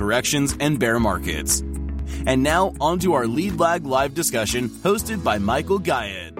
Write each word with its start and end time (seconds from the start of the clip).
corrections, 0.00 0.56
and 0.60 0.78
bear 0.78 0.98
markets. 0.98 1.60
And 2.24 2.42
now, 2.42 2.72
on 2.80 2.98
to 3.00 3.12
our 3.12 3.26
Lead 3.26 3.60
Lag 3.60 3.84
live 3.84 4.14
discussion 4.14 4.70
hosted 4.70 5.22
by 5.22 5.36
Michael 5.38 5.78
Gayed. 5.78 6.32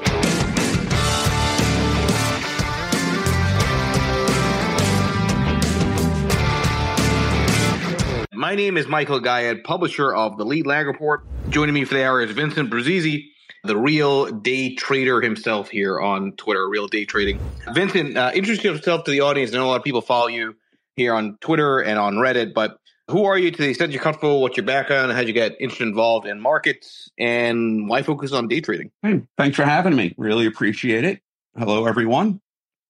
My 8.32 8.54
name 8.54 8.78
is 8.78 8.88
Michael 8.88 9.20
Gayed, 9.20 9.62
publisher 9.62 10.14
of 10.14 10.38
the 10.38 10.46
Lead 10.46 10.66
Lag 10.66 10.86
Report. 10.86 11.20
Joining 11.50 11.74
me 11.74 11.84
for 11.84 11.92
the 11.92 12.04
hour 12.06 12.22
is 12.22 12.30
Vincent 12.30 12.70
Bruzzese, 12.70 13.26
the 13.64 13.76
real 13.76 14.30
day 14.30 14.74
trader 14.74 15.20
himself 15.20 15.68
here 15.68 16.00
on 16.00 16.32
Twitter, 16.32 16.66
Real 16.66 16.88
Day 16.88 17.04
Trading. 17.04 17.38
Vincent, 17.74 18.16
uh, 18.16 18.30
introduce 18.34 18.64
yourself 18.64 19.04
to 19.04 19.10
the 19.10 19.20
audience. 19.20 19.52
I 19.52 19.58
know 19.58 19.66
a 19.66 19.68
lot 19.68 19.76
of 19.76 19.84
people 19.84 20.00
follow 20.00 20.28
you 20.28 20.56
here 20.96 21.12
on 21.12 21.36
Twitter 21.42 21.80
and 21.80 21.98
on 21.98 22.14
Reddit, 22.14 22.54
but 22.54 22.79
who 23.10 23.24
are 23.24 23.36
you 23.36 23.50
to 23.50 23.62
the 23.62 23.68
extent 23.68 23.92
you're 23.92 24.02
comfortable? 24.02 24.40
What's 24.40 24.56
your 24.56 24.66
background? 24.66 25.12
How'd 25.12 25.26
you 25.26 25.32
get 25.32 25.56
interested 25.60 25.88
involved 25.88 26.26
in 26.26 26.40
markets? 26.40 27.10
And 27.18 27.88
why 27.88 28.02
focus 28.02 28.32
on 28.32 28.48
day 28.48 28.60
trading? 28.60 28.90
Hey, 29.02 29.22
thanks 29.36 29.56
for 29.56 29.64
having 29.64 29.94
me. 29.94 30.14
Really 30.16 30.46
appreciate 30.46 31.04
it. 31.04 31.20
Hello, 31.58 31.86
everyone. 31.86 32.40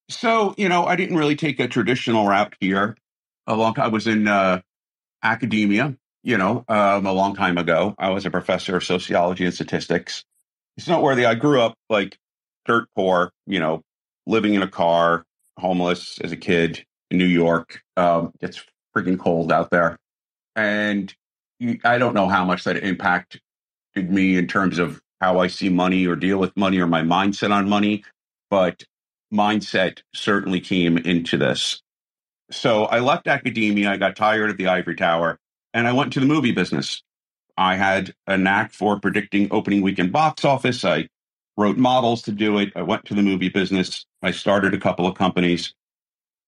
So, 0.09 0.55
you 0.59 0.69
know, 0.69 0.85
I 0.85 0.97
didn't 0.97 1.17
really 1.17 1.37
take 1.37 1.61
a 1.61 1.69
traditional 1.69 2.27
route 2.27 2.55
here. 2.61 2.97
A 3.47 3.57
long 3.57 3.75
time 3.75 3.87
I 3.87 3.89
was 3.89 4.07
in 4.07 4.29
uh, 4.29 4.61
academia, 5.23 5.97
you 6.23 6.37
know, 6.37 6.65
um, 6.69 7.07
a 7.07 7.13
long 7.13 7.35
time 7.35 7.59
ago. 7.59 7.95
I 7.99 8.11
was 8.11 8.27
a 8.27 8.31
professor 8.31 8.77
of 8.77 8.85
sociology 8.85 9.45
and 9.45 9.55
statistics. 9.55 10.25
It's 10.77 10.89
not 10.89 10.97
noteworthy. 10.97 11.27
I 11.27 11.35
grew 11.35 11.61
up 11.61 11.75
like 11.89 12.19
dirt 12.67 12.89
poor, 12.95 13.33
you 13.47 13.61
know, 13.61 13.83
living 14.27 14.55
in 14.55 14.63
a 14.63 14.69
car, 14.69 15.25
homeless 15.57 16.19
as 16.23 16.33
a 16.33 16.37
kid 16.37 16.85
in 17.11 17.19
New 17.19 17.25
York. 17.25 17.83
Um, 17.97 18.33
it's 18.41 18.63
freaking 18.97 19.19
cold 19.19 19.53
out 19.53 19.71
there. 19.71 19.99
And 20.61 21.15
I 21.85 21.97
don't 21.97 22.13
know 22.13 22.29
how 22.29 22.45
much 22.45 22.65
that 22.65 22.77
impacted 22.77 23.41
me 23.97 24.37
in 24.37 24.47
terms 24.47 24.79
of 24.79 25.01
how 25.19 25.39
I 25.39 25.47
see 25.47 25.71
money 25.71 26.07
or 26.07 26.17
deal 26.17 26.39
with 26.39 26.55
money 26.55 26.79
or 26.79 26.87
my 26.87 27.01
mindset 27.01 27.51
on 27.51 27.67
money, 27.67 28.05
but 28.51 28.85
mindset 29.33 30.03
certainly 30.15 30.61
came 30.61 30.99
into 30.99 31.39
this. 31.39 31.83
So 32.51 32.85
I 32.85 32.99
left 32.99 33.27
academia. 33.27 33.91
I 33.91 33.97
got 33.97 34.17
tired 34.17 34.51
of 34.51 34.59
the 34.59 34.67
ivory 34.67 34.97
tower 34.97 35.39
and 35.73 35.89
I 35.89 35.93
went 35.93 36.13
to 36.15 36.21
the 36.21 36.27
movie 36.27 36.53
business. 36.53 37.03
I 37.57 37.77
had 37.77 38.15
a 38.27 38.37
knack 38.37 38.73
for 38.73 39.01
predicting 39.01 39.49
opening 39.51 39.81
weekend 39.81 40.13
box 40.13 40.45
office. 40.45 40.85
I 40.85 41.09
wrote 41.57 41.79
models 41.79 42.21
to 42.23 42.33
do 42.33 42.59
it. 42.59 42.73
I 42.77 42.83
went 42.83 43.07
to 43.07 43.15
the 43.15 43.23
movie 43.23 43.49
business. 43.49 44.05
I 44.23 44.33
started 44.33 44.75
a 44.75 44.81
couple 44.81 45.07
of 45.07 45.17
companies. 45.17 45.75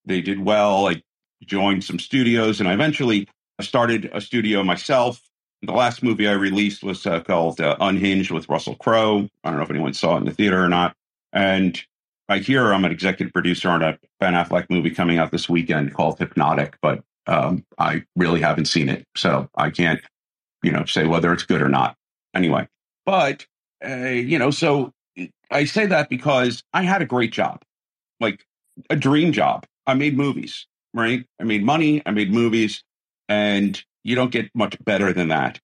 They 0.04 0.20
did 0.20 0.38
well. 0.38 0.88
I 0.88 1.02
joined 1.44 1.84
some 1.84 1.98
studios 1.98 2.60
and 2.60 2.68
I 2.68 2.74
eventually 2.74 3.28
started 3.62 4.10
a 4.12 4.20
studio 4.20 4.62
myself. 4.62 5.20
The 5.62 5.72
last 5.72 6.02
movie 6.02 6.28
I 6.28 6.32
released 6.32 6.82
was 6.82 7.06
uh, 7.06 7.20
called 7.20 7.60
uh, 7.60 7.76
Unhinged 7.80 8.30
with 8.30 8.48
Russell 8.48 8.74
Crowe. 8.76 9.28
I 9.44 9.48
don't 9.48 9.58
know 9.58 9.64
if 9.64 9.70
anyone 9.70 9.94
saw 9.94 10.16
it 10.16 10.18
in 10.20 10.24
the 10.26 10.32
theater 10.32 10.62
or 10.62 10.68
not. 10.68 10.94
And 11.32 11.80
I 12.28 12.38
hear 12.38 12.72
I'm 12.72 12.84
an 12.84 12.92
executive 12.92 13.32
producer 13.32 13.68
on 13.68 13.82
a 13.82 13.98
Ben 14.20 14.34
Affleck 14.34 14.66
movie 14.70 14.90
coming 14.90 15.18
out 15.18 15.30
this 15.30 15.48
weekend 15.48 15.94
called 15.94 16.18
Hypnotic, 16.18 16.76
but 16.80 17.02
um, 17.26 17.64
I 17.78 18.04
really 18.16 18.40
haven't 18.40 18.66
seen 18.66 18.88
it, 18.88 19.06
so 19.16 19.48
I 19.56 19.70
can't, 19.70 20.00
you 20.62 20.72
know, 20.72 20.84
say 20.84 21.06
whether 21.06 21.32
it's 21.32 21.44
good 21.44 21.62
or 21.62 21.68
not. 21.68 21.96
Anyway, 22.34 22.68
but 23.04 23.46
uh, 23.84 24.06
you 24.06 24.38
know, 24.38 24.50
so 24.50 24.92
I 25.50 25.64
say 25.64 25.86
that 25.86 26.08
because 26.08 26.62
I 26.72 26.82
had 26.82 27.02
a 27.02 27.06
great 27.06 27.32
job, 27.32 27.62
like 28.20 28.44
a 28.90 28.96
dream 28.96 29.32
job. 29.32 29.66
I 29.86 29.94
made 29.94 30.16
movies, 30.16 30.66
right? 30.94 31.24
I 31.40 31.44
made 31.44 31.64
money. 31.64 32.02
I 32.06 32.12
made 32.12 32.32
movies, 32.32 32.82
and 33.32 33.82
you 34.04 34.14
don't 34.14 34.30
get 34.30 34.50
much 34.54 34.76
better 34.84 35.12
than 35.12 35.28
that. 35.28 35.58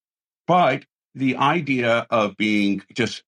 But 0.47 0.85
the 1.15 1.37
idea 1.37 2.07
of 2.11 2.37
being 2.37 2.83
just 2.95 3.23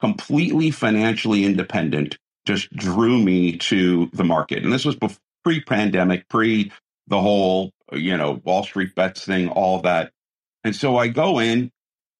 completely 0.00 0.70
financially 0.70 1.44
independent 1.44 2.18
just 2.44 2.70
drew 2.76 3.18
me 3.22 3.56
to 3.56 4.10
the 4.12 4.24
market. 4.24 4.62
And 4.62 4.72
this 4.72 4.84
was 4.84 4.96
pre 5.42 5.60
pandemic, 5.62 6.28
pre 6.28 6.70
the 7.06 7.20
whole, 7.20 7.70
you 7.92 8.16
know, 8.16 8.42
Wall 8.44 8.64
Street 8.64 8.94
bets 8.94 9.24
thing, 9.24 9.48
all 9.48 9.80
that. 9.82 10.12
And 10.62 10.76
so 10.76 10.98
I 10.98 11.08
go 11.08 11.38
in 11.38 11.70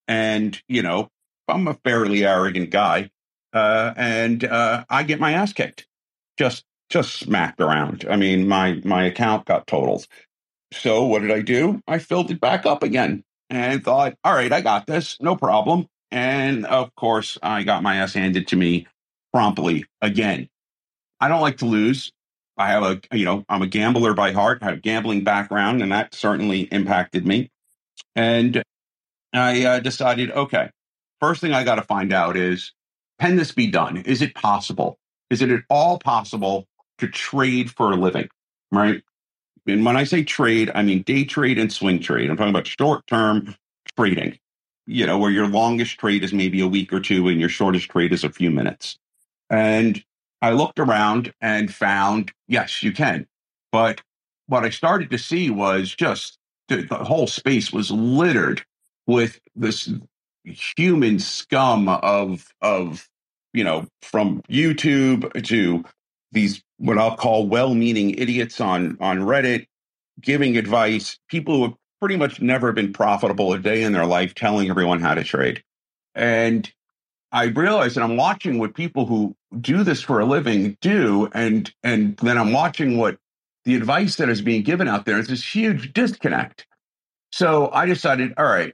and, 0.08 0.60
you 0.68 0.82
know, 0.82 1.08
I'm 1.48 1.68
a 1.68 1.74
fairly 1.84 2.24
arrogant 2.24 2.70
guy. 2.70 3.10
Uh, 3.52 3.92
and 3.96 4.44
uh, 4.44 4.84
I 4.88 5.02
get 5.02 5.20
my 5.20 5.32
ass 5.32 5.52
kicked, 5.52 5.86
just 6.38 6.64
just 6.88 7.16
smacked 7.16 7.60
around. 7.60 8.06
I 8.08 8.16
mean, 8.16 8.48
my 8.48 8.80
my 8.84 9.04
account 9.04 9.44
got 9.46 9.66
totaled. 9.66 10.06
So 10.80 11.04
what 11.04 11.22
did 11.22 11.30
I 11.30 11.40
do? 11.40 11.80
I 11.86 11.98
filled 11.98 12.30
it 12.30 12.40
back 12.40 12.66
up 12.66 12.82
again 12.82 13.24
and 13.50 13.84
thought, 13.84 14.14
all 14.24 14.34
right, 14.34 14.52
I 14.52 14.60
got 14.60 14.86
this, 14.86 15.16
no 15.20 15.36
problem. 15.36 15.86
And 16.10 16.66
of 16.66 16.94
course, 16.94 17.38
I 17.42 17.62
got 17.62 17.82
my 17.82 17.96
ass 17.96 18.14
handed 18.14 18.48
to 18.48 18.56
me 18.56 18.86
promptly 19.32 19.84
again. 20.00 20.48
I 21.20 21.28
don't 21.28 21.40
like 21.40 21.58
to 21.58 21.66
lose. 21.66 22.12
I 22.58 22.68
have 22.68 22.82
a, 22.82 23.00
you 23.12 23.24
know, 23.24 23.44
I'm 23.48 23.62
a 23.62 23.66
gambler 23.66 24.14
by 24.14 24.32
heart. 24.32 24.58
I 24.62 24.66
have 24.66 24.78
a 24.78 24.80
gambling 24.80 25.24
background, 25.24 25.82
and 25.82 25.92
that 25.92 26.14
certainly 26.14 26.62
impacted 26.62 27.26
me. 27.26 27.50
And 28.14 28.62
I 29.32 29.64
uh, 29.64 29.80
decided, 29.80 30.30
okay, 30.30 30.70
first 31.20 31.40
thing 31.40 31.52
I 31.52 31.64
got 31.64 31.74
to 31.74 31.82
find 31.82 32.12
out 32.12 32.36
is, 32.36 32.72
can 33.20 33.36
this 33.36 33.52
be 33.52 33.66
done? 33.66 33.98
Is 33.98 34.22
it 34.22 34.34
possible? 34.34 34.98
Is 35.30 35.42
it 35.42 35.50
at 35.50 35.62
all 35.68 35.98
possible 35.98 36.66
to 36.98 37.08
trade 37.08 37.70
for 37.70 37.92
a 37.92 37.96
living? 37.96 38.28
Right. 38.72 39.02
And 39.66 39.84
when 39.84 39.96
I 39.96 40.04
say 40.04 40.22
trade, 40.22 40.70
I 40.74 40.82
mean 40.82 41.02
day 41.02 41.24
trade 41.24 41.58
and 41.58 41.72
swing 41.72 42.00
trade. 42.00 42.30
I'm 42.30 42.36
talking 42.36 42.50
about 42.50 42.66
short 42.66 43.06
term 43.06 43.54
trading, 43.96 44.38
you 44.86 45.06
know, 45.06 45.18
where 45.18 45.30
your 45.30 45.48
longest 45.48 45.98
trade 45.98 46.22
is 46.22 46.32
maybe 46.32 46.60
a 46.60 46.68
week 46.68 46.92
or 46.92 47.00
two 47.00 47.28
and 47.28 47.40
your 47.40 47.48
shortest 47.48 47.90
trade 47.90 48.12
is 48.12 48.24
a 48.24 48.30
few 48.30 48.50
minutes. 48.50 48.98
And 49.50 50.02
I 50.42 50.52
looked 50.52 50.78
around 50.78 51.32
and 51.40 51.72
found, 51.72 52.32
yes, 52.46 52.82
you 52.82 52.92
can. 52.92 53.26
But 53.72 54.02
what 54.46 54.64
I 54.64 54.70
started 54.70 55.10
to 55.10 55.18
see 55.18 55.50
was 55.50 55.94
just 55.94 56.38
the, 56.68 56.82
the 56.82 56.96
whole 56.96 57.26
space 57.26 57.72
was 57.72 57.90
littered 57.90 58.64
with 59.06 59.40
this 59.54 59.92
human 60.44 61.18
scum 61.18 61.88
of, 61.88 62.52
of, 62.60 63.08
you 63.52 63.64
know, 63.64 63.86
from 64.02 64.42
YouTube 64.42 65.42
to 65.44 65.84
these, 66.32 66.62
what 66.78 66.98
I'll 66.98 67.16
call 67.16 67.46
well 67.46 67.74
meaning 67.74 68.10
idiots 68.10 68.60
on, 68.60 68.96
on 69.00 69.20
Reddit 69.20 69.66
giving 70.20 70.56
advice, 70.56 71.18
people 71.28 71.56
who 71.56 71.62
have 71.64 71.74
pretty 72.00 72.16
much 72.16 72.40
never 72.40 72.72
been 72.72 72.92
profitable 72.92 73.52
a 73.52 73.58
day 73.58 73.82
in 73.82 73.92
their 73.92 74.06
life 74.06 74.34
telling 74.34 74.70
everyone 74.70 75.00
how 75.00 75.14
to 75.14 75.24
trade. 75.24 75.62
And 76.14 76.70
I 77.32 77.44
realized 77.44 77.96
that 77.96 78.02
I'm 78.02 78.16
watching 78.16 78.58
what 78.58 78.74
people 78.74 79.06
who 79.06 79.36
do 79.60 79.82
this 79.82 80.02
for 80.02 80.20
a 80.20 80.24
living 80.24 80.76
do, 80.80 81.28
and 81.32 81.72
and 81.82 82.16
then 82.18 82.38
I'm 82.38 82.52
watching 82.52 82.96
what 82.96 83.18
the 83.64 83.74
advice 83.74 84.16
that 84.16 84.28
is 84.28 84.40
being 84.40 84.62
given 84.62 84.88
out 84.88 85.04
there 85.04 85.18
is 85.18 85.28
this 85.28 85.44
huge 85.44 85.92
disconnect. 85.92 86.66
So 87.32 87.70
I 87.72 87.84
decided, 87.84 88.32
all 88.38 88.46
right, 88.46 88.72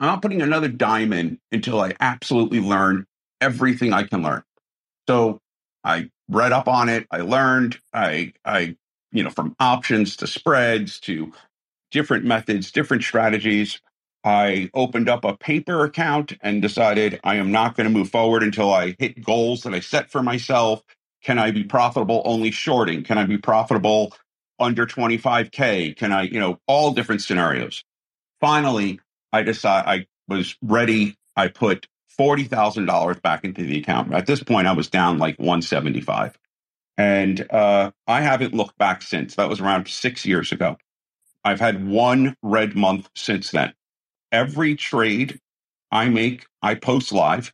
I'm 0.00 0.06
not 0.06 0.20
putting 0.20 0.42
another 0.42 0.68
dime 0.68 1.12
in 1.12 1.38
until 1.52 1.80
I 1.80 1.94
absolutely 2.00 2.60
learn 2.60 3.06
everything 3.40 3.92
I 3.92 4.02
can 4.02 4.22
learn. 4.22 4.42
So 5.08 5.40
I 5.84 6.10
read 6.28 6.52
up 6.52 6.68
on 6.68 6.88
it. 6.88 7.06
I 7.10 7.22
learned. 7.22 7.78
I 7.94 8.34
I 8.44 8.76
you 9.12 9.24
know 9.24 9.30
from 9.30 9.56
options 9.60 10.16
to 10.18 10.26
spreads 10.28 11.00
to 11.02 11.32
different 11.92 12.26
methods, 12.26 12.72
different 12.72 13.04
strategies. 13.04 13.80
I 14.24 14.70
opened 14.74 15.08
up 15.08 15.24
a 15.24 15.36
paper 15.38 15.86
account 15.86 16.34
and 16.42 16.62
decided 16.62 17.20
I 17.24 17.36
am 17.36 17.52
not 17.52 17.76
going 17.76 17.88
to 17.88 17.94
move 17.98 18.10
forward 18.10 18.44
until 18.44 18.74
I 18.74 18.96
hit 19.00 19.24
goals 19.24 19.64
that 19.64 19.74
I 19.74 19.80
set 19.80 20.10
for 20.12 20.22
myself. 20.22 20.84
Can 21.24 21.40
I 21.40 21.52
be 21.52 21.64
profitable 21.64 22.22
only 22.26 22.52
shorting? 22.52 23.04
Can 23.04 23.18
I 23.18 23.26
be 23.26 23.38
profitable 23.38 24.14
under 24.60 24.86
25K? 24.86 25.96
Can 25.96 26.12
I, 26.12 26.24
you 26.24 26.40
know, 26.40 26.60
all 26.68 26.92
different 26.92 27.22
scenarios. 27.22 27.84
Finally, 28.40 29.00
I 29.32 29.42
decided 29.42 29.88
I 29.90 30.06
was 30.28 30.56
ready. 30.62 31.16
I 31.36 31.48
put 31.48 31.88
$40,000 32.18 33.22
back 33.22 33.44
into 33.44 33.62
the 33.64 33.78
account. 33.78 34.12
At 34.14 34.26
this 34.26 34.42
point, 34.42 34.66
I 34.66 34.72
was 34.72 34.88
down 34.88 35.18
like 35.18 35.38
175. 35.38 36.38
And 36.98 37.46
uh, 37.52 37.90
I 38.06 38.20
haven't 38.22 38.54
looked 38.54 38.78
back 38.78 39.02
since. 39.02 39.34
That 39.36 39.48
was 39.48 39.60
around 39.60 39.88
six 39.88 40.24
years 40.24 40.52
ago. 40.52 40.78
I've 41.44 41.60
had 41.60 41.86
one 41.86 42.36
red 42.42 42.74
month 42.76 43.08
since 43.14 43.50
then. 43.50 43.74
Every 44.32 44.74
trade 44.76 45.38
I 45.92 46.08
make, 46.08 46.46
I 46.62 46.74
post 46.74 47.12
live. 47.12 47.52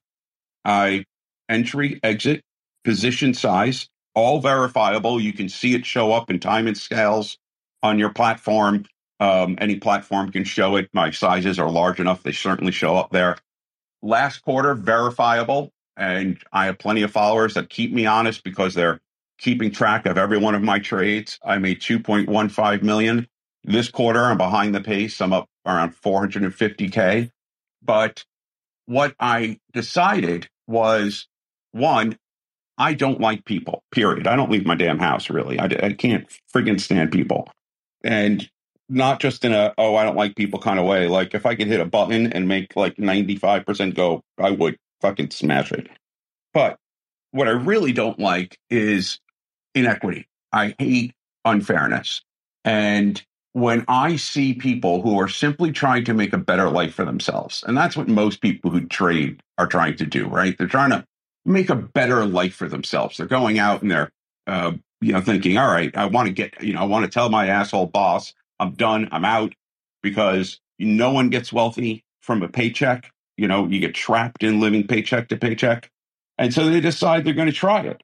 I 0.64 1.05
entry, 1.49 2.00
exit, 2.03 2.43
position 2.85 3.35
size, 3.35 3.88
all 4.14 4.41
verifiable. 4.41 5.20
You 5.20 5.32
can 5.32 5.49
see 5.49 5.75
it 5.75 5.87
show 5.87 6.12
up 6.12 6.31
in 6.31 6.41
time 6.41 6.67
and 6.67 6.76
scales 6.79 7.38
on 7.82 7.99
your 7.99 8.11
platform. 8.11 8.87
Um, 9.20 9.56
any 9.61 9.76
platform 9.76 10.32
can 10.32 10.44
show 10.44 10.76
it. 10.76 10.88
My 10.93 11.11
sizes 11.11 11.59
are 11.59 11.70
large 11.70 12.00
enough; 12.00 12.23
they 12.23 12.32
certainly 12.32 12.73
show 12.73 12.97
up 12.97 13.11
there. 13.12 13.37
Last 14.02 14.40
quarter, 14.40 14.75
verifiable, 14.75 15.72
and 15.96 16.38
I 16.52 16.66
have 16.66 16.78
plenty 16.78 17.02
of 17.02 17.10
followers 17.10 17.54
that 17.54 17.70
keep 17.70 17.93
me 17.93 18.06
honest 18.06 18.43
because 18.43 18.75
they're 18.75 19.00
keeping 19.38 19.70
track 19.70 20.06
of 20.06 20.19
every 20.19 20.38
one 20.38 20.54
of 20.54 20.62
my 20.62 20.78
trades. 20.78 21.38
I 21.44 21.58
made 21.58 21.81
2.15 21.81 22.82
million 22.82 23.28
this 23.64 23.90
quarter. 23.90 24.25
I'm 24.25 24.38
behind 24.38 24.75
the 24.75 24.81
pace. 24.81 25.20
I'm 25.20 25.32
up 25.32 25.49
around 25.66 25.94
450k. 25.94 27.31
But 27.82 28.25
what 28.87 29.14
I 29.20 29.58
decided 29.72 30.49
was 30.66 31.28
one, 31.72 32.19
I 32.78 32.94
don't 32.94 33.20
like 33.20 33.44
people, 33.44 33.82
period. 33.93 34.26
I 34.26 34.37
don't 34.37 34.50
leave 34.50 34.66
my 34.66 34.75
damn 34.75 34.99
house, 34.99 35.31
really. 35.31 35.58
I, 35.58 35.64
I 35.64 35.93
can't 35.93 36.26
friggin' 36.52 36.81
stand 36.81 37.12
people. 37.12 37.49
And 38.04 38.49
not 38.93 39.21
just 39.21 39.43
in 39.44 39.55
a, 39.55 39.73
oh, 39.79 39.97
I 39.97 40.05
don't 40.05 40.17
like 40.17 40.37
people 40.37 40.61
kind 40.61 40.79
of 40.79 40.85
way. 40.85 41.09
Like 41.09 41.35
if 41.35 41.47
I 41.47 41.55
could 41.55 41.67
hit 41.67 41.81
a 41.81 41.87
button 41.87 42.31
and 42.31 42.47
make 42.47 42.77
like 42.77 42.97
95% 42.97 43.94
go, 43.94 44.23
I 44.39 44.50
would 44.50 44.77
fucking 45.00 45.31
smash 45.31 45.73
it. 45.73 45.89
But 46.53 46.79
what 47.31 47.49
I 47.49 47.53
really 47.53 47.93
don't 47.93 48.19
like 48.19 48.59
is 48.69 49.19
inequity. 49.75 50.29
I 50.53 50.75
hate 50.79 51.15
unfairness. 51.47 52.21
And 52.67 53.21
when 53.55 53.87
I 53.89 54.17
see 54.17 54.53
people 54.53 55.00
who 55.00 55.19
are 55.19 55.29
simply 55.29 55.73
trying 55.73 56.05
to 56.05 56.15
make 56.15 56.35
a 56.35 56.38
better 56.38 56.69
life 56.69 56.95
for 56.95 57.06
themselves, 57.06 57.65
and 57.67 57.75
that's 57.75 57.97
what 57.97 58.09
most 58.09 58.43
people 58.43 58.71
who 58.71 58.87
trade 58.87 59.43
are 59.56 59.67
trying 59.67 59.97
to 59.97 60.06
do, 60.06 60.27
right? 60.27 60.56
They're 60.56 60.67
trying 60.67 60.91
to 60.91 61.06
make 61.47 61.71
a 61.71 61.77
better 61.77 62.27
life 62.27 62.55
for 62.55 62.69
themselves. 62.69 63.17
They're 63.17 63.27
going 63.27 63.59
out 63.59 63.81
and 63.81 63.91
they're, 63.91 64.11
uh, 64.47 64.73
you 65.00 65.15
know, 65.15 65.23
thinking, 65.23 65.56
all 65.56 65.73
right, 65.73 65.97
I 65.97 66.05
want 66.06 66.27
to 66.27 66.33
get, 66.33 66.62
you 66.62 66.75
know, 66.75 66.81
I 66.81 66.85
want 66.85 67.06
to 67.06 67.11
tell 67.11 67.31
my 67.31 67.49
asshole 67.49 67.87
boss, 67.87 68.35
I'm 68.62 68.75
done, 68.75 69.09
I'm 69.11 69.25
out, 69.25 69.55
because 70.03 70.61
no 70.79 71.12
one 71.12 71.31
gets 71.31 71.53
wealthy 71.53 72.05
from 72.20 72.43
a 72.43 72.49
paycheck. 72.49 73.11
You 73.37 73.49
know, 73.49 73.67
you 73.67 73.81
get 73.81 73.94
trapped 73.94 74.43
in 74.43 74.61
living 74.61 74.87
paycheck 74.87 75.29
to 75.29 75.37
paycheck. 75.37 75.91
And 76.38 76.55
so 76.55 76.70
they 76.70 76.81
decide 76.81 77.25
they're 77.25 77.35
going 77.35 77.49
to 77.49 77.53
try 77.53 77.82
it. 77.82 78.03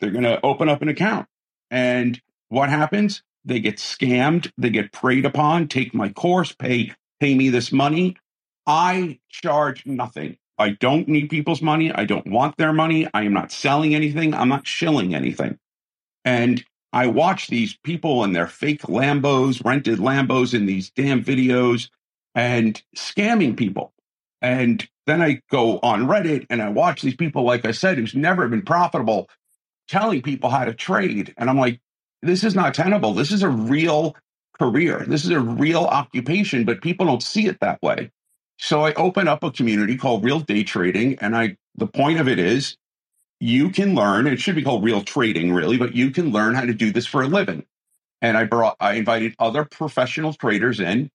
They're 0.00 0.10
going 0.10 0.24
to 0.24 0.40
open 0.44 0.68
up 0.68 0.82
an 0.82 0.88
account. 0.88 1.26
And 1.70 2.20
what 2.48 2.70
happens? 2.70 3.22
They 3.44 3.60
get 3.60 3.76
scammed, 3.76 4.50
they 4.58 4.70
get 4.70 4.92
preyed 4.92 5.24
upon, 5.24 5.68
take 5.68 5.94
my 5.94 6.10
course, 6.10 6.52
pay 6.52 6.92
pay 7.20 7.34
me 7.34 7.48
this 7.48 7.72
money. 7.72 8.16
I 8.66 9.18
charge 9.28 9.86
nothing. 9.86 10.36
I 10.58 10.70
don't 10.70 11.08
need 11.08 11.30
people's 11.30 11.62
money. 11.62 11.92
I 11.92 12.04
don't 12.04 12.26
want 12.26 12.56
their 12.56 12.72
money. 12.72 13.08
I 13.14 13.22
am 13.22 13.32
not 13.32 13.52
selling 13.52 13.94
anything. 13.94 14.34
I'm 14.34 14.48
not 14.48 14.66
shilling 14.66 15.14
anything. 15.14 15.58
And 16.24 16.64
I 16.92 17.06
watch 17.06 17.48
these 17.48 17.76
people 17.76 18.24
and 18.24 18.34
their 18.34 18.46
fake 18.46 18.82
Lambos, 18.82 19.64
rented 19.64 19.98
Lambos 19.98 20.54
in 20.54 20.66
these 20.66 20.90
damn 20.90 21.22
videos 21.22 21.90
and 22.34 22.80
scamming 22.96 23.56
people. 23.56 23.92
And 24.40 24.88
then 25.06 25.20
I 25.20 25.42
go 25.50 25.78
on 25.80 26.06
Reddit 26.06 26.46
and 26.50 26.62
I 26.62 26.68
watch 26.68 27.02
these 27.02 27.16
people, 27.16 27.42
like 27.42 27.64
I 27.64 27.72
said, 27.72 27.98
who's 27.98 28.14
never 28.14 28.48
been 28.48 28.62
profitable, 28.62 29.28
telling 29.88 30.22
people 30.22 30.50
how 30.50 30.64
to 30.64 30.74
trade. 30.74 31.34
And 31.36 31.50
I'm 31.50 31.58
like, 31.58 31.80
this 32.22 32.44
is 32.44 32.54
not 32.54 32.74
tenable. 32.74 33.12
This 33.12 33.32
is 33.32 33.42
a 33.42 33.48
real 33.48 34.16
career. 34.58 35.04
This 35.06 35.24
is 35.24 35.30
a 35.30 35.40
real 35.40 35.84
occupation, 35.84 36.64
but 36.64 36.82
people 36.82 37.06
don't 37.06 37.22
see 37.22 37.46
it 37.46 37.60
that 37.60 37.80
way. 37.82 38.10
So 38.58 38.84
I 38.84 38.92
open 38.94 39.28
up 39.28 39.44
a 39.44 39.50
community 39.50 39.96
called 39.96 40.24
Real 40.24 40.40
Day 40.40 40.64
Trading, 40.64 41.16
and 41.20 41.36
I 41.36 41.56
the 41.76 41.86
point 41.86 42.18
of 42.18 42.28
it 42.28 42.40
is 42.40 42.76
you 43.40 43.70
can 43.70 43.94
learn. 43.94 44.26
It 44.26 44.40
should 44.40 44.54
be 44.54 44.62
called 44.62 44.84
Real 44.84 45.02
Trading, 45.02 45.52
really, 45.52 45.76
but 45.76 45.94
you 45.94 46.10
can 46.10 46.30
learn 46.30 46.54
how 46.54 46.62
to 46.62 46.74
do 46.74 46.92
this 46.92 47.06
for 47.06 47.22
a 47.22 47.28
living. 47.28 47.64
And 48.20 48.36
I 48.36 48.44
brought 48.44 48.76
I 48.80 48.94
invited 48.94 49.34
other 49.38 49.64
professional 49.64 50.32
traders 50.34 50.80
in, 50.80 51.10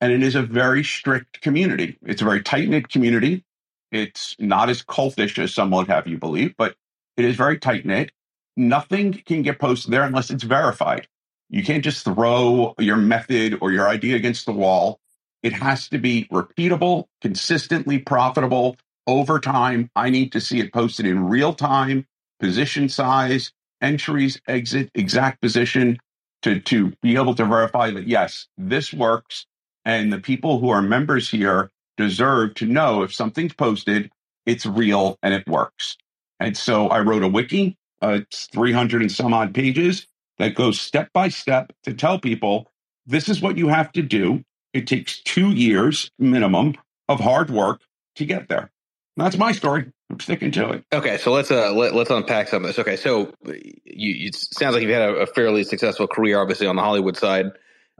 and 0.00 0.12
it 0.12 0.22
is 0.22 0.34
a 0.34 0.42
very 0.42 0.82
strict 0.82 1.40
community. 1.40 1.96
It's 2.02 2.22
a 2.22 2.24
very 2.24 2.42
tight 2.42 2.68
knit 2.68 2.88
community. 2.88 3.44
It's 3.92 4.34
not 4.38 4.68
as 4.70 4.82
cultish 4.82 5.38
as 5.38 5.54
some 5.54 5.70
would 5.70 5.88
have 5.88 6.06
you 6.06 6.18
believe, 6.18 6.54
but 6.56 6.74
it 7.16 7.24
is 7.24 7.36
very 7.36 7.58
tight 7.58 7.86
knit. 7.86 8.12
Nothing 8.56 9.12
can 9.12 9.42
get 9.42 9.58
posted 9.58 9.92
there 9.92 10.02
unless 10.02 10.30
it's 10.30 10.44
verified. 10.44 11.08
You 11.48 11.62
can't 11.64 11.84
just 11.84 12.04
throw 12.04 12.74
your 12.78 12.96
method 12.96 13.58
or 13.60 13.72
your 13.72 13.88
idea 13.88 14.16
against 14.16 14.46
the 14.46 14.52
wall. 14.52 15.00
It 15.42 15.52
has 15.52 15.88
to 15.88 15.98
be 15.98 16.26
repeatable, 16.30 17.06
consistently 17.20 17.98
profitable 17.98 18.76
over 19.06 19.38
time. 19.40 19.90
I 19.96 20.10
need 20.10 20.32
to 20.32 20.40
see 20.40 20.60
it 20.60 20.72
posted 20.72 21.06
in 21.06 21.28
real 21.28 21.54
time, 21.54 22.06
position 22.38 22.88
size, 22.88 23.52
entries, 23.80 24.40
exit, 24.46 24.90
exact 24.94 25.40
position 25.40 25.98
to, 26.42 26.60
to 26.60 26.92
be 27.02 27.16
able 27.16 27.34
to 27.34 27.44
verify 27.44 27.90
that, 27.90 28.06
yes, 28.06 28.48
this 28.56 28.92
works. 28.92 29.46
And 29.84 30.12
the 30.12 30.18
people 30.18 30.60
who 30.60 30.70
are 30.70 30.82
members 30.82 31.30
here 31.30 31.70
deserve 31.96 32.54
to 32.54 32.66
know 32.66 33.02
if 33.02 33.14
something's 33.14 33.54
posted, 33.54 34.10
it's 34.46 34.66
real 34.66 35.18
and 35.22 35.34
it 35.34 35.46
works. 35.46 35.96
And 36.38 36.56
so 36.56 36.88
I 36.88 37.00
wrote 37.00 37.22
a 37.22 37.28
wiki 37.28 37.76
uh, 38.02 38.20
it's 38.22 38.46
300 38.46 39.02
and 39.02 39.12
some 39.12 39.34
odd 39.34 39.54
pages 39.54 40.06
that 40.38 40.54
goes 40.54 40.80
step 40.80 41.12
by 41.12 41.28
step 41.28 41.72
to 41.84 41.92
tell 41.94 42.18
people 42.18 42.70
this 43.06 43.28
is 43.28 43.40
what 43.40 43.58
you 43.58 43.68
have 43.68 43.92
to 43.92 44.02
do. 44.02 44.42
It 44.72 44.86
takes 44.86 45.20
two 45.22 45.50
years 45.50 46.10
minimum 46.18 46.74
of 47.08 47.20
hard 47.20 47.50
work 47.50 47.82
to 48.16 48.24
get 48.24 48.48
there. 48.48 48.70
That's 49.16 49.36
my 49.36 49.52
story. 49.52 49.90
I'm 50.10 50.20
sticking 50.20 50.50
to 50.52 50.70
it. 50.70 50.84
Okay, 50.92 51.18
so 51.18 51.32
let's 51.32 51.50
uh 51.50 51.72
let, 51.72 51.94
us 51.94 52.10
unpack 52.10 52.48
some 52.48 52.64
of 52.64 52.68
this. 52.68 52.78
Okay, 52.78 52.96
so 52.96 53.32
you 53.44 54.28
it 54.28 54.34
sounds 54.34 54.74
like 54.74 54.82
you've 54.82 54.90
had 54.90 55.02
a, 55.02 55.14
a, 55.16 55.26
fairly 55.26 55.64
successful 55.64 56.06
career, 56.08 56.40
obviously 56.40 56.66
on 56.66 56.76
the 56.76 56.82
Hollywood 56.82 57.16
side. 57.16 57.46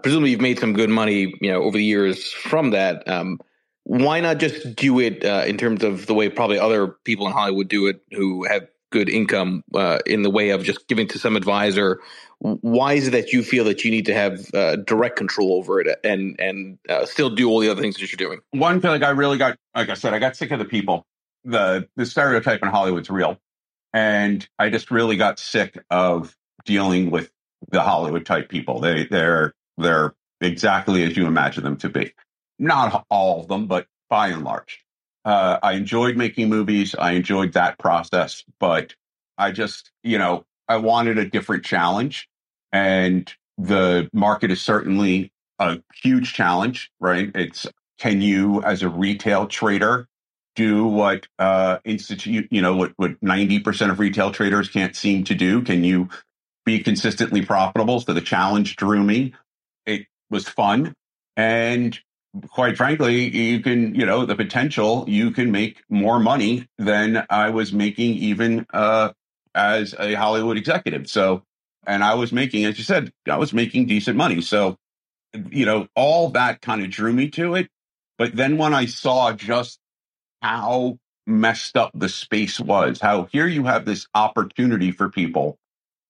Presumably, 0.02 0.31
you've 0.31 0.40
made 0.40 0.59
some 0.59 0.73
good 0.73 0.90
money, 0.90 1.35
you 1.40 1.52
know, 1.52 1.62
over 1.62 1.76
the 1.76 1.85
years 1.85 2.33
from 2.33 2.71
that. 2.71 3.07
Um, 3.07 3.38
why 3.85 4.21
not 4.21 4.38
just 4.38 4.76
do 4.76 4.99
it 5.00 5.25
uh, 5.25 5.45
in 5.47 5.59
terms 5.59 5.85
of 5.85 6.07
the 6.07 6.14
way 6.14 6.29
probably 6.29 6.59
other 6.59 6.88
people 7.05 7.26
in 7.26 7.33
Hollywood 7.33 7.69
do 7.69 7.87
it, 7.87 8.00
who 8.12 8.45
have 8.45 8.67
good 8.90 9.09
income 9.09 9.62
uh, 9.75 9.99
in 10.06 10.23
the 10.23 10.30
way 10.30 10.50
of 10.50 10.62
just 10.64 10.87
giving 10.88 11.09
to 11.09 11.18
some 11.18 11.37
advisor. 11.37 12.00
Why 12.38 12.94
is 12.94 13.09
it 13.09 13.11
that 13.12 13.32
you 13.32 13.42
feel 13.42 13.64
that 13.64 13.85
you 13.85 13.90
need 13.90 14.06
to 14.06 14.14
have 14.14 14.52
uh, 14.54 14.76
direct 14.76 15.16
control 15.16 15.54
over 15.54 15.80
it 15.80 15.99
and 16.04 16.38
and 16.40 16.78
uh, 16.88 17.04
still 17.04 17.30
do 17.30 17.49
all 17.49 17.61
the 17.61 17.68
other 17.68 17.80
things 17.80 17.97
that 17.97 18.11
you're 18.11 18.16
doing? 18.16 18.40
One, 18.52 18.80
like 18.80 19.02
I 19.02 19.11
really 19.11 19.38
got, 19.38 19.59
like 19.75 19.88
I 19.88 19.94
said, 19.94 20.14
I 20.14 20.18
got 20.18 20.37
sick 20.37 20.50
of 20.50 20.59
the 20.59 20.64
people. 20.64 21.06
The 21.44 21.88
the 21.97 22.06
stereotype 22.06 22.62
in 22.62 22.68
Hollywood's 22.68 23.11
real, 23.11 23.38
and 23.92 24.47
I 24.59 24.70
just 24.70 24.90
really 24.90 25.16
got 25.16 25.38
sick 25.38 25.78
of 25.90 26.37
dealing 26.64 27.11
with 27.11 27.30
the 27.70 27.82
Hollywood 27.82 28.26
type 28.26 28.49
people. 28.49 28.80
They 28.80 29.06
they're 29.06 29.54
they're 29.76 30.14
exactly 30.40 31.02
as 31.04 31.16
you 31.16 31.26
imagine 31.26 31.64
them 31.64 31.76
to 31.78 31.88
be. 31.88 32.12
Not 32.59 33.06
all 33.11 33.40
of 33.40 33.49
them, 33.49 33.66
but 33.66 33.87
by 34.09 34.28
and 34.28 34.44
large. 34.44 34.85
Uh, 35.24 35.58
I 35.62 35.74
enjoyed 35.74 36.16
making 36.16 36.48
movies. 36.48 36.94
I 36.94 37.12
enjoyed 37.12 37.52
that 37.54 37.78
process, 37.78 38.44
but 38.58 38.94
I 39.38 39.52
just, 39.52 39.90
you 40.02 40.18
know, 40.18 40.44
I 40.68 40.76
wanted 40.76 41.18
a 41.18 41.28
different 41.28 41.64
challenge. 41.64 42.28
And 42.72 43.32
the 43.58 44.08
market 44.12 44.50
is 44.50 44.62
certainly 44.62 45.32
a 45.58 45.80
huge 46.02 46.32
challenge, 46.32 46.90
right? 47.00 47.30
It's 47.34 47.66
can 47.98 48.22
you, 48.22 48.62
as 48.62 48.82
a 48.82 48.88
retail 48.88 49.46
trader, 49.46 50.08
do 50.56 50.86
what 50.86 51.26
uh, 51.38 51.78
institute, 51.84 52.48
you 52.50 52.62
know, 52.62 52.74
what 52.76 52.92
what 52.96 53.22
ninety 53.22 53.60
percent 53.60 53.92
of 53.92 53.98
retail 53.98 54.30
traders 54.30 54.68
can't 54.68 54.96
seem 54.96 55.24
to 55.24 55.34
do? 55.34 55.62
Can 55.62 55.84
you 55.84 56.08
be 56.64 56.80
consistently 56.80 57.44
profitable? 57.44 58.00
So 58.00 58.12
the 58.14 58.20
challenge 58.20 58.76
drew 58.76 59.02
me. 59.02 59.34
It 59.86 60.06
was 60.30 60.48
fun, 60.48 60.94
and 61.36 61.98
quite 62.49 62.76
frankly, 62.76 63.28
you 63.37 63.60
can, 63.60 63.94
you 63.94 64.06
know, 64.06 64.26
the 64.26 64.37
potential 64.37 65.04
you 65.08 65.30
can 65.30 65.50
make 65.50 65.82
more 65.88 66.20
money 66.20 66.68
than 66.78 67.26
I 67.30 67.50
was 67.50 67.72
making 67.72 68.14
even 68.14 68.66
uh, 68.72 69.12
as 69.54 69.94
a 69.99 70.14
Hollywood 70.14 70.56
executive. 70.56 71.08
So, 71.08 71.42
and 71.87 72.04
I 72.04 72.14
was 72.14 72.32
making, 72.32 72.64
as 72.64 72.78
you 72.78 72.84
said, 72.84 73.12
I 73.28 73.37
was 73.37 73.52
making 73.52 73.87
decent 73.87 74.16
money. 74.16 74.40
So, 74.42 74.76
you 75.50 75.66
know, 75.66 75.88
all 75.96 76.30
that 76.30 76.60
kind 76.60 76.82
of 76.82 76.90
drew 76.90 77.12
me 77.12 77.30
to 77.30 77.54
it. 77.54 77.68
But 78.18 78.37
then 78.37 78.58
when 78.58 78.75
I 78.75 78.87
saw 78.87 79.32
just 79.32 79.78
how 80.42 80.99
messed 81.26 81.76
up 81.76 81.90
the 81.94 82.08
space 82.08 82.60
was, 82.60 83.00
how 83.00 83.25
here 83.32 83.46
you 83.46 83.64
have 83.64 83.84
this 83.84 84.06
opportunity 84.14 84.92
for 84.92 85.08
people 85.08 85.58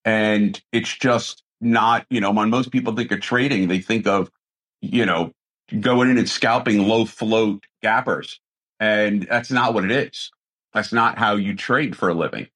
and 0.05 0.59
it's 0.71 0.95
just 0.95 1.43
not, 1.59 2.05
you 2.09 2.21
know, 2.21 2.31
when 2.31 2.49
most 2.49 2.71
people 2.71 2.95
think 2.95 3.11
of 3.11 3.21
trading, 3.21 3.67
they 3.67 3.79
think 3.79 4.07
of, 4.07 4.31
you 4.81 5.05
know, 5.05 5.31
going 5.79 6.09
in 6.09 6.17
and 6.17 6.29
scalping 6.29 6.87
low 6.87 7.05
float 7.05 7.65
gappers. 7.81 8.39
And 8.79 9.23
that's 9.23 9.51
not 9.51 9.73
what 9.73 9.85
it 9.85 9.91
is. 9.91 10.31
That's 10.73 10.93
not 10.93 11.17
how 11.17 11.35
you 11.35 11.55
trade 11.55 11.95
for 11.95 12.09
a 12.09 12.13
living. 12.13 12.47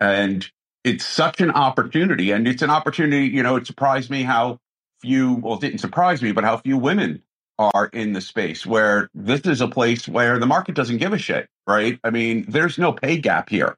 And 0.00 0.48
it's 0.84 1.04
such 1.04 1.40
an 1.40 1.50
opportunity. 1.50 2.30
And 2.30 2.48
it's 2.48 2.62
an 2.62 2.70
opportunity, 2.70 3.26
you 3.26 3.42
know, 3.42 3.56
it 3.56 3.66
surprised 3.66 4.10
me 4.10 4.22
how 4.22 4.58
few, 5.00 5.34
well, 5.34 5.54
it 5.54 5.60
didn't 5.60 5.78
surprise 5.78 6.22
me, 6.22 6.32
but 6.32 6.44
how 6.44 6.56
few 6.56 6.76
women 6.76 7.22
are 7.58 7.86
in 7.92 8.12
the 8.12 8.20
space 8.20 8.64
where 8.64 9.10
this 9.14 9.40
is 9.42 9.60
a 9.60 9.68
place 9.68 10.08
where 10.08 10.38
the 10.38 10.46
market 10.46 10.74
doesn't 10.74 10.98
give 10.98 11.12
a 11.12 11.18
shit, 11.18 11.48
right? 11.66 11.98
I 12.04 12.10
mean, 12.10 12.44
there's 12.48 12.78
no 12.78 12.92
pay 12.92 13.18
gap 13.18 13.48
here. 13.48 13.76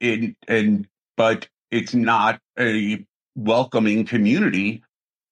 In 0.00 0.36
and 0.46 0.86
but 1.16 1.48
it's 1.70 1.94
not 1.94 2.40
a 2.58 3.04
welcoming 3.34 4.04
community 4.04 4.82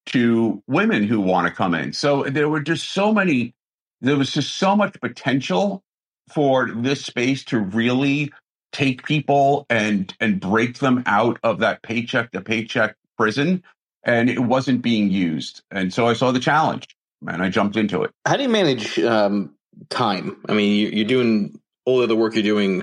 to 0.07 0.63
women 0.67 1.05
who 1.05 1.21
want 1.21 1.47
to 1.47 1.53
come 1.53 1.75
in. 1.75 1.93
So 1.93 2.25
there 2.25 2.49
were 2.49 2.61
just 2.61 2.91
so 2.91 3.13
many, 3.13 3.55
there 4.01 4.17
was 4.17 4.31
just 4.31 4.57
so 4.57 4.77
much 4.77 5.01
potential 5.01 5.83
for 6.33 6.71
this 6.71 7.05
space 7.05 7.45
to 7.45 7.59
really 7.59 8.33
take 8.73 9.05
people 9.05 9.67
and 9.71 10.13
and 10.21 10.41
break 10.41 10.79
them 10.79 11.03
out 11.07 11.39
of 11.43 11.61
that 11.61 11.83
paycheck 11.83 12.33
to 12.33 12.41
paycheck 12.41 12.97
prison 13.17 13.63
and 14.03 14.29
it 14.29 14.41
wasn't 14.41 14.83
being 14.83 15.09
used 15.11 15.63
and 15.71 15.95
so 15.95 16.09
i 16.09 16.13
saw 16.13 16.33
the 16.33 16.41
challenge 16.41 16.89
and 17.29 17.41
i 17.41 17.49
jumped 17.49 17.77
into 17.77 18.03
it 18.03 18.11
how 18.27 18.37
do 18.37 18.43
you 18.43 18.49
manage 18.49 18.99
um, 18.99 19.55
time 19.91 20.37
i 20.49 20.55
mean 20.55 20.93
you're 20.93 21.07
doing 21.07 21.57
all 21.85 22.05
the 22.05 22.17
work 22.17 22.35
you're 22.35 22.43
doing 22.43 22.83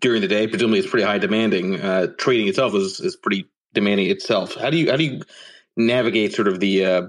during 0.00 0.20
the 0.20 0.28
day. 0.28 0.46
Presumably, 0.46 0.80
it's 0.80 0.88
pretty 0.88 1.06
high 1.06 1.18
demanding. 1.18 1.80
Uh, 1.80 2.08
trading 2.18 2.48
itself 2.48 2.74
is 2.74 3.00
is 3.00 3.16
pretty 3.16 3.48
demanding 3.74 4.10
itself. 4.10 4.54
How 4.54 4.70
do 4.70 4.76
you 4.76 4.90
how 4.90 4.96
do 4.96 5.04
you 5.04 5.22
navigate 5.78 6.34
sort 6.34 6.48
of 6.48 6.60
the 6.60 6.84
uh, 6.84 7.02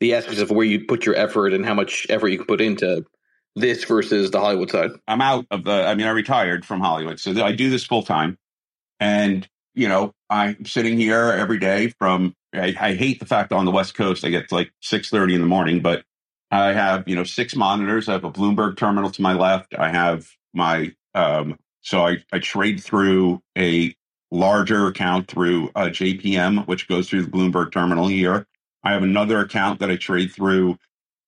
the 0.00 0.14
aspects 0.14 0.40
of 0.40 0.50
where 0.50 0.64
you 0.64 0.84
put 0.86 1.04
your 1.04 1.16
effort 1.16 1.52
and 1.52 1.66
how 1.66 1.74
much 1.74 2.06
effort 2.08 2.28
you 2.28 2.38
can 2.38 2.46
put 2.46 2.60
into 2.60 3.04
this 3.56 3.84
versus 3.84 4.30
the 4.30 4.40
Hollywood 4.40 4.70
side? 4.70 4.90
I'm 5.06 5.20
out 5.20 5.46
of 5.50 5.64
the. 5.64 5.86
I 5.86 5.94
mean, 5.94 6.06
I 6.06 6.10
retired 6.10 6.64
from 6.64 6.80
Hollywood, 6.80 7.20
so 7.20 7.44
I 7.44 7.52
do 7.52 7.68
this 7.68 7.84
full 7.84 8.02
time, 8.02 8.38
and 9.00 9.46
you 9.74 9.88
know, 9.88 10.12
I'm 10.30 10.64
sitting 10.64 10.96
here 10.96 11.32
every 11.32 11.58
day 11.58 11.92
from. 11.98 12.34
I, 12.54 12.74
I 12.80 12.94
hate 12.94 13.18
the 13.18 13.26
fact 13.26 13.52
on 13.52 13.64
the 13.64 13.72
West 13.72 13.94
Coast 13.96 14.24
I 14.24 14.30
get 14.30 14.52
like 14.52 14.72
six 14.80 15.10
thirty 15.10 15.34
in 15.34 15.40
the 15.40 15.46
morning, 15.46 15.80
but 15.80 16.04
I 16.50 16.72
have 16.72 17.08
you 17.08 17.16
know 17.16 17.24
six 17.24 17.56
monitors. 17.56 18.08
I 18.08 18.12
have 18.12 18.24
a 18.24 18.30
Bloomberg 18.30 18.76
terminal 18.76 19.10
to 19.10 19.22
my 19.22 19.34
left. 19.34 19.74
I 19.76 19.90
have 19.90 20.28
my 20.52 20.94
um, 21.14 21.58
so 21.84 22.06
I, 22.06 22.18
I 22.32 22.38
trade 22.38 22.82
through 22.82 23.42
a 23.56 23.94
larger 24.34 24.88
account 24.88 25.28
through 25.28 25.70
uh, 25.76 25.84
JPM, 25.84 26.66
which 26.66 26.88
goes 26.88 27.08
through 27.08 27.22
the 27.22 27.30
Bloomberg 27.30 27.72
terminal 27.72 28.08
here. 28.08 28.46
I 28.82 28.92
have 28.92 29.02
another 29.02 29.38
account 29.40 29.80
that 29.80 29.90
I 29.90 29.96
trade 29.96 30.32
through 30.32 30.76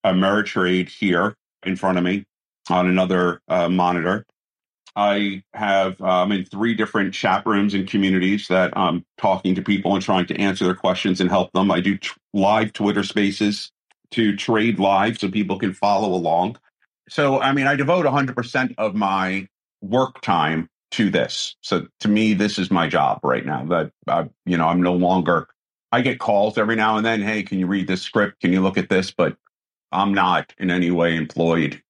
Ameritrade 0.05 0.89
here 0.89 1.35
in 1.65 1.75
front 1.75 1.97
of 1.97 2.03
me 2.03 2.25
on 2.69 2.87
another 2.87 3.41
uh, 3.47 3.69
monitor. 3.69 4.25
I 4.95 5.43
have 5.53 6.01
um, 6.01 6.31
in 6.31 6.45
three 6.45 6.73
different 6.73 7.13
chat 7.13 7.45
rooms 7.45 7.73
and 7.73 7.87
communities 7.87 8.47
that 8.49 8.75
I'm 8.75 9.05
talking 9.17 9.55
to 9.55 9.61
people 9.61 9.93
and 9.93 10.03
trying 10.03 10.25
to 10.27 10.39
answer 10.39 10.65
their 10.65 10.75
questions 10.75 11.21
and 11.21 11.29
help 11.29 11.51
them. 11.53 11.71
I 11.71 11.79
do 11.81 11.97
t- 11.97 12.09
live 12.33 12.73
Twitter 12.73 13.03
spaces 13.03 13.71
to 14.11 14.35
trade 14.35 14.79
live 14.79 15.19
so 15.19 15.29
people 15.29 15.59
can 15.59 15.73
follow 15.73 16.13
along. 16.13 16.57
So, 17.09 17.39
I 17.39 17.53
mean, 17.53 17.67
I 17.67 17.75
devote 17.75 18.05
100% 18.05 18.75
of 18.77 18.95
my 18.95 19.47
work 19.81 20.19
time 20.21 20.69
to 20.91 21.09
this. 21.09 21.55
So 21.61 21.87
to 22.01 22.07
me, 22.07 22.33
this 22.33 22.57
is 22.57 22.71
my 22.71 22.87
job 22.87 23.19
right 23.23 23.45
now. 23.45 23.65
That 23.65 23.91
uh, 24.07 24.25
you 24.45 24.57
know, 24.57 24.67
I'm 24.67 24.81
no 24.81 24.93
longer. 24.93 25.47
I 25.91 26.01
get 26.01 26.19
calls 26.19 26.57
every 26.57 26.75
now 26.75 26.97
and 26.97 27.05
then. 27.05 27.21
Hey, 27.21 27.43
can 27.43 27.59
you 27.59 27.67
read 27.67 27.87
this 27.87 28.01
script? 28.01 28.41
Can 28.41 28.51
you 28.51 28.61
look 28.61 28.77
at 28.77 28.89
this? 28.89 29.11
But 29.11 29.37
I'm 29.91 30.13
not 30.13 30.53
in 30.57 30.69
any 30.71 30.91
way 30.91 31.15
employed 31.15 31.81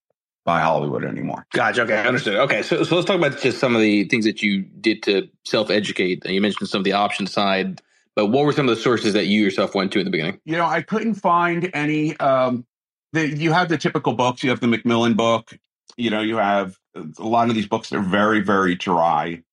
by 0.46 0.62
Hollywood 0.62 1.04
anymore. 1.04 1.46
Gotcha. 1.54 1.82
Okay, 1.82 2.08
understood. 2.08 2.36
Okay, 2.36 2.62
so 2.62 2.84
so 2.84 2.96
let's 2.96 3.06
talk 3.06 3.18
about 3.18 3.39
just 3.39 3.60
some 3.60 3.75
of 3.75 3.82
the 3.82 4.06
things 4.06 4.25
that 4.25 4.42
you 4.42 4.62
did 4.62 5.04
to 5.04 5.30
self 5.46 5.70
educate. 5.70 6.25
You 6.25 6.42
mentioned 6.42 6.70
some 6.70 6.80
of 6.80 6.86
the 6.86 6.94
option 6.94 7.27
side, 7.27 7.82
but 8.16 8.27
what 8.27 8.46
were 8.46 8.54
some 8.54 8.68
of 8.70 8.75
the 8.75 8.82
sources 8.82 9.13
that 9.13 9.27
you 9.27 9.44
yourself 9.44 9.75
went 9.75 9.92
to 9.92 10.00
in 10.00 10.06
the 10.06 10.12
beginning? 10.12 10.39
You 10.46 10.58
know, 10.58 10.66
I 10.66 10.82
couldn't 10.82 11.16
find 11.16 11.70
any. 11.74 12.18
Um, 12.18 12.66
the, 13.13 13.27
you 13.27 13.51
have 13.51 13.70
the 13.70 13.77
typical 13.77 14.13
books. 14.13 14.44
You 14.44 14.50
have 14.50 14.60
the 14.60 14.68
McMillan 14.68 15.18
book. 15.18 15.58
You 15.98 16.10
know, 16.10 16.22
you 16.22 16.38
have 16.38 16.77
a 17.18 17.27
lot 17.27 17.50
of 17.50 17.56
these 17.56 17.68
books 17.68 17.92
are 17.94 18.01
very, 18.01 18.42
very 18.42 18.75
dry. 18.75 19.44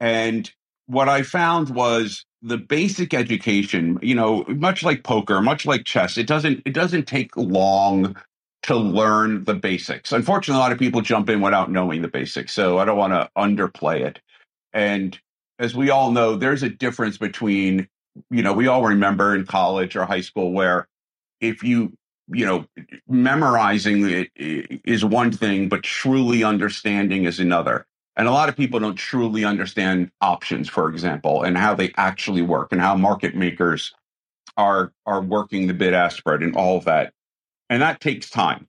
And 0.00 0.50
what 0.86 1.08
I 1.08 1.22
found 1.22 1.70
was 1.70 2.24
the 2.42 2.58
basic 2.58 3.14
education, 3.14 3.98
you 4.02 4.14
know, 4.14 4.44
much 4.48 4.82
like 4.82 5.02
poker, 5.02 5.40
much 5.40 5.66
like 5.66 5.84
chess, 5.84 6.16
it 6.16 6.26
doesn't 6.26 6.62
it 6.64 6.74
doesn't 6.74 7.06
take 7.06 7.36
long 7.36 8.16
to 8.62 8.76
learn 8.76 9.44
the 9.44 9.54
basics. 9.54 10.12
Unfortunately, 10.12 10.58
a 10.58 10.62
lot 10.62 10.72
of 10.72 10.78
people 10.78 11.00
jump 11.00 11.28
in 11.28 11.40
without 11.40 11.70
knowing 11.70 12.02
the 12.02 12.08
basics. 12.08 12.52
So 12.52 12.78
I 12.78 12.84
don't 12.84 12.98
want 12.98 13.12
to 13.12 13.30
underplay 13.36 14.00
it. 14.00 14.20
And 14.72 15.18
as 15.58 15.74
we 15.74 15.90
all 15.90 16.10
know, 16.10 16.36
there's 16.36 16.62
a 16.62 16.68
difference 16.68 17.16
between, 17.16 17.88
you 18.30 18.42
know, 18.42 18.52
we 18.52 18.66
all 18.66 18.84
remember 18.84 19.34
in 19.34 19.46
college 19.46 19.96
or 19.96 20.04
high 20.04 20.20
school 20.20 20.52
where 20.52 20.88
if 21.40 21.62
you 21.62 21.92
you 22.28 22.46
know, 22.46 22.66
memorizing 23.08 24.08
it 24.08 24.30
is 24.36 25.04
one 25.04 25.32
thing, 25.32 25.68
but 25.68 25.82
truly 25.82 26.42
understanding 26.44 27.24
is 27.24 27.38
another. 27.38 27.86
And 28.16 28.26
a 28.26 28.32
lot 28.32 28.48
of 28.48 28.56
people 28.56 28.80
don't 28.80 28.96
truly 28.96 29.44
understand 29.44 30.10
options, 30.20 30.68
for 30.68 30.88
example, 30.88 31.42
and 31.42 31.56
how 31.56 31.74
they 31.74 31.92
actually 31.96 32.42
work 32.42 32.72
and 32.72 32.80
how 32.80 32.96
market 32.96 33.34
makers 33.34 33.94
are 34.56 34.92
are 35.04 35.20
working 35.20 35.66
the 35.66 35.74
bid 35.74 35.92
ask 35.92 36.16
spread 36.16 36.42
and 36.42 36.56
all 36.56 36.78
of 36.78 36.84
that. 36.84 37.12
And 37.68 37.82
that 37.82 38.00
takes 38.00 38.30
time. 38.30 38.68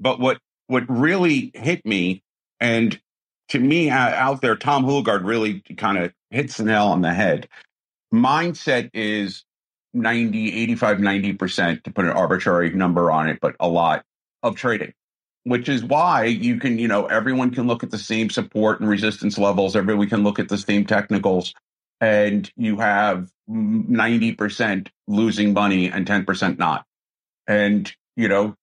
But 0.00 0.18
what 0.18 0.38
what 0.66 0.84
really 0.88 1.52
hit 1.54 1.84
me, 1.86 2.22
and 2.58 3.00
to 3.48 3.58
me 3.58 3.90
out 3.90 4.40
there, 4.40 4.56
Tom 4.56 4.84
Hougaard 4.84 5.24
really 5.24 5.60
kind 5.76 5.98
of 5.98 6.12
hits 6.30 6.56
the 6.56 6.64
nail 6.64 6.86
on 6.86 7.02
the 7.02 7.12
head. 7.12 7.48
Mindset 8.12 8.90
is 8.92 9.44
90, 9.92 10.62
85, 10.62 10.98
90% 10.98 11.82
to 11.84 11.90
put 11.90 12.04
an 12.04 12.12
arbitrary 12.12 12.70
number 12.70 13.10
on 13.10 13.28
it, 13.28 13.38
but 13.40 13.56
a 13.60 13.68
lot 13.68 14.04
of 14.42 14.56
trading, 14.56 14.92
which 15.44 15.68
is 15.68 15.84
why 15.84 16.24
you 16.24 16.58
can, 16.58 16.78
you 16.78 16.88
know, 16.88 17.06
everyone 17.06 17.50
can 17.50 17.66
look 17.66 17.82
at 17.82 17.90
the 17.90 17.98
same 17.98 18.30
support 18.30 18.80
and 18.80 18.88
resistance 18.88 19.38
levels. 19.38 19.76
Everyone 19.76 20.08
can 20.08 20.22
look 20.22 20.38
at 20.38 20.48
the 20.48 20.58
same 20.58 20.84
technicals 20.84 21.54
and 22.00 22.50
you 22.56 22.78
have 22.78 23.30
90% 23.50 24.88
losing 25.06 25.52
money 25.52 25.90
and 25.90 26.06
10% 26.06 26.58
not. 26.58 26.86
And, 27.46 27.92
you 28.16 28.28
know, 28.28 28.54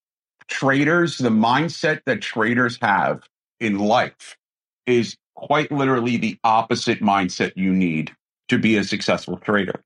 traders, 0.47 1.17
the 1.17 1.29
mindset 1.29 2.01
that 2.05 2.21
traders 2.21 2.79
have 2.81 3.23
in 3.59 3.77
life 3.79 4.37
is 4.85 5.17
quite 5.35 5.71
literally 5.71 6.17
the 6.17 6.37
opposite 6.43 7.01
mindset 7.01 7.53
you 7.55 7.73
need 7.73 8.11
to 8.47 8.57
be 8.57 8.77
a 8.77 8.83
successful 8.83 9.37
trader. 9.37 9.83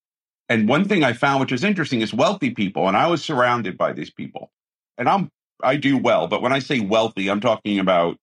And 0.50 0.68
one 0.68 0.88
thing 0.88 1.04
I 1.04 1.14
found, 1.14 1.40
which 1.40 1.52
is 1.52 1.64
interesting, 1.64 2.02
is 2.02 2.14
wealthy 2.14 2.52
people, 2.52 2.88
and 2.88 2.98
I 2.98 3.08
was 3.08 3.24
surrounded 3.24 3.78
by 3.78 3.94
these 3.94 4.10
people. 4.10 4.52
And 4.98 5.08
I'm 5.08 5.30
I 5.64 5.76
do 5.76 5.98
well, 5.98 6.28
but 6.28 6.42
when 6.42 6.54
I 6.54 6.60
say 6.60 6.80
wealthy, 6.80 7.30
I'm 7.30 7.40
talking 7.40 7.80
about 7.80 8.18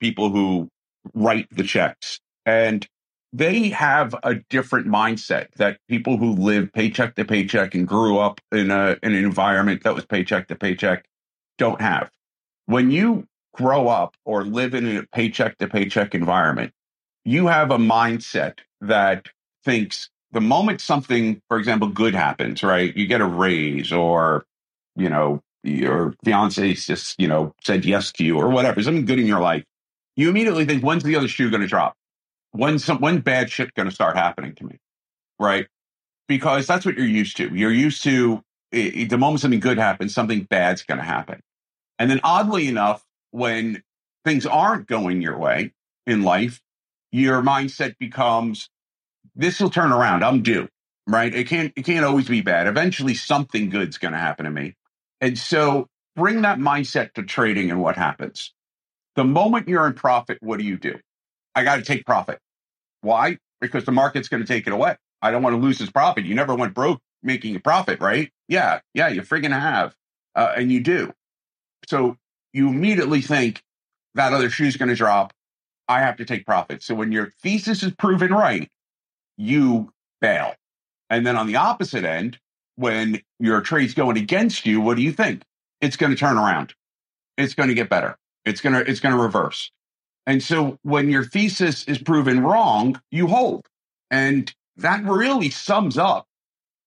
people 0.00 0.30
who 0.30 0.68
write 1.14 1.46
the 1.50 1.62
checks. 1.62 2.20
And 2.44 2.86
they 3.32 3.68
have 3.68 4.14
a 4.24 4.36
different 4.50 4.88
mindset 4.88 5.48
that 5.56 5.78
people 5.88 6.16
who 6.16 6.32
live 6.32 6.72
paycheck 6.72 7.14
to 7.14 7.24
paycheck 7.24 7.74
and 7.74 7.86
grew 7.86 8.18
up 8.18 8.40
in 8.50 8.70
a 8.70 8.96
in 9.02 9.14
an 9.14 9.24
environment 9.24 9.84
that 9.84 9.94
was 9.94 10.04
paycheck 10.04 10.48
to 10.48 10.56
paycheck 10.56 11.04
don't 11.58 11.80
have. 11.80 12.10
When 12.66 12.90
you 12.90 13.26
grow 13.54 13.88
up 13.88 14.16
or 14.24 14.44
live 14.44 14.74
in 14.74 14.96
a 14.96 15.02
paycheck 15.14 15.58
to 15.58 15.68
paycheck 15.68 16.14
environment, 16.14 16.72
you 17.24 17.46
have 17.46 17.70
a 17.70 17.78
mindset 17.78 18.58
that 18.80 19.28
thinks 19.64 20.10
the 20.32 20.40
moment 20.40 20.80
something, 20.80 21.40
for 21.48 21.58
example, 21.58 21.88
good 21.88 22.14
happens, 22.14 22.62
right? 22.62 22.96
You 22.96 23.06
get 23.06 23.20
a 23.20 23.26
raise 23.26 23.92
or, 23.92 24.44
you 24.96 25.08
know, 25.08 25.42
your 25.62 26.14
fiance 26.24 26.74
just, 26.74 27.20
you 27.20 27.28
know, 27.28 27.52
said 27.62 27.84
yes 27.84 28.12
to 28.12 28.24
you 28.24 28.38
or 28.38 28.48
whatever, 28.48 28.82
something 28.82 29.04
good 29.04 29.18
in 29.18 29.26
your 29.26 29.40
life, 29.40 29.64
you 30.16 30.30
immediately 30.30 30.64
think, 30.64 30.82
when's 30.82 31.02
the 31.02 31.16
other 31.16 31.28
shoe 31.28 31.50
going 31.50 31.62
to 31.62 31.66
drop? 31.66 31.94
When's 32.52 32.84
some, 32.84 33.00
when 33.00 33.20
bad 33.20 33.50
shit 33.50 33.74
going 33.74 33.88
to 33.88 33.94
start 33.94 34.16
happening 34.16 34.54
to 34.56 34.64
me? 34.64 34.78
Right. 35.38 35.66
Because 36.28 36.66
that's 36.66 36.86
what 36.86 36.96
you're 36.96 37.06
used 37.06 37.36
to. 37.38 37.54
You're 37.54 37.72
used 37.72 38.02
to 38.04 38.42
it, 38.72 39.10
the 39.10 39.18
moment 39.18 39.40
something 39.40 39.60
good 39.60 39.78
happens, 39.78 40.14
something 40.14 40.44
bad's 40.44 40.82
going 40.82 40.98
to 40.98 41.04
happen. 41.04 41.40
And 41.98 42.10
then 42.10 42.20
oddly 42.22 42.68
enough, 42.68 43.04
when 43.30 43.82
things 44.24 44.46
aren't 44.46 44.86
going 44.86 45.22
your 45.22 45.38
way 45.38 45.72
in 46.06 46.22
life, 46.22 46.60
your 47.12 47.42
mindset 47.42 47.98
becomes, 47.98 48.70
this 49.40 49.58
will 49.58 49.70
turn 49.70 49.90
around. 49.92 50.22
I'm 50.22 50.42
due, 50.42 50.68
right? 51.06 51.34
It 51.34 51.48
can't 51.48 51.72
it 51.74 51.84
can't 51.84 52.04
always 52.04 52.28
be 52.28 52.42
bad. 52.42 52.66
Eventually 52.66 53.14
something 53.14 53.70
good's 53.70 53.98
going 53.98 54.12
to 54.12 54.18
happen 54.18 54.44
to 54.44 54.50
me. 54.50 54.74
And 55.20 55.38
so 55.38 55.88
bring 56.14 56.42
that 56.42 56.58
mindset 56.58 57.14
to 57.14 57.22
trading 57.22 57.70
and 57.70 57.80
what 57.80 57.96
happens. 57.96 58.52
The 59.16 59.24
moment 59.24 59.68
you're 59.68 59.86
in 59.86 59.94
profit, 59.94 60.38
what 60.40 60.58
do 60.58 60.64
you 60.64 60.78
do? 60.78 60.98
I 61.54 61.64
got 61.64 61.76
to 61.76 61.82
take 61.82 62.06
profit. 62.06 62.38
Why? 63.00 63.38
Because 63.60 63.84
the 63.84 63.92
market's 63.92 64.28
going 64.28 64.42
to 64.42 64.46
take 64.46 64.66
it 64.66 64.72
away. 64.72 64.96
I 65.22 65.30
don't 65.30 65.42
want 65.42 65.54
to 65.54 65.60
lose 65.60 65.78
this 65.78 65.90
profit. 65.90 66.24
You 66.24 66.34
never 66.34 66.54
went 66.54 66.74
broke 66.74 67.00
making 67.22 67.56
a 67.56 67.60
profit, 67.60 68.00
right? 68.00 68.30
Yeah, 68.48 68.80
yeah, 68.94 69.08
you 69.08 69.22
friggin' 69.22 69.58
have, 69.58 69.94
uh, 70.34 70.52
and 70.56 70.70
you 70.72 70.80
do. 70.80 71.12
So 71.86 72.16
you 72.52 72.68
immediately 72.68 73.20
think 73.20 73.62
that 74.14 74.32
other 74.32 74.50
shoe's 74.50 74.76
going 74.76 74.88
to 74.88 74.94
drop. 74.94 75.32
I 75.88 76.00
have 76.00 76.16
to 76.18 76.24
take 76.24 76.46
profit. 76.46 76.82
So 76.82 76.94
when 76.94 77.12
your 77.12 77.32
thesis 77.42 77.82
is 77.82 77.92
proven 77.92 78.32
right, 78.32 78.70
you 79.40 79.90
bail. 80.20 80.54
And 81.08 81.26
then 81.26 81.36
on 81.36 81.46
the 81.46 81.56
opposite 81.56 82.04
end, 82.04 82.38
when 82.76 83.20
your 83.38 83.60
trade's 83.60 83.94
going 83.94 84.16
against 84.16 84.66
you, 84.66 84.80
what 84.80 84.96
do 84.96 85.02
you 85.02 85.12
think? 85.12 85.42
It's 85.80 85.96
going 85.96 86.12
to 86.12 86.18
turn 86.18 86.36
around. 86.36 86.74
It's 87.36 87.54
going 87.54 87.68
to 87.68 87.74
get 87.74 87.88
better. 87.88 88.16
It's 88.44 88.60
going 88.60 88.74
to 88.74 88.88
it's 88.88 89.00
going 89.00 89.16
to 89.16 89.22
reverse. 89.22 89.70
And 90.26 90.42
so 90.42 90.78
when 90.82 91.08
your 91.08 91.24
thesis 91.24 91.84
is 91.84 91.98
proven 91.98 92.42
wrong, 92.42 93.00
you 93.10 93.26
hold. 93.26 93.66
And 94.10 94.52
that 94.76 95.04
really 95.04 95.50
sums 95.50 95.98
up 95.98 96.26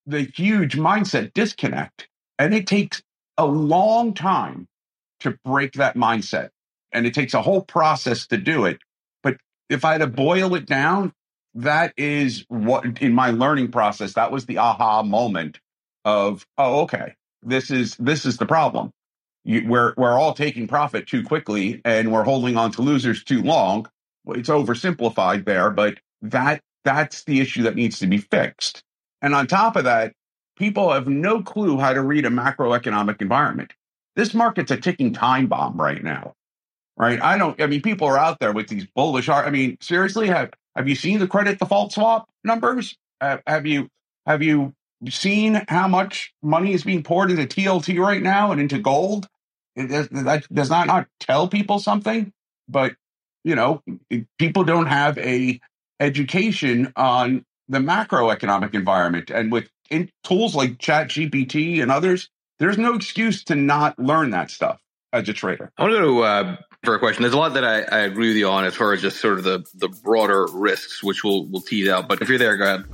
the 0.05 0.21
huge 0.21 0.75
mindset 0.75 1.33
disconnect. 1.33 2.07
And 2.37 2.53
it 2.53 2.67
takes 2.67 3.01
a 3.37 3.45
long 3.45 4.13
time 4.13 4.67
to 5.21 5.37
break 5.43 5.73
that 5.73 5.95
mindset. 5.95 6.49
And 6.91 7.07
it 7.07 7.13
takes 7.13 7.33
a 7.33 7.41
whole 7.41 7.61
process 7.61 8.27
to 8.27 8.37
do 8.37 8.65
it. 8.65 8.77
But 9.23 9.37
if 9.69 9.83
I 9.85 9.93
had 9.93 10.01
to 10.01 10.07
boil 10.07 10.53
it 10.55 10.65
down, 10.65 11.13
that 11.55 11.93
is 11.97 12.45
what 12.47 13.01
in 13.01 13.13
my 13.13 13.31
learning 13.31 13.71
process, 13.71 14.13
that 14.13 14.31
was 14.31 14.45
the 14.45 14.57
aha 14.57 15.03
moment 15.03 15.59
of, 16.05 16.45
oh, 16.57 16.81
okay, 16.81 17.15
this 17.41 17.71
is 17.71 17.95
this 17.97 18.25
is 18.25 18.37
the 18.37 18.45
problem. 18.45 18.91
You, 19.43 19.67
we're 19.67 19.93
we're 19.97 20.17
all 20.17 20.33
taking 20.33 20.67
profit 20.67 21.07
too 21.07 21.23
quickly 21.23 21.81
and 21.85 22.11
we're 22.11 22.23
holding 22.23 22.57
on 22.57 22.71
to 22.71 22.81
losers 22.81 23.23
too 23.23 23.41
long. 23.41 23.87
It's 24.27 24.49
oversimplified 24.49 25.45
there, 25.45 25.69
but 25.69 25.97
that 26.21 26.61
that's 26.83 27.23
the 27.25 27.41
issue 27.41 27.63
that 27.63 27.75
needs 27.75 27.99
to 27.99 28.07
be 28.07 28.17
fixed. 28.17 28.83
And 29.21 29.35
on 29.35 29.47
top 29.47 29.75
of 29.75 29.83
that, 29.83 30.13
people 30.57 30.91
have 30.91 31.07
no 31.07 31.41
clue 31.41 31.77
how 31.77 31.93
to 31.93 32.01
read 32.01 32.25
a 32.25 32.29
macroeconomic 32.29 33.21
environment. 33.21 33.73
This 34.15 34.33
market's 34.33 34.71
a 34.71 34.77
ticking 34.77 35.13
time 35.13 35.47
bomb 35.47 35.79
right 35.79 36.03
now. 36.03 36.33
Right? 36.95 37.21
I 37.21 37.37
don't 37.37 37.59
I 37.61 37.67
mean 37.67 37.81
people 37.81 38.07
are 38.07 38.17
out 38.17 38.39
there 38.39 38.53
with 38.53 38.69
these 38.69 38.85
bullish 38.95 39.27
I 39.29 39.49
mean 39.49 39.77
seriously 39.81 40.27
have 40.27 40.51
have 40.75 40.87
you 40.87 40.95
seen 40.95 41.19
the 41.19 41.27
credit 41.27 41.59
default 41.59 41.93
swap 41.93 42.29
numbers? 42.43 42.95
Uh, 43.21 43.37
have 43.45 43.65
you 43.65 43.89
have 44.25 44.41
you 44.41 44.73
seen 45.09 45.63
how 45.67 45.87
much 45.87 46.33
money 46.41 46.73
is 46.73 46.83
being 46.83 47.03
poured 47.03 47.31
into 47.31 47.43
TLT 47.43 47.99
right 47.99 48.21
now 48.21 48.51
and 48.51 48.59
into 48.59 48.79
gold? 48.79 49.27
It 49.75 49.87
does, 49.87 50.07
that 50.09 50.45
does 50.53 50.69
not 50.69 50.87
not 50.87 51.07
tell 51.19 51.47
people 51.47 51.79
something, 51.79 52.31
but 52.67 52.95
you 53.43 53.55
know, 53.55 53.81
people 54.39 54.63
don't 54.63 54.87
have 54.87 55.17
a 55.17 55.59
education 55.99 56.91
on 56.95 57.45
the 57.67 57.79
macroeconomic 57.79 58.73
environment, 58.73 59.29
and 59.29 59.51
with 59.51 59.69
in, 59.89 60.09
tools 60.23 60.55
like 60.55 60.79
Chat 60.79 61.09
GPT 61.09 61.81
and 61.81 61.91
others, 61.91 62.29
there's 62.59 62.77
no 62.77 62.93
excuse 62.93 63.43
to 63.45 63.55
not 63.55 63.97
learn 63.99 64.31
that 64.31 64.51
stuff 64.51 64.81
as 65.11 65.27
a 65.29 65.33
trader. 65.33 65.71
I 65.77 65.83
want 65.83 65.93
to 65.93 65.99
go 65.99 66.23
uh, 66.23 66.57
for 66.83 66.95
a 66.95 66.99
question. 66.99 67.23
There's 67.23 67.33
a 67.33 67.37
lot 67.37 67.53
that 67.53 67.63
I, 67.63 67.81
I, 67.83 67.99
agree 68.01 68.27
with 68.27 68.37
you 68.37 68.47
on 68.47 68.65
as 68.65 68.75
far 68.75 68.93
as 68.93 69.01
just 69.01 69.19
sort 69.19 69.37
of 69.37 69.43
the 69.43 69.65
the 69.75 69.87
broader 69.87 70.47
risks, 70.51 71.01
which 71.01 71.23
we'll 71.23 71.45
we'll 71.45 71.61
tease 71.61 71.87
out. 71.87 72.07
But 72.07 72.21
if 72.21 72.29
you're 72.29 72.37
there, 72.37 72.57
go 72.57 72.63
ahead. 72.65 72.85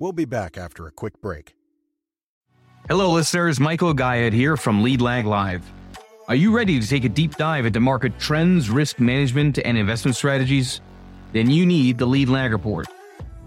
We'll 0.00 0.12
be 0.12 0.24
back 0.24 0.58
after 0.58 0.86
a 0.86 0.90
quick 0.90 1.20
break. 1.20 1.54
Hello, 2.88 3.12
listeners. 3.12 3.60
Michael 3.60 3.94
Gayed 3.94 4.32
here 4.32 4.56
from 4.56 4.82
Lead 4.82 5.00
Lag 5.00 5.24
Live. 5.24 5.64
Are 6.26 6.34
you 6.34 6.54
ready 6.54 6.80
to 6.80 6.88
take 6.88 7.04
a 7.04 7.08
deep 7.08 7.36
dive 7.36 7.66
into 7.66 7.78
market 7.78 8.18
trends, 8.18 8.68
risk 8.68 8.98
management, 8.98 9.58
and 9.64 9.78
investment 9.78 10.16
strategies? 10.16 10.80
Then 11.32 11.48
you 11.48 11.64
need 11.64 11.98
the 11.98 12.06
Lead 12.06 12.28
Lag 12.28 12.50
Report. 12.50 12.88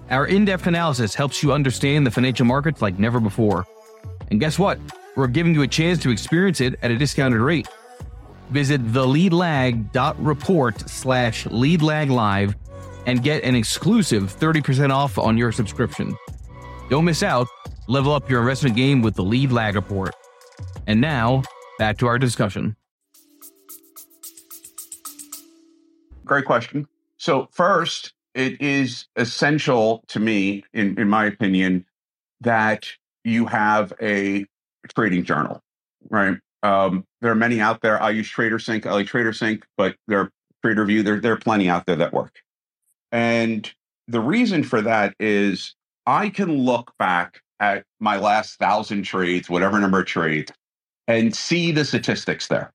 Our 0.09 0.27
in 0.27 0.45
depth 0.45 0.67
analysis 0.67 1.13
helps 1.13 1.43
you 1.43 1.51
understand 1.51 2.07
the 2.07 2.11
financial 2.11 2.45
markets 2.45 2.81
like 2.81 2.97
never 2.97 3.19
before. 3.19 3.65
And 4.31 4.39
guess 4.39 4.57
what? 4.57 4.79
We're 5.15 5.27
giving 5.27 5.53
you 5.53 5.61
a 5.61 5.67
chance 5.67 5.99
to 5.99 6.09
experience 6.09 6.61
it 6.61 6.79
at 6.81 6.91
a 6.91 6.97
discounted 6.97 7.39
rate. 7.39 7.67
Visit 8.49 8.85
theleadlag.report 8.85 10.89
slash 10.89 11.45
leadlaglive 11.45 12.55
and 13.05 13.23
get 13.23 13.43
an 13.43 13.55
exclusive 13.55 14.35
30% 14.35 14.91
off 14.91 15.17
on 15.17 15.37
your 15.37 15.51
subscription. 15.51 16.17
Don't 16.89 17.05
miss 17.05 17.23
out 17.23 17.47
Level 17.87 18.13
up 18.13 18.29
your 18.29 18.41
investment 18.41 18.75
game 18.75 19.01
with 19.01 19.15
the 19.15 19.23
Lead 19.23 19.51
Lag 19.51 19.75
Report. 19.75 20.13
And 20.87 21.01
now, 21.01 21.43
back 21.77 21.97
to 21.99 22.07
our 22.07 22.17
discussion. 22.17 22.75
Great 26.23 26.45
question. 26.45 26.87
So, 27.17 27.47
first, 27.51 28.13
it 28.33 28.59
is 28.59 29.05
essential 29.15 30.03
to 30.07 30.19
me, 30.19 30.63
in, 30.73 30.99
in 30.99 31.07
my 31.07 31.25
opinion, 31.25 31.85
that 32.41 32.87
you 33.23 33.45
have 33.45 33.93
a 34.01 34.45
trading 34.93 35.23
journal, 35.23 35.61
right? 36.09 36.37
Um, 36.63 37.05
there 37.21 37.31
are 37.31 37.35
many 37.35 37.61
out 37.61 37.81
there. 37.81 38.01
I 38.01 38.09
use 38.09 38.29
TraderSync. 38.29 38.85
I 38.85 38.93
like 38.93 39.07
TraderSync, 39.07 39.63
but 39.77 39.95
there 40.07 40.19
are 40.19 40.31
Tradervue. 40.65 41.03
There, 41.03 41.19
there 41.19 41.33
are 41.33 41.37
plenty 41.37 41.69
out 41.69 41.85
there 41.85 41.95
that 41.95 42.13
work. 42.13 42.41
And 43.11 43.71
the 44.07 44.19
reason 44.19 44.63
for 44.63 44.81
that 44.81 45.15
is 45.19 45.75
I 46.05 46.29
can 46.29 46.63
look 46.63 46.91
back 46.97 47.41
at 47.59 47.83
my 47.99 48.17
last 48.17 48.59
thousand 48.59 49.03
trades, 49.03 49.49
whatever 49.49 49.79
number 49.79 49.99
of 49.99 50.05
trades, 50.05 50.51
and 51.07 51.35
see 51.35 51.71
the 51.71 51.85
statistics 51.85 52.47
there. 52.47 52.71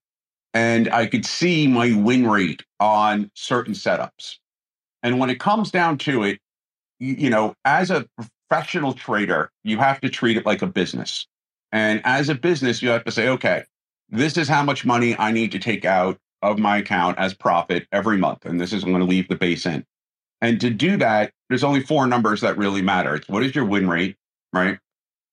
And 0.53 0.89
I 0.89 1.05
could 1.05 1.25
see 1.25 1.67
my 1.67 1.93
win 1.93 2.27
rate 2.27 2.63
on 2.79 3.31
certain 3.35 3.73
setups. 3.73 4.37
And 5.03 5.19
when 5.19 5.29
it 5.29 5.39
comes 5.39 5.71
down 5.71 5.97
to 5.99 6.23
it, 6.23 6.39
you, 6.99 7.13
you 7.13 7.29
know, 7.29 7.55
as 7.65 7.91
a 7.91 8.05
professional 8.49 8.93
trader, 8.93 9.51
you 9.63 9.77
have 9.77 10.01
to 10.01 10.09
treat 10.09 10.37
it 10.37 10.45
like 10.45 10.61
a 10.61 10.67
business. 10.67 11.27
And 11.71 12.01
as 12.03 12.29
a 12.29 12.35
business, 12.35 12.81
you 12.81 12.89
have 12.89 13.05
to 13.05 13.11
say, 13.11 13.29
okay, 13.29 13.63
this 14.09 14.37
is 14.37 14.47
how 14.47 14.63
much 14.63 14.85
money 14.85 15.17
I 15.17 15.31
need 15.31 15.51
to 15.53 15.59
take 15.59 15.85
out 15.85 16.17
of 16.41 16.59
my 16.59 16.77
account 16.77 17.17
as 17.17 17.33
profit 17.33 17.87
every 17.91 18.17
month. 18.17 18.45
And 18.45 18.59
this 18.59 18.73
is 18.73 18.83
going 18.83 18.99
to 18.99 19.05
leave 19.05 19.27
the 19.29 19.35
base 19.35 19.65
in. 19.65 19.85
And 20.41 20.59
to 20.59 20.69
do 20.69 20.97
that, 20.97 21.31
there's 21.49 21.63
only 21.63 21.81
four 21.81 22.07
numbers 22.07 22.41
that 22.41 22.57
really 22.57 22.81
matter. 22.81 23.15
It's 23.15 23.29
what 23.29 23.43
is 23.43 23.55
your 23.55 23.65
win 23.65 23.87
rate? 23.87 24.17
right? 24.53 24.77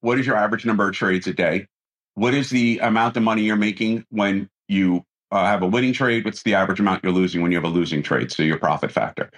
What 0.01 0.19
is 0.19 0.27
your 0.27 0.37
average 0.37 0.65
number 0.65 0.89
of 0.89 0.95
trades 0.95 1.27
a 1.27 1.35
day? 1.35 1.67
What 2.15 2.35
is 2.35 2.51
the 2.51 2.79
amount 2.79 3.17
of 3.17 3.23
money 3.23 3.43
you're 3.43 3.57
making 3.57 4.05
when 4.11 4.49
you 4.69 5.05
uh, 5.31 5.45
have 5.45 5.63
a 5.63 5.67
winning 5.67 5.93
trade? 5.93 6.25
What's 6.25 6.43
the 6.43 6.55
average 6.55 6.81
amount 6.81 7.05
you're 7.05 7.13
losing 7.13 7.43
when 7.43 7.53
you 7.53 7.59
have 7.59 7.65
a 7.65 7.69
losing 7.69 8.03
trade? 8.03 8.33
So 8.33 8.43
your 8.43 8.59
profit 8.59 8.93
factor. 8.93 9.31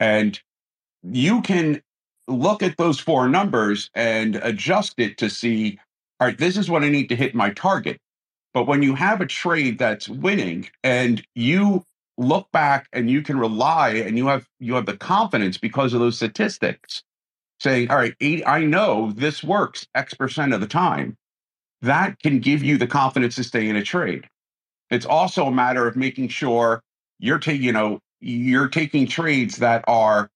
And 0.00 0.40
you 1.02 1.42
can 1.42 1.82
look 2.26 2.62
at 2.62 2.76
those 2.76 2.98
four 2.98 3.28
numbers 3.28 3.90
and 3.94 4.36
adjust 4.36 4.94
it 4.98 5.18
to 5.18 5.28
see, 5.28 5.78
all 6.20 6.28
right, 6.28 6.38
this 6.38 6.56
is 6.56 6.70
what 6.70 6.84
I 6.84 6.88
need 6.88 7.08
to 7.10 7.16
hit 7.16 7.34
my 7.34 7.50
target. 7.50 7.98
But 8.54 8.66
when 8.66 8.82
you 8.82 8.94
have 8.94 9.20
a 9.20 9.26
trade 9.26 9.78
that's 9.78 10.08
winning 10.08 10.68
and 10.84 11.24
you 11.34 11.84
look 12.18 12.50
back 12.52 12.88
and 12.92 13.10
you 13.10 13.22
can 13.22 13.38
rely 13.38 13.90
and 13.90 14.16
you 14.16 14.28
have 14.28 14.46
you 14.60 14.74
have 14.74 14.86
the 14.86 14.96
confidence 14.96 15.58
because 15.58 15.92
of 15.92 16.00
those 16.00 16.16
statistics 16.16 17.02
saying, 17.60 17.90
all 17.90 17.96
right, 17.96 18.14
80, 18.20 18.46
I 18.46 18.64
know 18.64 19.12
this 19.12 19.44
works 19.44 19.86
X 19.94 20.14
percent 20.14 20.54
of 20.54 20.60
the 20.60 20.66
time, 20.68 21.16
that 21.82 22.20
can 22.22 22.40
give 22.40 22.62
you 22.62 22.78
the 22.78 22.86
confidence 22.86 23.36
to 23.36 23.44
stay 23.44 23.68
in 23.68 23.76
a 23.76 23.82
trade. 23.82 24.28
It's 24.90 25.06
also 25.06 25.46
a 25.46 25.52
matter 25.52 25.86
of 25.88 25.96
making 25.96 26.28
sure 26.28 26.82
you're 27.18 27.38
taking, 27.38 27.62
you 27.62 27.72
know, 27.72 28.00
you're 28.20 28.68
taking 28.68 29.06
trades 29.06 29.56
that 29.58 29.84
are 29.88 30.30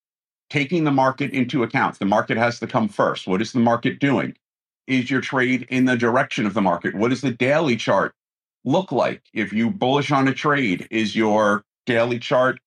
taking 0.49 0.83
the 0.83 0.91
market 0.91 1.31
into 1.31 1.63
account. 1.63 1.99
The 1.99 2.05
market 2.05 2.37
has 2.37 2.59
to 2.59 2.67
come 2.67 2.89
first. 2.89 3.27
What 3.27 3.41
is 3.41 3.53
the 3.53 3.59
market 3.59 3.99
doing? 3.99 4.35
Is 4.89 5.11
your 5.11 5.21
trade 5.21 5.67
in 5.69 5.85
the 5.85 5.95
direction 5.95 6.47
of 6.47 6.55
the 6.55 6.63
market? 6.63 6.95
What 6.95 7.09
does 7.09 7.21
the 7.21 7.29
daily 7.29 7.75
chart 7.75 8.15
look 8.65 8.91
like? 8.91 9.21
If 9.35 9.53
you 9.53 9.69
bullish 9.69 10.11
on 10.11 10.27
a 10.27 10.33
trade, 10.33 10.87
is 10.89 11.15
your 11.15 11.63
daily 11.85 12.17
chart 12.17 12.59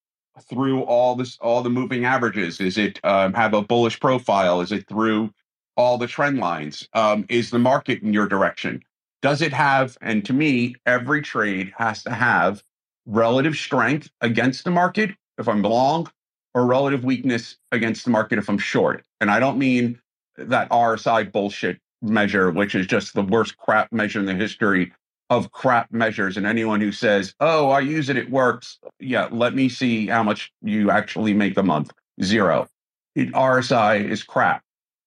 through 0.49 0.83
all 0.83 1.17
this 1.17 1.37
all 1.41 1.63
the 1.63 1.69
moving 1.69 2.05
averages? 2.05 2.61
Is 2.61 2.79
it 2.79 3.01
um, 3.05 3.35
have 3.35 3.55
a 3.55 3.63
bullish 3.63 3.99
profile? 3.99 4.61
Is 4.61 4.71
it 4.71 4.89
through 4.89 5.35
all 5.77 5.99
the 5.99 6.07
trend 6.07 6.39
lines? 6.39 6.89
Um, 6.93 7.27
is 7.29 7.51
the 7.51 7.59
market 7.59 8.03
in 8.03 8.13
your 8.13 8.29
direction? 8.29 8.85
Does 9.21 9.43
it 9.43 9.53
have? 9.53 9.99
And 10.01 10.25
to 10.27 10.33
me, 10.33 10.77
every 10.87 11.23
trade 11.23 11.73
has 11.77 12.05
to 12.05 12.11
have 12.11 12.63
relative 13.05 13.57
strength 13.57 14.09
against 14.21 14.63
the 14.63 14.71
market 14.71 15.11
if 15.39 15.49
I'm 15.49 15.63
long, 15.63 16.09
or 16.55 16.67
relative 16.67 17.03
weakness 17.03 17.57
against 17.73 18.05
the 18.05 18.13
market 18.13 18.39
if 18.39 18.49
I'm 18.49 18.59
short. 18.59 19.05
And 19.21 19.29
I 19.29 19.41
don't 19.41 19.59
mean 19.59 20.01
that 20.37 20.71
RSI 20.71 21.33
bullshit 21.33 21.81
measure, 22.03 22.51
which 22.51 22.75
is 22.75 22.87
just 22.87 23.15
the 23.15 23.23
worst 23.23 23.57
crap 23.57 23.93
measure 23.93 24.19
in 24.19 24.27
the 24.27 24.35
history 24.35 24.93
of 25.31 25.51
crap 25.51 25.91
measures 25.93 26.37
and 26.37 26.47
anyone 26.47 26.81
who 26.81 26.93
says, 26.93 27.35
"Oh, 27.41 27.71
I 27.71 27.81
use 27.81 28.09
it, 28.09 28.17
it 28.17 28.31
works." 28.31 28.79
Yeah, 29.01 29.29
let 29.31 29.55
me 29.55 29.69
see 29.69 30.09
how 30.09 30.23
much 30.23 30.53
you 30.63 30.91
actually 30.91 31.35
make 31.35 31.57
a 31.57 31.63
month. 31.63 31.93
Zero. 32.23 32.69
It, 33.15 33.33
RSI 33.33 34.09
is 34.09 34.23
crap. 34.23 34.63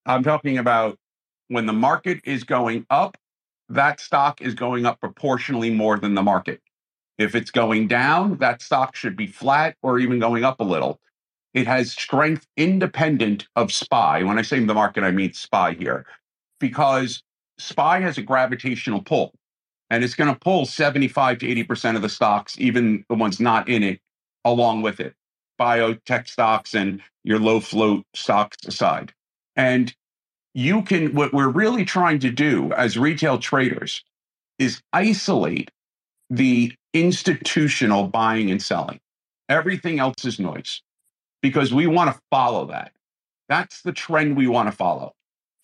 I'm 0.05 0.23
talking 0.23 0.57
about 0.57 0.97
when 1.47 1.65
the 1.65 1.73
market 1.73 2.21
is 2.23 2.43
going 2.43 2.85
up, 2.89 3.17
that 3.69 3.99
stock 3.99 4.41
is 4.41 4.53
going 4.53 4.85
up 4.85 4.99
proportionally 4.99 5.71
more 5.71 5.97
than 5.97 6.15
the 6.15 6.23
market. 6.23 6.61
If 7.17 7.35
it's 7.35 7.51
going 7.51 7.87
down, 7.87 8.37
that 8.37 8.61
stock 8.61 8.95
should 8.95 9.15
be 9.15 9.27
flat 9.27 9.75
or 9.81 9.99
even 9.99 10.19
going 10.19 10.43
up 10.43 10.59
a 10.59 10.63
little. 10.63 10.99
It 11.53 11.67
has 11.67 11.91
strength 11.91 12.45
independent 12.57 13.47
of 13.55 13.71
SPY. 13.71 14.23
When 14.23 14.37
I 14.37 14.41
say 14.41 14.59
the 14.59 14.73
market, 14.73 15.03
I 15.03 15.11
mean 15.11 15.33
SPY 15.33 15.75
here, 15.75 16.05
because 16.59 17.23
SPY 17.57 18.01
has 18.01 18.17
a 18.17 18.21
gravitational 18.21 19.01
pull 19.01 19.33
and 19.89 20.03
it's 20.03 20.15
going 20.15 20.33
to 20.33 20.39
pull 20.39 20.65
75 20.65 21.39
to 21.39 21.47
80% 21.47 21.95
of 21.95 22.01
the 22.01 22.09
stocks, 22.09 22.59
even 22.59 23.05
the 23.09 23.15
ones 23.15 23.39
not 23.39 23.69
in 23.69 23.83
it, 23.83 23.99
along 24.43 24.81
with 24.81 24.99
it. 24.99 25.13
Biotech 25.59 26.27
stocks 26.27 26.73
and 26.73 27.01
your 27.23 27.39
low 27.39 27.59
float 27.59 28.05
stocks 28.13 28.57
aside. 28.65 29.13
And 29.55 29.93
you 30.53 30.81
can, 30.81 31.13
what 31.13 31.33
we're 31.33 31.49
really 31.49 31.85
trying 31.85 32.19
to 32.19 32.31
do 32.31 32.71
as 32.73 32.97
retail 32.97 33.37
traders 33.37 34.03
is 34.57 34.81
isolate 34.93 35.71
the 36.29 36.73
institutional 36.93 38.07
buying 38.07 38.49
and 38.49 38.61
selling. 38.61 38.99
Everything 39.49 39.99
else 39.99 40.25
is 40.25 40.39
noise 40.39 40.81
because 41.41 41.73
we 41.73 41.87
want 41.87 42.13
to 42.13 42.19
follow 42.31 42.65
that. 42.67 42.91
That's 43.47 43.81
the 43.83 43.91
trend 43.91 44.35
we 44.35 44.47
want 44.47 44.67
to 44.67 44.71
follow. 44.71 45.13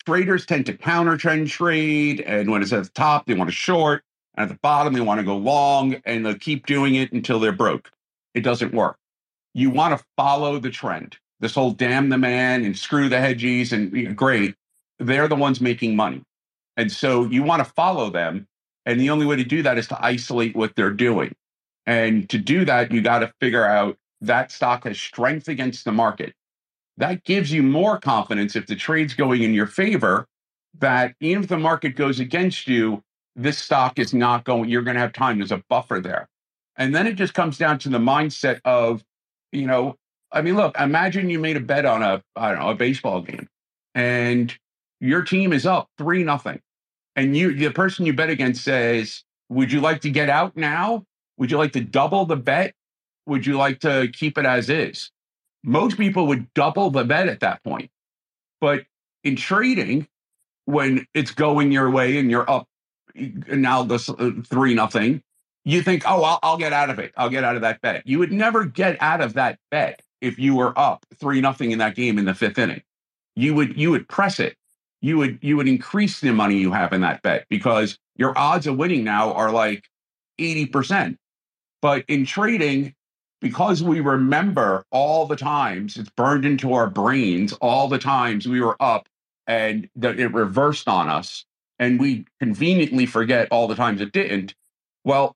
Traders 0.06 0.46
tend 0.46 0.66
to 0.66 0.76
counter 0.76 1.16
trend 1.16 1.48
trade, 1.48 2.20
and 2.20 2.50
when 2.50 2.62
it's 2.62 2.72
at 2.72 2.84
the 2.84 2.90
top, 2.90 3.26
they 3.26 3.34
want 3.34 3.48
to 3.48 3.54
short. 3.54 4.02
And 4.34 4.44
at 4.44 4.48
the 4.48 4.58
bottom, 4.62 4.94
they 4.94 5.00
want 5.00 5.20
to 5.20 5.24
go 5.24 5.36
long, 5.36 5.96
and 6.04 6.24
they'll 6.24 6.34
keep 6.34 6.66
doing 6.66 6.94
it 6.96 7.12
until 7.12 7.38
they're 7.38 7.52
broke. 7.52 7.90
It 8.34 8.40
doesn't 8.40 8.74
work. 8.74 8.96
You 9.54 9.70
want 9.70 9.96
to 9.98 10.04
follow 10.16 10.58
the 10.58 10.70
trend. 10.70 11.18
This 11.40 11.54
whole 11.54 11.72
damn 11.72 12.08
the 12.08 12.18
man 12.18 12.64
and 12.64 12.76
screw 12.76 13.08
the 13.08 13.16
hedgies 13.16 13.72
and 13.72 13.92
you 13.92 14.08
know, 14.08 14.14
great. 14.14 14.54
They're 14.98 15.28
the 15.28 15.36
ones 15.36 15.60
making 15.60 15.96
money. 15.96 16.22
And 16.76 16.90
so 16.90 17.24
you 17.24 17.42
want 17.42 17.64
to 17.64 17.70
follow 17.72 18.10
them. 18.10 18.46
And 18.86 19.00
the 19.00 19.10
only 19.10 19.26
way 19.26 19.36
to 19.36 19.44
do 19.44 19.62
that 19.62 19.76
is 19.78 19.86
to 19.88 20.04
isolate 20.04 20.56
what 20.56 20.74
they're 20.76 20.90
doing. 20.90 21.34
And 21.86 22.28
to 22.30 22.38
do 22.38 22.64
that, 22.64 22.92
you 22.92 23.02
got 23.02 23.20
to 23.20 23.32
figure 23.40 23.64
out 23.64 23.98
that 24.20 24.52
stock 24.52 24.84
has 24.84 24.98
strength 24.98 25.48
against 25.48 25.84
the 25.84 25.92
market. 25.92 26.34
That 26.98 27.24
gives 27.24 27.52
you 27.52 27.62
more 27.62 27.98
confidence 27.98 28.54
if 28.54 28.66
the 28.66 28.76
trade's 28.76 29.14
going 29.14 29.42
in 29.42 29.54
your 29.54 29.66
favor 29.66 30.26
that 30.78 31.14
even 31.20 31.42
if 31.42 31.48
the 31.48 31.58
market 31.58 31.96
goes 31.96 32.20
against 32.20 32.66
you, 32.66 33.02
this 33.36 33.58
stock 33.58 33.98
is 33.98 34.12
not 34.12 34.44
going, 34.44 34.68
you're 34.68 34.82
going 34.82 34.94
to 34.94 35.00
have 35.00 35.12
time. 35.12 35.38
There's 35.38 35.52
a 35.52 35.62
buffer 35.68 36.00
there. 36.00 36.28
And 36.76 36.94
then 36.94 37.06
it 37.06 37.14
just 37.14 37.34
comes 37.34 37.58
down 37.58 37.78
to 37.80 37.88
the 37.88 37.98
mindset 37.98 38.60
of, 38.64 39.02
you 39.52 39.66
know, 39.66 39.96
I 40.30 40.40
mean, 40.40 40.56
look, 40.56 40.78
imagine 40.78 41.28
you 41.28 41.38
made 41.38 41.56
a 41.56 41.60
bet 41.60 41.84
on 41.84 42.02
a, 42.02 42.22
I 42.36 42.50
don't 42.50 42.60
know, 42.60 42.70
a 42.70 42.74
baseball 42.74 43.20
game 43.20 43.48
and 43.94 44.56
your 45.00 45.22
team 45.22 45.52
is 45.52 45.66
up 45.66 45.88
three 45.98 46.24
nothing. 46.24 46.60
And 47.16 47.36
you, 47.36 47.54
the 47.54 47.70
person 47.70 48.06
you 48.06 48.14
bet 48.14 48.30
against 48.30 48.64
says, 48.64 49.24
would 49.50 49.70
you 49.70 49.80
like 49.80 50.00
to 50.02 50.10
get 50.10 50.30
out 50.30 50.56
now? 50.56 51.04
Would 51.36 51.50
you 51.50 51.58
like 51.58 51.72
to 51.72 51.82
double 51.82 52.24
the 52.24 52.36
bet? 52.36 52.74
Would 53.26 53.46
you 53.46 53.58
like 53.58 53.80
to 53.80 54.08
keep 54.12 54.38
it 54.38 54.46
as 54.46 54.70
is? 54.70 55.10
Most 55.64 55.96
people 55.96 56.26
would 56.26 56.52
double 56.54 56.90
the 56.90 57.04
bet 57.04 57.28
at 57.28 57.40
that 57.40 57.62
point. 57.62 57.90
But 58.60 58.84
in 59.24 59.36
trading, 59.36 60.08
when 60.64 61.06
it's 61.14 61.30
going 61.32 61.72
your 61.72 61.90
way 61.90 62.18
and 62.18 62.30
you're 62.30 62.48
up 62.50 62.68
now 63.14 63.82
the 63.82 63.96
uh, 64.18 64.42
three 64.46 64.74
nothing, 64.74 65.22
you 65.64 65.82
think, 65.82 66.02
oh, 66.06 66.22
I'll, 66.22 66.38
I'll 66.42 66.58
get 66.58 66.72
out 66.72 66.90
of 66.90 66.98
it. 66.98 67.12
I'll 67.16 67.28
get 67.28 67.44
out 67.44 67.56
of 67.56 67.62
that 67.62 67.80
bet. 67.80 68.06
You 68.06 68.18
would 68.18 68.32
never 68.32 68.64
get 68.64 69.00
out 69.00 69.20
of 69.20 69.34
that 69.34 69.58
bet 69.70 70.00
if 70.20 70.38
you 70.38 70.56
were 70.56 70.76
up 70.78 71.04
three 71.16 71.40
nothing 71.40 71.72
in 71.72 71.78
that 71.78 71.94
game 71.94 72.18
in 72.18 72.24
the 72.24 72.34
fifth 72.34 72.58
inning. 72.58 72.82
You 73.36 73.54
would 73.54 73.76
you 73.76 73.90
would 73.90 74.08
press 74.08 74.40
it. 74.40 74.56
You 75.00 75.18
would 75.18 75.38
you 75.42 75.56
would 75.56 75.68
increase 75.68 76.20
the 76.20 76.32
money 76.32 76.58
you 76.58 76.72
have 76.72 76.92
in 76.92 77.00
that 77.02 77.22
bet 77.22 77.46
because 77.48 77.98
your 78.16 78.36
odds 78.36 78.66
of 78.66 78.76
winning 78.76 79.04
now 79.04 79.32
are 79.32 79.50
like 79.50 79.84
80%. 80.38 81.16
But 81.80 82.04
in 82.08 82.24
trading, 82.24 82.94
because 83.42 83.82
we 83.82 83.98
remember 83.98 84.86
all 84.92 85.26
the 85.26 85.36
times 85.36 85.96
it's 85.96 86.08
burned 86.10 86.46
into 86.46 86.72
our 86.72 86.88
brains, 86.88 87.52
all 87.54 87.88
the 87.88 87.98
times 87.98 88.46
we 88.46 88.60
were 88.60 88.80
up 88.80 89.08
and 89.48 89.88
that 89.96 90.20
it 90.20 90.32
reversed 90.32 90.86
on 90.86 91.08
us, 91.08 91.44
and 91.80 92.00
we 92.00 92.24
conveniently 92.38 93.04
forget 93.04 93.48
all 93.50 93.66
the 93.66 93.74
times 93.74 94.00
it 94.00 94.12
didn't. 94.12 94.54
Well, 95.04 95.34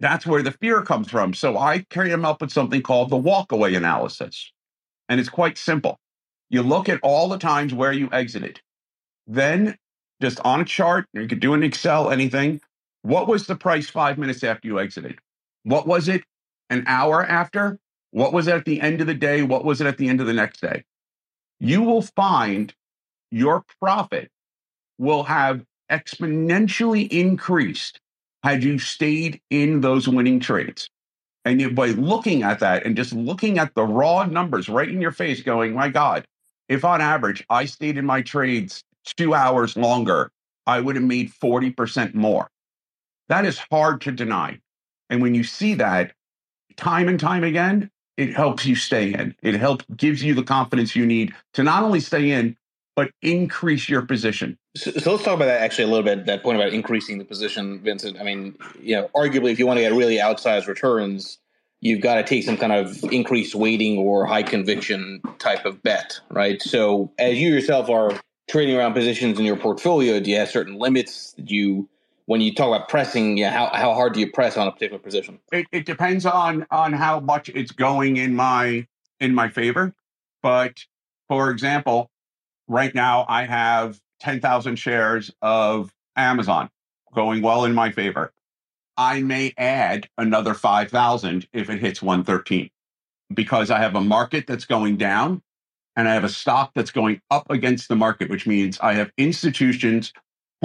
that's 0.00 0.26
where 0.26 0.42
the 0.42 0.50
fear 0.50 0.82
comes 0.82 1.08
from. 1.08 1.32
So 1.32 1.56
I 1.56 1.86
carry 1.88 2.10
them 2.10 2.24
up 2.24 2.40
with 2.40 2.50
something 2.50 2.82
called 2.82 3.10
the 3.10 3.16
walkaway 3.16 3.76
analysis. 3.76 4.52
And 5.08 5.20
it's 5.20 5.28
quite 5.28 5.56
simple. 5.56 6.00
You 6.50 6.62
look 6.62 6.88
at 6.88 6.98
all 7.02 7.28
the 7.28 7.38
times 7.38 7.72
where 7.72 7.92
you 7.92 8.08
exited. 8.12 8.60
Then, 9.28 9.76
just 10.20 10.40
on 10.40 10.62
a 10.62 10.64
chart, 10.64 11.06
you 11.12 11.28
could 11.28 11.40
do 11.40 11.54
an 11.54 11.62
Excel, 11.62 12.10
anything. 12.10 12.60
What 13.02 13.28
was 13.28 13.46
the 13.46 13.54
price 13.54 13.88
five 13.88 14.18
minutes 14.18 14.42
after 14.42 14.66
you 14.66 14.80
exited? 14.80 15.18
What 15.62 15.86
was 15.86 16.08
it 16.08 16.24
an 16.70 16.84
hour 16.86 17.24
after? 17.24 17.78
What 18.10 18.32
was 18.32 18.48
it 18.48 18.54
at 18.54 18.64
the 18.64 18.80
end 18.80 19.00
of 19.00 19.06
the 19.06 19.14
day? 19.14 19.42
What 19.42 19.64
was 19.64 19.80
it 19.80 19.86
at 19.86 19.98
the 19.98 20.08
end 20.08 20.20
of 20.20 20.26
the 20.26 20.32
next 20.32 20.60
day? 20.60 20.84
You 21.60 21.82
will 21.82 22.02
find 22.02 22.74
your 23.30 23.64
profit 23.80 24.30
will 24.98 25.24
have 25.24 25.64
exponentially 25.90 27.08
increased 27.08 28.00
had 28.42 28.62
you 28.62 28.78
stayed 28.78 29.40
in 29.50 29.80
those 29.80 30.08
winning 30.08 30.40
trades. 30.40 30.88
And 31.44 31.60
you, 31.60 31.70
by 31.70 31.88
looking 31.88 32.42
at 32.42 32.58
that 32.60 32.84
and 32.84 32.96
just 32.96 33.12
looking 33.12 33.58
at 33.58 33.74
the 33.74 33.84
raw 33.84 34.24
numbers 34.24 34.68
right 34.68 34.88
in 34.88 35.00
your 35.00 35.12
face, 35.12 35.42
going, 35.42 35.74
my 35.74 35.88
God, 35.88 36.26
if 36.68 36.84
on 36.84 37.00
average 37.00 37.44
I 37.48 37.66
stayed 37.66 37.98
in 37.98 38.04
my 38.04 38.22
trades 38.22 38.82
two 39.16 39.34
hours 39.34 39.76
longer, 39.76 40.30
I 40.66 40.80
would 40.80 40.96
have 40.96 41.04
made 41.04 41.32
40% 41.32 42.14
more. 42.14 42.48
That 43.28 43.44
is 43.44 43.58
hard 43.70 44.00
to 44.02 44.12
deny. 44.12 44.58
And 45.08 45.22
when 45.22 45.34
you 45.34 45.44
see 45.44 45.74
that 45.74 46.12
time 46.76 47.08
and 47.08 47.18
time 47.18 47.44
again, 47.44 47.90
it 48.16 48.34
helps 48.34 48.64
you 48.64 48.74
stay 48.74 49.12
in. 49.12 49.34
It 49.42 49.54
helps 49.54 49.84
gives 49.96 50.22
you 50.22 50.34
the 50.34 50.42
confidence 50.42 50.96
you 50.96 51.06
need 51.06 51.34
to 51.54 51.62
not 51.62 51.82
only 51.82 52.00
stay 52.00 52.30
in, 52.30 52.56
but 52.94 53.10
increase 53.20 53.88
your 53.88 54.02
position. 54.02 54.58
So, 54.76 54.90
so, 54.92 55.12
let's 55.12 55.24
talk 55.24 55.34
about 55.36 55.46
that 55.46 55.60
actually 55.60 55.84
a 55.84 55.88
little 55.88 56.02
bit. 56.02 56.26
That 56.26 56.42
point 56.42 56.56
about 56.56 56.72
increasing 56.72 57.18
the 57.18 57.24
position, 57.24 57.80
Vincent. 57.80 58.18
I 58.18 58.24
mean, 58.24 58.56
you 58.80 58.96
know, 58.96 59.10
arguably, 59.14 59.52
if 59.52 59.58
you 59.58 59.66
want 59.66 59.76
to 59.76 59.82
get 59.82 59.92
really 59.92 60.16
outsized 60.16 60.66
returns, 60.66 61.38
you've 61.80 62.00
got 62.00 62.14
to 62.14 62.22
take 62.22 62.42
some 62.42 62.56
kind 62.56 62.72
of 62.72 63.04
increased 63.04 63.54
weighting 63.54 63.98
or 63.98 64.24
high 64.24 64.42
conviction 64.42 65.20
type 65.38 65.66
of 65.66 65.82
bet, 65.82 66.18
right? 66.30 66.60
So, 66.62 67.12
as 67.18 67.38
you 67.38 67.50
yourself 67.50 67.90
are 67.90 68.18
trading 68.48 68.76
around 68.76 68.94
positions 68.94 69.38
in 69.38 69.44
your 69.44 69.56
portfolio, 69.56 70.20
do 70.20 70.30
you 70.30 70.38
have 70.38 70.48
certain 70.48 70.78
limits? 70.78 71.32
that 71.32 71.50
you, 71.50 71.88
when 72.26 72.40
you 72.40 72.54
talk 72.54 72.68
about 72.68 72.88
pressing, 72.88 73.36
yeah, 73.38 73.50
how 73.50 73.70
how 73.72 73.94
hard 73.94 74.12
do 74.12 74.20
you 74.20 74.30
press 74.30 74.56
on 74.56 74.66
a 74.68 74.72
particular 74.72 75.00
position? 75.00 75.38
It, 75.52 75.66
it 75.72 75.86
depends 75.86 76.26
on 76.26 76.66
on 76.70 76.92
how 76.92 77.20
much 77.20 77.48
it's 77.48 77.72
going 77.72 78.18
in 78.18 78.34
my 78.34 78.86
in 79.20 79.34
my 79.34 79.48
favor. 79.48 79.94
But 80.42 80.84
for 81.28 81.50
example, 81.50 82.10
right 82.68 82.94
now 82.94 83.24
I 83.28 83.44
have 83.44 84.00
10,000 84.20 84.76
shares 84.76 85.32
of 85.42 85.92
Amazon 86.16 86.70
going 87.14 87.42
well 87.42 87.64
in 87.64 87.74
my 87.74 87.90
favor. 87.90 88.32
I 88.96 89.20
may 89.20 89.52
add 89.58 90.08
another 90.16 90.54
5,000 90.54 91.48
if 91.52 91.68
it 91.68 91.80
hits 91.80 92.00
113 92.02 92.70
because 93.34 93.70
I 93.70 93.78
have 93.80 93.94
a 93.94 94.00
market 94.00 94.46
that's 94.46 94.64
going 94.64 94.96
down 94.96 95.42
and 95.96 96.08
I 96.08 96.14
have 96.14 96.24
a 96.24 96.28
stock 96.30 96.72
that's 96.74 96.90
going 96.90 97.20
up 97.30 97.50
against 97.50 97.88
the 97.88 97.96
market, 97.96 98.30
which 98.30 98.46
means 98.46 98.78
I 98.80 98.94
have 98.94 99.10
institutions 99.18 100.12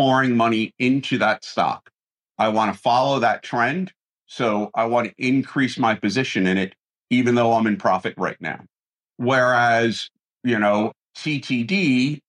pouring 0.01 0.35
money 0.35 0.73
into 0.79 1.19
that 1.19 1.45
stock. 1.45 1.91
I 2.39 2.49
want 2.49 2.73
to 2.73 2.81
follow 2.81 3.19
that 3.19 3.43
trend. 3.43 3.93
So 4.25 4.71
I 4.73 4.85
want 4.85 5.09
to 5.09 5.13
increase 5.19 5.77
my 5.77 5.93
position 5.93 6.47
in 6.47 6.57
it, 6.57 6.73
even 7.11 7.35
though 7.35 7.53
I'm 7.53 7.67
in 7.67 7.77
profit 7.77 8.15
right 8.17 8.41
now. 8.41 8.61
Whereas, 9.17 10.09
you 10.43 10.57
know, 10.57 10.93
TTD 11.15 12.19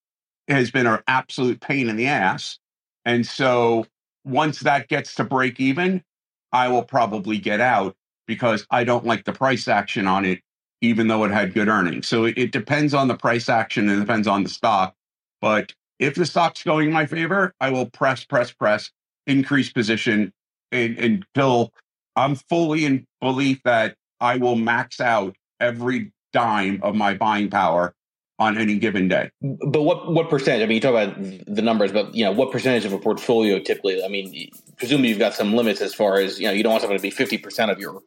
has 0.47 0.69
been 0.69 0.85
an 0.85 0.99
absolute 1.07 1.61
pain 1.61 1.89
in 1.89 1.95
the 1.95 2.05
ass. 2.05 2.59
And 3.05 3.25
so 3.25 3.87
once 4.23 4.59
that 4.59 4.87
gets 4.87 5.15
to 5.15 5.23
break 5.23 5.59
even, 5.59 6.03
I 6.51 6.67
will 6.67 6.83
probably 6.83 7.39
get 7.39 7.59
out 7.59 7.95
because 8.27 8.67
I 8.69 8.83
don't 8.83 9.05
like 9.05 9.25
the 9.25 9.33
price 9.33 9.67
action 9.67 10.05
on 10.05 10.25
it, 10.25 10.41
even 10.81 11.07
though 11.07 11.23
it 11.23 11.31
had 11.31 11.55
good 11.55 11.69
earnings. 11.69 12.07
So 12.07 12.25
it, 12.25 12.37
it 12.37 12.51
depends 12.51 12.93
on 12.93 13.07
the 13.07 13.17
price 13.17 13.49
action 13.49 13.89
and 13.89 13.97
it 13.97 14.05
depends 14.05 14.27
on 14.27 14.43
the 14.43 14.49
stock. 14.49 14.93
But 15.41 15.73
if 15.99 16.15
the 16.15 16.25
stock's 16.25 16.63
going 16.63 16.87
in 16.87 16.93
my 16.93 17.05
favor, 17.05 17.53
I 17.59 17.69
will 17.69 17.85
press, 17.85 18.23
press, 18.23 18.51
press, 18.51 18.91
increase 19.27 19.71
position 19.71 20.33
in, 20.71 20.97
until 20.97 21.71
I'm 22.15 22.35
fully 22.35 22.85
in 22.85 23.05
belief 23.21 23.61
that 23.63 23.95
I 24.19 24.37
will 24.37 24.55
max 24.55 24.99
out 24.99 25.35
every 25.59 26.11
dime 26.31 26.79
of 26.83 26.95
my 26.95 27.13
buying 27.13 27.49
power 27.49 27.93
on 28.39 28.57
any 28.57 28.77
given 28.79 29.07
day. 29.07 29.29
But 29.41 29.83
what 29.83 30.11
what 30.11 30.29
percentage? 30.29 30.63
I 30.63 30.65
mean, 30.65 30.75
you 30.75 30.81
talk 30.81 30.91
about 30.91 31.15
the 31.45 31.61
numbers, 31.61 31.91
but 31.91 32.13
you 32.15 32.25
know, 32.25 32.31
what 32.31 32.51
percentage 32.51 32.85
of 32.85 32.93
a 32.93 32.97
portfolio 32.97 33.59
typically? 33.59 34.03
I 34.03 34.07
mean, 34.07 34.49
presumably 34.77 35.09
you've 35.09 35.19
got 35.19 35.33
some 35.33 35.53
limits 35.53 35.81
as 35.81 35.93
far 35.93 36.19
as 36.19 36.39
you 36.39 36.47
know. 36.47 36.53
You 36.53 36.63
don't 36.63 36.71
want 36.71 36.81
something 36.81 36.97
to 36.97 37.01
be 37.01 37.11
fifty 37.11 37.37
percent 37.37 37.71
of 37.71 37.79
your. 37.79 38.01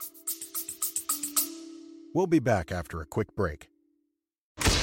We'll 2.12 2.26
be 2.26 2.38
back 2.38 2.72
after 2.72 3.00
a 3.00 3.06
quick 3.06 3.34
break. 3.36 3.68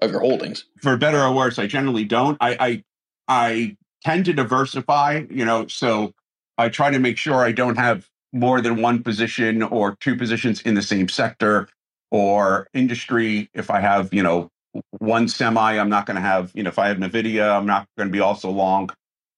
Of 0.00 0.12
your 0.12 0.20
holdings. 0.20 0.64
For 0.80 0.96
better 0.96 1.20
or 1.20 1.32
worse, 1.32 1.58
I 1.58 1.66
generally 1.66 2.04
don't. 2.04 2.36
I, 2.40 2.56
I 2.60 2.84
I 3.28 3.76
tend 4.04 4.24
to 4.26 4.32
diversify, 4.32 5.24
you 5.28 5.44
know, 5.44 5.66
so 5.66 6.12
I 6.56 6.68
try 6.68 6.90
to 6.90 6.98
make 6.98 7.18
sure 7.18 7.36
I 7.36 7.52
don't 7.52 7.76
have 7.76 8.08
more 8.32 8.60
than 8.60 8.80
one 8.80 9.02
position 9.02 9.62
or 9.62 9.96
two 10.00 10.16
positions 10.16 10.60
in 10.62 10.74
the 10.74 10.82
same 10.82 11.08
sector 11.08 11.68
or 12.10 12.68
industry. 12.74 13.50
If 13.54 13.70
I 13.70 13.80
have, 13.80 14.12
you 14.12 14.22
know, 14.22 14.50
one 14.98 15.28
semi, 15.28 15.78
I'm 15.78 15.88
not 15.88 16.06
going 16.06 16.16
to 16.16 16.20
have, 16.20 16.52
you 16.54 16.62
know, 16.62 16.68
if 16.68 16.78
I 16.78 16.88
have 16.88 16.98
NVIDIA, 16.98 17.56
I'm 17.56 17.66
not 17.66 17.86
going 17.96 18.08
to 18.08 18.12
be 18.12 18.20
also 18.20 18.50
long 18.50 18.90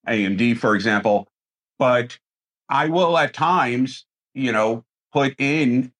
AMD, 0.06 0.58
for 0.58 0.74
example. 0.74 1.28
But 1.78 2.18
I 2.68 2.88
will 2.88 3.16
at 3.16 3.32
times, 3.32 4.04
you 4.34 4.52
know, 4.52 4.84
put 5.12 5.34
in 5.38 5.92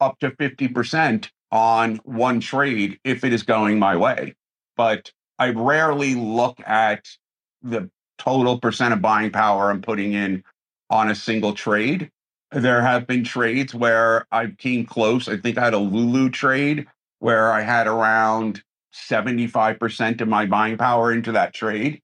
up 0.00 0.18
to 0.20 0.30
50% 0.30 1.30
on 1.54 1.96
one 2.04 2.40
trade 2.40 2.98
if 3.04 3.24
it 3.24 3.32
is 3.32 3.44
going 3.44 3.78
my 3.78 3.96
way. 3.96 4.34
But 4.76 5.12
I 5.38 5.50
rarely 5.50 6.16
look 6.16 6.58
at 6.66 7.08
the 7.62 7.88
total 8.18 8.58
percent 8.58 8.92
of 8.92 9.00
buying 9.00 9.30
power 9.30 9.70
I'm 9.70 9.80
putting 9.80 10.12
in 10.14 10.42
on 10.90 11.10
a 11.10 11.14
single 11.14 11.54
trade. 11.54 12.10
There 12.50 12.82
have 12.82 13.06
been 13.06 13.22
trades 13.24 13.72
where 13.74 14.26
I 14.32 14.48
came 14.48 14.84
close. 14.84 15.28
I 15.28 15.36
think 15.36 15.56
I 15.56 15.64
had 15.64 15.74
a 15.74 15.78
Lulu 15.78 16.28
trade 16.30 16.86
where 17.20 17.52
I 17.52 17.62
had 17.62 17.86
around 17.86 18.62
75% 18.92 20.20
of 20.20 20.28
my 20.28 20.46
buying 20.46 20.76
power 20.76 21.12
into 21.12 21.32
that 21.32 21.54
trade. 21.54 22.02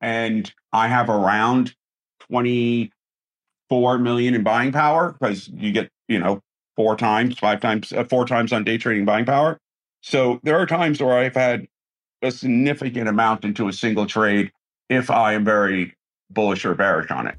And 0.00 0.52
I 0.72 0.88
have 0.88 1.10
around 1.10 1.74
24 2.20 3.98
million 3.98 4.34
in 4.34 4.42
buying 4.42 4.72
power 4.72 5.12
because 5.18 5.48
you 5.48 5.72
get 5.72 5.90
you 6.08 6.18
know 6.18 6.40
four 6.76 6.96
times, 6.96 7.38
five 7.38 7.60
times, 7.60 7.92
uh, 7.92 8.04
four 8.04 8.26
times 8.26 8.52
on 8.52 8.64
day 8.64 8.78
trading 8.78 9.04
buying 9.04 9.24
power. 9.24 9.58
So 10.02 10.40
there 10.42 10.58
are 10.58 10.66
times 10.66 11.00
where 11.00 11.18
I've 11.18 11.34
had 11.34 11.66
a 12.22 12.30
significant 12.30 13.08
amount 13.08 13.44
into 13.44 13.68
a 13.68 13.72
single 13.72 14.06
trade 14.06 14.52
if 14.88 15.10
I 15.10 15.32
am 15.32 15.44
very 15.44 15.96
bullish 16.30 16.64
or 16.64 16.74
bearish 16.74 17.10
on 17.10 17.26
it. 17.26 17.34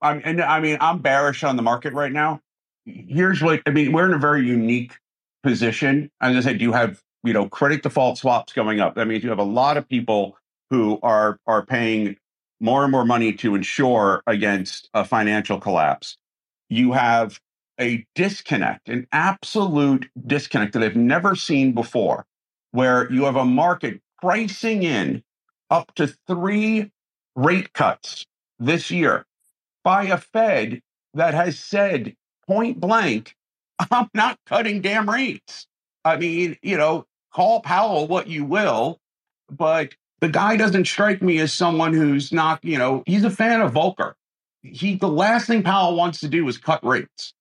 I'm, 0.00 0.20
and 0.24 0.40
I 0.40 0.60
mean, 0.60 0.78
I'm 0.80 0.98
bearish 0.98 1.44
on 1.44 1.56
the 1.56 1.62
market 1.62 1.92
right 1.92 2.12
now. 2.12 2.40
Here's 2.84 3.42
what 3.42 3.62
I 3.66 3.70
mean: 3.70 3.92
we're 3.92 4.06
in 4.06 4.14
a 4.14 4.18
very 4.18 4.44
unique 4.46 4.98
position. 5.42 6.10
As 6.20 6.36
I 6.36 6.40
said, 6.40 6.60
you 6.60 6.72
have 6.72 7.00
you 7.22 7.32
know 7.32 7.48
credit 7.48 7.82
default 7.82 8.18
swaps 8.18 8.52
going 8.52 8.80
up. 8.80 8.96
That 8.96 9.06
means 9.06 9.22
you 9.22 9.30
have 9.30 9.38
a 9.38 9.44
lot 9.44 9.76
of 9.76 9.88
people 9.88 10.36
who 10.70 10.98
are 11.02 11.38
are 11.46 11.64
paying 11.64 12.16
more 12.60 12.82
and 12.82 12.90
more 12.90 13.04
money 13.04 13.32
to 13.34 13.54
insure 13.54 14.22
against 14.26 14.88
a 14.94 15.04
financial 15.04 15.60
collapse. 15.60 16.16
You 16.68 16.92
have 16.92 17.38
a 17.80 18.06
disconnect, 18.14 18.88
an 18.88 19.06
absolute 19.12 20.08
disconnect 20.26 20.72
that 20.74 20.82
I've 20.82 20.96
never 20.96 21.34
seen 21.34 21.72
before, 21.72 22.26
where 22.70 23.10
you 23.12 23.24
have 23.24 23.36
a 23.36 23.44
market 23.44 24.00
pricing 24.20 24.82
in 24.82 25.22
up 25.70 25.94
to 25.96 26.06
three 26.26 26.90
rate 27.34 27.72
cuts 27.72 28.26
this 28.58 28.90
year 28.90 29.26
by 29.84 30.04
a 30.04 30.16
Fed 30.16 30.82
that 31.14 31.34
has 31.34 31.58
said 31.58 32.14
point 32.46 32.80
blank, 32.80 33.36
I'm 33.90 34.08
not 34.14 34.38
cutting 34.46 34.80
damn 34.80 35.08
rates. 35.08 35.66
I 36.04 36.16
mean, 36.16 36.56
you 36.62 36.76
know, 36.76 37.06
call 37.32 37.60
Powell 37.60 38.06
what 38.06 38.28
you 38.28 38.44
will, 38.44 38.98
but 39.50 39.94
the 40.20 40.28
guy 40.28 40.56
doesn't 40.56 40.86
strike 40.86 41.22
me 41.22 41.38
as 41.38 41.52
someone 41.52 41.92
who's 41.92 42.32
not, 42.32 42.64
you 42.64 42.78
know, 42.78 43.02
he's 43.06 43.24
a 43.24 43.30
fan 43.30 43.60
of 43.60 43.72
Volcker. 43.72 44.14
He 44.62 44.94
the 44.94 45.08
last 45.08 45.46
thing 45.48 45.62
Powell 45.62 45.96
wants 45.96 46.20
to 46.20 46.28
do 46.28 46.46
is 46.46 46.58
cut 46.58 46.84
rates. 46.84 47.34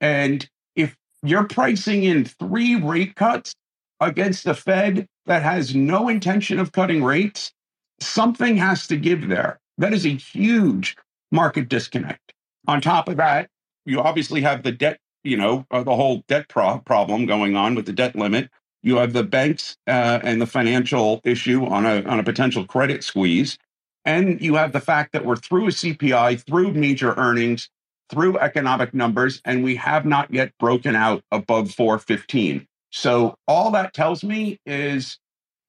And 0.00 0.48
if 0.74 0.96
you're 1.22 1.48
pricing 1.48 2.04
in 2.04 2.24
three 2.24 2.76
rate 2.76 3.14
cuts 3.16 3.54
against 4.00 4.44
the 4.44 4.54
Fed 4.54 5.06
that 5.26 5.42
has 5.42 5.74
no 5.74 6.08
intention 6.08 6.58
of 6.58 6.72
cutting 6.72 7.02
rates, 7.02 7.52
something 8.00 8.56
has 8.56 8.86
to 8.88 8.96
give 8.96 9.28
there. 9.28 9.58
That 9.78 9.92
is 9.92 10.06
a 10.06 10.10
huge 10.10 10.96
market 11.30 11.68
disconnect. 11.68 12.32
On 12.68 12.80
top 12.80 13.08
of 13.08 13.16
that, 13.16 13.48
you 13.84 14.00
obviously 14.00 14.40
have 14.42 14.62
the 14.62 14.72
debt, 14.72 14.98
you 15.22 15.36
know, 15.36 15.66
uh, 15.70 15.82
the 15.82 15.94
whole 15.94 16.24
debt 16.28 16.48
pro- 16.48 16.78
problem 16.78 17.26
going 17.26 17.56
on 17.56 17.74
with 17.74 17.86
the 17.86 17.92
debt 17.92 18.16
limit. 18.16 18.50
You 18.82 18.96
have 18.96 19.12
the 19.12 19.24
banks 19.24 19.76
uh, 19.86 20.20
and 20.22 20.40
the 20.40 20.46
financial 20.46 21.20
issue 21.24 21.64
on 21.64 21.86
a 21.86 22.02
on 22.04 22.20
a 22.20 22.22
potential 22.22 22.64
credit 22.64 23.02
squeeze, 23.02 23.58
and 24.04 24.40
you 24.40 24.54
have 24.54 24.72
the 24.72 24.80
fact 24.80 25.12
that 25.12 25.24
we're 25.24 25.36
through 25.36 25.66
a 25.66 25.70
CPI, 25.70 26.40
through 26.44 26.72
major 26.72 27.14
earnings, 27.14 27.68
through 28.10 28.38
economic 28.38 28.94
numbers, 28.94 29.40
and 29.44 29.64
we 29.64 29.76
have 29.76 30.04
not 30.04 30.32
yet 30.32 30.52
broken 30.58 30.94
out 30.94 31.22
above 31.32 31.72
415. 31.72 32.66
So 32.90 33.36
all 33.48 33.70
that 33.72 33.94
tells 33.94 34.22
me 34.22 34.60
is 34.64 35.18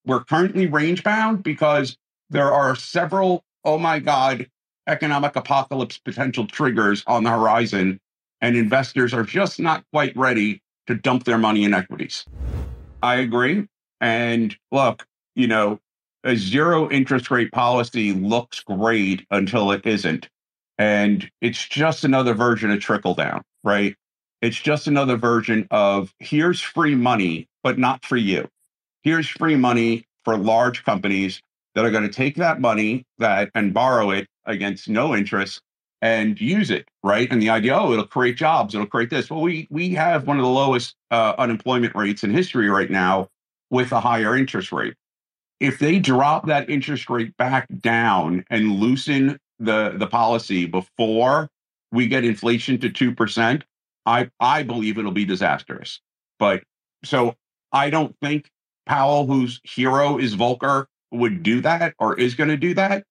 we're 0.06 0.24
currently 0.24 0.68
range 0.68 1.04
bound 1.04 1.44
because 1.44 1.98
there 2.30 2.52
are 2.52 2.76
several, 2.76 3.44
oh 3.66 3.78
my 3.78 4.00
God, 4.00 4.48
economic 4.88 5.36
apocalypse 5.36 5.98
potential 5.98 6.48
triggers 6.48 7.04
on 7.08 7.24
the 7.24 7.32
horizon, 7.32 8.00
and 8.42 8.56
investors 8.56 9.14
are 9.14 9.24
just 9.24 9.60
not 9.60 9.84
quite 9.92 10.16
ready 10.16 10.62
to 10.88 10.96
dump 10.96 11.26
their 11.26 11.38
money 11.38 11.64
in 11.64 11.74
equities. 11.74 12.26
I 13.02 13.16
agree. 13.16 13.68
And 14.00 14.56
look, 14.72 15.06
you 15.36 15.48
know, 15.48 15.80
a 16.24 16.36
zero 16.36 16.90
interest 16.90 17.30
rate 17.32 17.52
policy 17.52 18.14
looks 18.14 18.60
great 18.62 19.26
until 19.32 19.72
it 19.72 19.86
isn't. 19.86 20.30
And 20.78 21.30
it's 21.42 21.68
just 21.68 22.04
another 22.04 22.34
version 22.34 22.72
of 22.72 22.80
trickle 22.80 23.16
down, 23.16 23.42
right? 23.64 23.96
It's 24.42 24.58
just 24.58 24.88
another 24.88 25.18
version 25.18 25.68
of 25.72 26.14
here's 26.20 26.62
free 26.62 26.96
money, 26.96 27.48
but 27.64 27.80
not 27.80 28.06
for 28.06 28.18
you. 28.18 28.48
Here's 29.04 29.28
free 29.28 29.56
money 29.56 30.06
for 30.24 30.38
large 30.38 30.84
companies 30.84 31.42
that 31.74 31.86
are 31.86 31.92
going 31.92 32.04
to 32.04 32.14
take 32.14 32.36
that 32.36 32.60
money 32.62 33.06
that 33.18 33.50
and 33.56 33.74
borrow 33.74 34.12
it 34.12 34.28
against 34.46 34.90
no 34.90 35.16
interest 35.16 35.62
and 36.02 36.40
use 36.40 36.70
it, 36.70 36.88
right? 37.04 37.28
And 37.32 37.42
the 37.42 37.50
idea, 37.50 37.76
oh, 37.76 37.92
it'll 37.92 38.06
create 38.06 38.38
jobs, 38.38 38.76
it'll 38.76 38.88
create 38.88 39.10
this. 39.10 39.30
Well, 39.30 39.42
we 39.42 39.68
we 39.70 39.90
have 39.92 40.28
one 40.28 40.38
of 40.38 40.44
the 40.44 40.50
lowest 40.50 40.96
uh, 41.12 41.34
unemployment 41.38 41.96
rates 41.96 42.24
in 42.24 42.32
history 42.32 42.70
right 42.70 42.90
now 42.90 43.30
with 43.70 43.92
a 43.92 44.00
higher 44.00 44.36
interest 44.36 44.72
rate. 44.72 44.94
If 45.60 45.80
they 45.80 45.98
drop 46.00 46.46
that 46.48 46.70
interest 46.70 47.10
rate 47.10 47.36
back 47.38 47.68
down 47.80 48.46
and 48.50 48.74
loosen 48.80 49.40
the 49.60 49.94
the 49.98 50.08
policy 50.08 50.66
before 50.66 51.50
we 51.92 52.08
get 52.08 52.24
inflation 52.26 52.80
to 52.80 52.90
two 52.90 53.14
percent, 53.14 53.64
I 54.06 54.30
I 54.40 54.64
believe 54.64 54.98
it'll 54.98 55.12
be 55.12 55.26
disastrous. 55.26 56.02
But 56.40 56.64
so 57.04 57.36
I 57.72 57.90
don't 57.90 58.16
think 58.22 58.50
Powell, 58.86 59.28
whose 59.28 59.60
hero 59.64 60.18
is 60.18 60.36
Volcker, 60.36 60.86
would 61.12 61.44
do 61.44 61.62
that 61.62 61.94
or 62.00 62.20
is 62.20 62.36
going 62.36 62.50
to 62.50 62.58
do 62.58 62.74
that. 62.76 63.04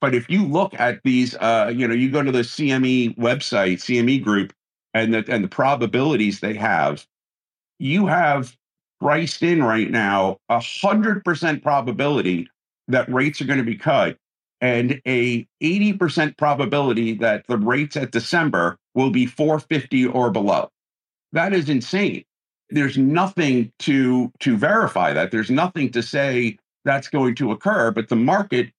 But 0.00 0.14
if 0.14 0.28
you 0.28 0.46
look 0.46 0.74
at 0.74 1.00
these, 1.04 1.34
uh, 1.36 1.72
you 1.74 1.88
know, 1.88 1.94
you 1.94 2.10
go 2.10 2.22
to 2.22 2.32
the 2.32 2.40
CME 2.40 3.16
website, 3.16 3.78
CME 3.78 4.22
group, 4.22 4.52
and 4.94 5.12
the 5.12 5.24
and 5.28 5.42
the 5.42 5.48
probabilities 5.48 6.40
they 6.40 6.54
have, 6.54 7.06
you 7.78 8.06
have 8.06 8.56
priced 9.00 9.42
in 9.42 9.62
right 9.62 9.90
now 9.90 10.38
a 10.48 10.60
hundred 10.60 11.24
percent 11.24 11.62
probability 11.62 12.48
that 12.88 13.10
rates 13.12 13.40
are 13.40 13.46
going 13.46 13.58
to 13.58 13.64
be 13.64 13.76
cut, 13.76 14.16
and 14.60 15.00
a 15.06 15.46
eighty 15.60 15.92
percent 15.92 16.36
probability 16.36 17.14
that 17.14 17.46
the 17.48 17.58
rates 17.58 17.96
at 17.96 18.12
December 18.12 18.78
will 18.94 19.10
be 19.10 19.26
four 19.26 19.58
fifty 19.58 20.06
or 20.06 20.30
below. 20.30 20.70
That 21.32 21.52
is 21.52 21.68
insane. 21.68 22.24
There's 22.70 22.98
nothing 22.98 23.72
to 23.80 24.32
to 24.40 24.56
verify 24.56 25.12
that. 25.12 25.30
There's 25.30 25.50
nothing 25.50 25.90
to 25.92 26.02
say 26.02 26.58
that's 26.84 27.08
going 27.08 27.34
to 27.36 27.52
occur, 27.52 27.90
but 27.90 28.08
the 28.08 28.16
market 28.16 28.70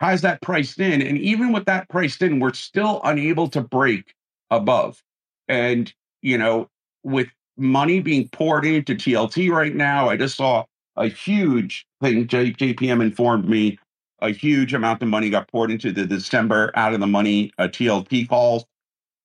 has 0.00 0.20
that 0.22 0.42
priced 0.42 0.80
in. 0.80 1.00
And 1.00 1.16
even 1.18 1.52
with 1.52 1.64
that 1.66 1.88
priced 1.88 2.22
in, 2.22 2.40
we're 2.40 2.52
still 2.54 3.00
unable 3.04 3.48
to 3.50 3.60
break 3.60 4.14
above. 4.50 5.00
And, 5.48 5.92
you 6.22 6.36
know, 6.36 6.68
with 7.04 7.28
money 7.56 8.00
being 8.00 8.28
poured 8.28 8.66
into 8.66 8.94
TLT 8.96 9.50
right 9.50 9.74
now, 9.74 10.08
I 10.08 10.16
just 10.16 10.36
saw 10.36 10.64
a 10.96 11.06
huge 11.06 11.86
thing. 12.02 12.26
J- 12.26 12.52
JPM 12.52 13.00
informed 13.00 13.48
me 13.48 13.78
a 14.22 14.30
huge 14.30 14.72
amount 14.72 15.02
of 15.02 15.08
money 15.08 15.28
got 15.28 15.48
poured 15.48 15.70
into 15.70 15.92
the 15.92 16.06
December 16.06 16.70
out 16.74 16.94
of 16.94 17.00
the 17.00 17.06
money 17.06 17.52
uh, 17.58 17.64
TLT 17.64 18.28
calls, 18.28 18.64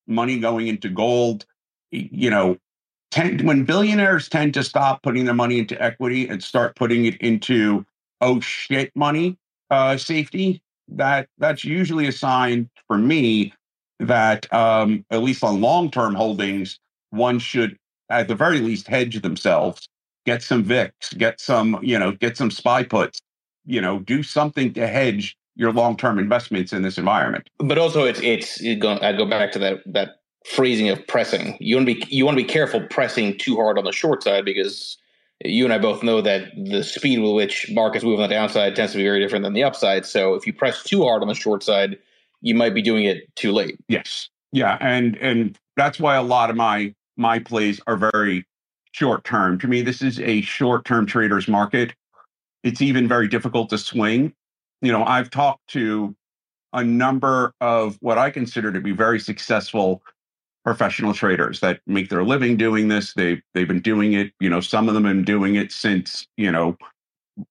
money 0.06 0.38
going 0.38 0.66
into 0.66 0.88
gold. 0.88 1.46
You 1.90 2.28
know, 2.28 2.58
tend 3.10 3.42
when 3.42 3.64
billionaires 3.64 4.28
tend 4.28 4.52
to 4.54 4.64
stop 4.64 5.02
putting 5.02 5.24
their 5.24 5.34
money 5.34 5.58
into 5.58 5.80
equity 5.80 6.28
and 6.28 6.42
start 6.42 6.76
putting 6.76 7.06
it 7.06 7.16
into 7.18 7.86
oh 8.20 8.40
shit 8.40 8.94
money 8.94 9.38
uh, 9.70 9.96
safety, 9.96 10.60
that 10.88 11.28
that's 11.38 11.64
usually 11.64 12.08
a 12.08 12.12
sign 12.12 12.68
for 12.86 12.98
me 12.98 13.54
that 14.00 14.52
um, 14.52 15.04
at 15.10 15.22
least 15.22 15.42
on 15.42 15.60
long 15.60 15.90
term 15.90 16.14
holdings, 16.14 16.78
one 17.10 17.38
should 17.38 17.78
at 18.10 18.28
the 18.28 18.34
very 18.34 18.60
least 18.60 18.88
hedge 18.88 19.20
themselves, 19.22 19.88
get 20.26 20.42
some 20.42 20.62
VIX, 20.64 21.14
get 21.14 21.40
some 21.40 21.78
you 21.82 21.98
know 21.98 22.12
get 22.12 22.36
some 22.36 22.50
spy 22.50 22.82
puts, 22.82 23.20
you 23.68 23.80
know 23.80 24.00
do 24.00 24.22
something 24.22 24.72
to 24.72 24.86
hedge 24.88 25.36
your 25.54 25.72
long 25.72 25.96
term 25.96 26.18
investments 26.18 26.72
in 26.72 26.82
this 26.82 26.98
environment. 26.98 27.48
But 27.58 27.78
also, 27.78 28.04
it's 28.04 28.20
it's 28.20 28.60
it 28.60 28.76
go, 28.76 28.98
I 29.02 29.12
go 29.12 29.26
back 29.26 29.52
to 29.52 29.58
that 29.58 29.82
that 29.86 30.20
phrasing 30.46 30.88
of 30.88 31.06
pressing. 31.06 31.56
You 31.60 31.76
want 31.76 31.88
to 31.88 31.94
be 31.94 32.06
you 32.08 32.24
want 32.24 32.38
to 32.38 32.42
be 32.42 32.48
careful 32.48 32.80
pressing 32.88 33.36
too 33.36 33.56
hard 33.56 33.78
on 33.78 33.84
the 33.84 33.92
short 33.92 34.22
side 34.22 34.44
because 34.44 34.96
you 35.44 35.64
and 35.64 35.72
I 35.72 35.78
both 35.78 36.02
know 36.02 36.20
that 36.20 36.50
the 36.56 36.82
speed 36.82 37.20
with 37.20 37.32
which 37.32 37.70
markets 37.70 38.04
move 38.04 38.18
on 38.18 38.28
the 38.28 38.34
downside 38.34 38.74
tends 38.74 38.92
to 38.92 38.98
be 38.98 39.04
very 39.04 39.20
different 39.20 39.44
than 39.44 39.52
the 39.52 39.62
upside. 39.62 40.06
So 40.06 40.34
if 40.34 40.46
you 40.46 40.52
press 40.52 40.82
too 40.82 41.04
hard 41.04 41.22
on 41.22 41.28
the 41.28 41.34
short 41.34 41.62
side, 41.62 41.98
you 42.40 42.54
might 42.54 42.74
be 42.74 42.82
doing 42.82 43.04
it 43.04 43.34
too 43.36 43.52
late. 43.52 43.78
Yes. 43.88 44.30
Yeah, 44.52 44.78
and 44.80 45.16
and 45.16 45.58
that's 45.76 46.00
why 46.00 46.16
a 46.16 46.22
lot 46.22 46.48
of 46.50 46.56
my 46.56 46.94
my 47.16 47.38
plays 47.38 47.80
are 47.86 47.96
very 47.96 48.46
short 48.92 49.24
term. 49.24 49.58
To 49.58 49.68
me, 49.68 49.82
this 49.82 50.00
is 50.00 50.18
a 50.20 50.40
short 50.40 50.84
term 50.84 51.04
trader's 51.04 51.48
market. 51.48 51.94
It's 52.62 52.82
even 52.82 53.08
very 53.08 53.28
difficult 53.28 53.70
to 53.70 53.78
swing. 53.78 54.32
You 54.82 54.92
know, 54.92 55.04
I've 55.04 55.30
talked 55.30 55.68
to 55.68 56.14
a 56.72 56.84
number 56.84 57.52
of 57.60 57.96
what 58.00 58.18
I 58.18 58.30
consider 58.30 58.72
to 58.72 58.80
be 58.80 58.92
very 58.92 59.18
successful 59.18 60.02
professional 60.64 61.14
traders 61.14 61.60
that 61.60 61.80
make 61.86 62.10
their 62.10 62.24
living 62.24 62.56
doing 62.56 62.88
this. 62.88 63.14
They 63.14 63.40
they've 63.54 63.68
been 63.68 63.80
doing 63.80 64.12
it. 64.12 64.32
You 64.40 64.50
know, 64.50 64.60
some 64.60 64.88
of 64.88 64.94
them 64.94 65.04
have 65.04 65.14
been 65.14 65.24
doing 65.24 65.56
it 65.56 65.72
since 65.72 66.26
you 66.36 66.52
know 66.52 66.76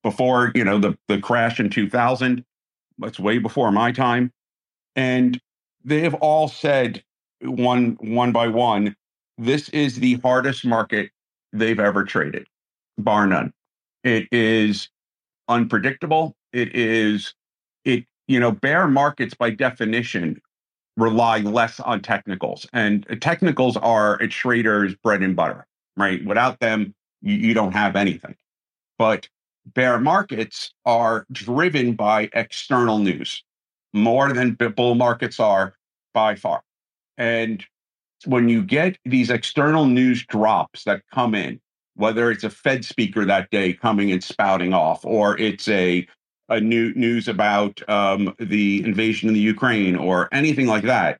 before 0.03 0.51
you 0.55 0.63
know 0.63 0.77
the 0.77 0.97
the 1.07 1.19
crash 1.19 1.59
in 1.59 1.69
2000. 1.69 2.43
That's 2.99 3.19
way 3.19 3.37
before 3.37 3.71
my 3.71 3.91
time, 3.91 4.31
and 4.95 5.39
they 5.83 6.01
have 6.01 6.15
all 6.15 6.47
said 6.47 7.03
one 7.41 7.97
one 8.01 8.31
by 8.31 8.47
one, 8.47 8.95
this 9.37 9.69
is 9.69 9.99
the 9.99 10.15
hardest 10.15 10.65
market 10.65 11.11
they've 11.53 11.79
ever 11.79 12.03
traded, 12.03 12.47
bar 12.97 13.27
none. 13.27 13.53
It 14.03 14.27
is 14.31 14.89
unpredictable. 15.47 16.35
It 16.53 16.75
is 16.75 17.33
it 17.85 18.05
you 18.27 18.39
know 18.39 18.51
bear 18.51 18.87
markets 18.87 19.33
by 19.33 19.51
definition 19.51 20.41
rely 20.97 21.39
less 21.39 21.79
on 21.79 22.01
technicals. 22.01 22.65
And 22.73 23.05
technicals 23.21 23.77
are 23.77 24.15
a 24.15 24.27
trader's 24.27 24.95
bread 24.95 25.21
and 25.21 25.35
butter, 25.35 25.67
right? 25.95 26.25
Without 26.25 26.59
them, 26.59 26.95
you, 27.21 27.35
you 27.35 27.53
don't 27.53 27.73
have 27.73 27.95
anything. 27.95 28.35
But 28.97 29.29
bear 29.75 29.99
markets 29.99 30.73
are 30.85 31.27
driven 31.31 31.93
by 31.93 32.29
external 32.33 32.97
news 32.97 33.43
more 33.93 34.31
than 34.31 34.53
bull 34.53 34.95
markets 34.95 35.39
are 35.39 35.75
by 36.13 36.35
far. 36.35 36.61
And 37.17 37.65
when 38.25 38.49
you 38.49 38.63
get 38.63 38.97
these 39.05 39.29
external 39.29 39.85
news 39.85 40.25
drops 40.25 40.83
that 40.83 41.01
come 41.13 41.35
in, 41.35 41.59
whether 41.97 42.31
it's 42.31 42.43
a 42.43 42.49
Fed 42.49 42.85
speaker 42.85 43.25
that 43.25 43.49
day 43.51 43.73
coming 43.73 44.11
and 44.11 44.23
spouting 44.23 44.73
off, 44.73 45.03
or 45.05 45.37
it's 45.37 45.67
a 45.67 46.07
a 46.49 46.61
new 46.61 46.93
news 46.93 47.27
about 47.27 47.81
um, 47.89 48.33
the 48.39 48.83
invasion 48.85 49.27
in 49.27 49.33
the 49.33 49.41
Ukraine 49.41 49.97
or 49.97 50.29
anything 50.31 50.65
like 50.65 50.83
that, 50.83 51.19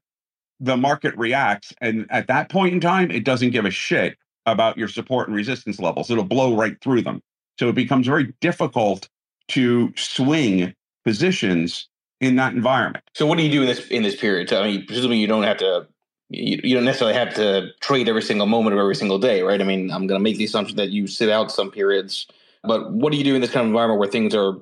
the 0.61 0.77
market 0.77 1.15
reacts. 1.17 1.73
And 1.81 2.05
at 2.09 2.27
that 2.27 2.49
point 2.49 2.73
in 2.73 2.79
time, 2.79 3.11
it 3.11 3.25
doesn't 3.25 3.49
give 3.49 3.65
a 3.65 3.71
shit 3.71 4.17
about 4.45 4.77
your 4.77 4.87
support 4.87 5.27
and 5.27 5.35
resistance 5.35 5.79
levels. 5.79 6.09
It'll 6.09 6.23
blow 6.23 6.55
right 6.55 6.79
through 6.81 7.01
them. 7.01 7.21
So 7.59 7.67
it 7.67 7.75
becomes 7.75 8.07
very 8.07 8.33
difficult 8.39 9.09
to 9.49 9.93
swing 9.97 10.73
positions 11.03 11.89
in 12.21 12.35
that 12.37 12.53
environment. 12.53 13.03
So 13.13 13.25
what 13.25 13.37
do 13.37 13.43
you 13.43 13.51
do 13.51 13.61
in 13.61 13.67
this 13.67 13.87
in 13.87 14.03
this 14.03 14.15
period? 14.15 14.51
I 14.53 14.63
mean, 14.63 14.85
presumably 14.85 15.17
you 15.17 15.27
don't 15.27 15.43
have 15.43 15.57
to 15.57 15.87
you, 16.29 16.59
U 16.63 16.75
don't 16.75 16.85
necessarily 16.85 17.17
have 17.17 17.33
to 17.35 17.69
trade 17.79 18.09
every 18.09 18.21
single 18.21 18.47
moment 18.47 18.73
of 18.73 18.79
every 18.79 18.95
single 18.95 19.19
day, 19.19 19.41
right? 19.41 19.61
I 19.61 19.63
mean, 19.63 19.91
I'm 19.91 20.07
going 20.07 20.19
to 20.19 20.23
make 20.23 20.37
the 20.37 20.45
assumption 20.45 20.75
that 20.77 20.89
you 20.89 21.07
sit 21.07 21.29
out 21.29 21.51
some 21.51 21.71
periods, 21.71 22.27
but 22.63 22.91
what 22.91 23.11
do 23.11 23.17
you 23.17 23.23
do 23.23 23.35
in 23.35 23.41
this 23.41 23.51
kind 23.51 23.61
of 23.61 23.67
environment 23.67 23.99
where 23.99 24.09
things 24.09 24.33
are 24.35 24.55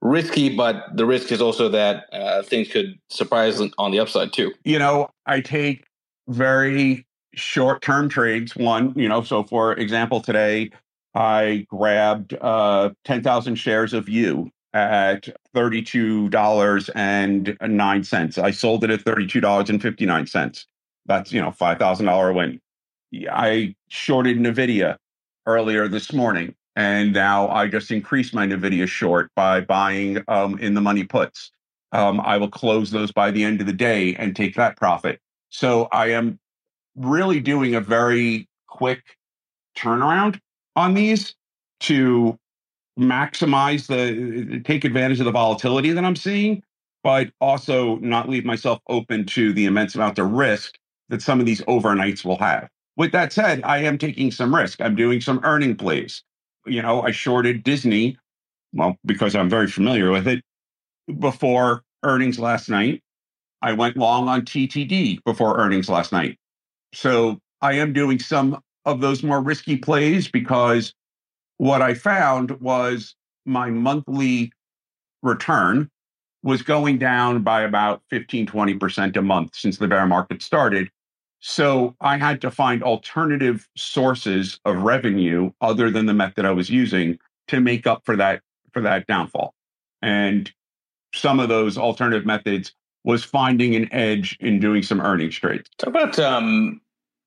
risky, 0.00 0.54
but 0.54 0.84
the 0.94 1.06
risk 1.06 1.32
is 1.32 1.40
also 1.40 1.68
that 1.68 2.06
uh, 2.12 2.42
things 2.42 2.68
could 2.68 2.98
surprise 3.08 3.60
on 3.78 3.92
the 3.92 4.00
upside 4.00 4.32
too. 4.32 4.52
You 4.64 4.78
know, 4.78 5.10
I 5.26 5.40
take 5.40 5.86
very 6.28 7.06
short 7.34 7.82
term 7.82 8.08
trades. 8.08 8.56
One, 8.56 8.92
you 8.96 9.08
know, 9.08 9.22
so 9.22 9.44
for 9.44 9.74
example, 9.74 10.20
today 10.20 10.70
I 11.14 11.66
grabbed 11.68 12.34
uh, 12.34 12.90
10,000 13.04 13.54
shares 13.54 13.94
of 13.94 14.08
you 14.08 14.50
at 14.74 15.28
$32.09. 15.54 18.42
I 18.42 18.50
sold 18.50 18.84
it 18.84 18.90
at 18.90 19.00
$32.59. 19.00 20.66
That's, 21.06 21.32
you 21.32 21.40
know, 21.40 21.50
$5,000 21.50 22.34
win. 22.34 22.60
I 23.30 23.74
shorted 23.88 24.38
NVIDIA 24.38 24.96
earlier 25.46 25.88
this 25.88 26.12
morning 26.12 26.54
and 26.76 27.12
now 27.12 27.48
I 27.48 27.68
just 27.68 27.90
increased 27.90 28.34
my 28.34 28.46
NVIDIA 28.46 28.86
short 28.86 29.30
by 29.36 29.60
buying 29.60 30.22
um, 30.28 30.58
in 30.58 30.74
the 30.74 30.80
money 30.80 31.04
puts. 31.04 31.50
Um, 31.92 32.20
I 32.20 32.38
will 32.38 32.48
close 32.48 32.90
those 32.90 33.12
by 33.12 33.30
the 33.30 33.44
end 33.44 33.60
of 33.60 33.66
the 33.66 33.72
day 33.72 34.14
and 34.14 34.34
take 34.34 34.54
that 34.54 34.76
profit. 34.76 35.20
So 35.50 35.88
I 35.92 36.08
am 36.08 36.38
really 36.96 37.40
doing 37.40 37.74
a 37.74 37.80
very 37.80 38.48
quick 38.68 39.02
turnaround 39.76 40.40
on 40.76 40.94
these 40.94 41.34
to 41.80 42.38
maximize 42.98 43.86
the 43.86 44.60
take 44.60 44.84
advantage 44.84 45.18
of 45.18 45.26
the 45.26 45.32
volatility 45.32 45.92
that 45.92 46.04
I'm 46.04 46.16
seeing, 46.16 46.62
but 47.02 47.30
also 47.40 47.96
not 47.96 48.28
leave 48.28 48.46
myself 48.46 48.80
open 48.88 49.26
to 49.26 49.52
the 49.52 49.66
immense 49.66 49.94
amount 49.94 50.18
of 50.18 50.30
risk 50.30 50.78
that 51.12 51.22
some 51.22 51.38
of 51.38 51.46
these 51.46 51.60
overnights 51.62 52.24
will 52.24 52.38
have. 52.38 52.68
With 52.96 53.12
that 53.12 53.32
said, 53.32 53.62
I 53.62 53.78
am 53.78 53.98
taking 53.98 54.32
some 54.32 54.54
risk. 54.54 54.80
I'm 54.80 54.96
doing 54.96 55.20
some 55.20 55.40
earning 55.44 55.76
plays 55.76 56.24
you 56.66 56.82
know, 56.82 57.02
I 57.02 57.10
shorted 57.10 57.62
Disney, 57.62 58.16
well, 58.72 58.96
because 59.04 59.34
I'm 59.34 59.48
very 59.48 59.68
familiar 59.68 60.10
with 60.10 60.28
it, 60.28 60.42
before 61.18 61.82
earnings 62.02 62.38
last 62.38 62.68
night. 62.68 63.02
I 63.60 63.72
went 63.72 63.96
long 63.96 64.28
on 64.28 64.42
TTD 64.42 65.22
before 65.24 65.58
earnings 65.58 65.88
last 65.88 66.12
night. 66.12 66.36
So 66.94 67.38
I 67.60 67.74
am 67.74 67.92
doing 67.92 68.18
some 68.18 68.60
of 68.84 69.00
those 69.00 69.22
more 69.22 69.40
risky 69.40 69.76
plays 69.76 70.28
because 70.28 70.92
what 71.58 71.80
I 71.80 71.94
found 71.94 72.50
was 72.60 73.14
my 73.46 73.70
monthly 73.70 74.52
return 75.22 75.88
was 76.42 76.62
going 76.62 76.98
down 76.98 77.42
by 77.42 77.62
about 77.62 78.02
15, 78.10 78.46
20% 78.48 79.16
a 79.16 79.22
month 79.22 79.54
since 79.54 79.78
the 79.78 79.86
bear 79.86 80.06
market 80.06 80.42
started. 80.42 80.90
So 81.42 81.96
I 82.00 82.18
had 82.18 82.40
to 82.42 82.52
find 82.52 82.84
alternative 82.84 83.68
sources 83.76 84.60
of 84.64 84.76
revenue 84.76 85.50
other 85.60 85.90
than 85.90 86.06
the 86.06 86.14
method 86.14 86.44
I 86.44 86.52
was 86.52 86.70
using 86.70 87.18
to 87.48 87.60
make 87.60 87.84
up 87.86 88.02
for 88.06 88.16
that 88.16 88.42
for 88.72 88.80
that 88.82 89.08
downfall. 89.08 89.52
And 90.00 90.50
some 91.12 91.40
of 91.40 91.48
those 91.48 91.76
alternative 91.76 92.24
methods 92.24 92.72
was 93.04 93.24
finding 93.24 93.74
an 93.74 93.92
edge 93.92 94.38
in 94.40 94.60
doing 94.60 94.84
some 94.84 95.00
earnings 95.00 95.36
trades. 95.36 95.68
Talk 95.78 95.88
about 95.88 96.18
um, 96.20 96.80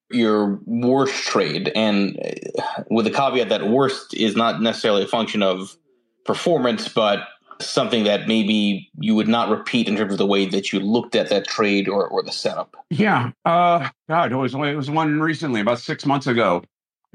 your 0.09 0.61
worst 0.65 1.13
trade, 1.25 1.73
and 1.75 2.17
uh, 2.57 2.83
with 2.89 3.05
the 3.05 3.11
caveat 3.11 3.49
that 3.49 3.67
worst 3.67 4.13
is 4.13 4.37
not 4.37 4.61
necessarily 4.61 5.03
a 5.03 5.07
function 5.07 5.43
of 5.43 5.75
performance, 6.23 6.87
but 6.87 7.27
something 7.59 8.03
that 8.03 8.27
maybe 8.27 8.89
you 8.99 9.15
would 9.15 9.27
not 9.27 9.49
repeat 9.49 9.87
in 9.87 9.95
terms 9.95 10.11
of 10.11 10.17
the 10.17 10.25
way 10.25 10.45
that 10.45 10.73
you 10.73 10.79
looked 10.79 11.15
at 11.15 11.29
that 11.29 11.47
trade 11.47 11.87
or, 11.87 12.07
or 12.07 12.23
the 12.23 12.31
setup? 12.31 12.75
Yeah. 12.89 13.31
Uh, 13.45 13.89
God, 14.09 14.31
it 14.31 14.35
was, 14.35 14.53
it 14.53 14.75
was 14.75 14.89
one 14.89 15.19
recently, 15.19 15.61
about 15.61 15.79
six 15.79 16.05
months 16.05 16.27
ago. 16.27 16.63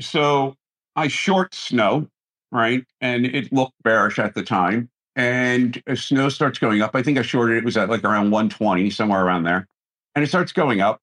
So 0.01 0.57
I 0.97 1.09
short 1.09 1.55
snow, 1.55 2.09
right? 2.51 2.85
And 3.01 3.27
it 3.27 3.53
looked 3.53 3.75
bearish 3.83 4.19
at 4.19 4.35
the 4.35 4.43
time. 4.43 4.89
And 5.17 5.83
snow 5.95 6.29
starts 6.29 6.59
going 6.59 6.83
up, 6.83 6.93
I 6.95 7.03
think 7.03 7.19
I 7.19 7.23
shorted 7.23 7.59
it 7.59 7.65
was 7.65 7.77
at 7.77 7.91
like 7.91 8.05
around 8.05 8.31
120, 8.31 8.91
somewhere 8.91 9.25
around 9.25 9.43
there. 9.43 9.67
And 10.15 10.25
it 10.25 10.29
starts 10.29 10.53
going 10.53 10.81
up. 10.81 11.01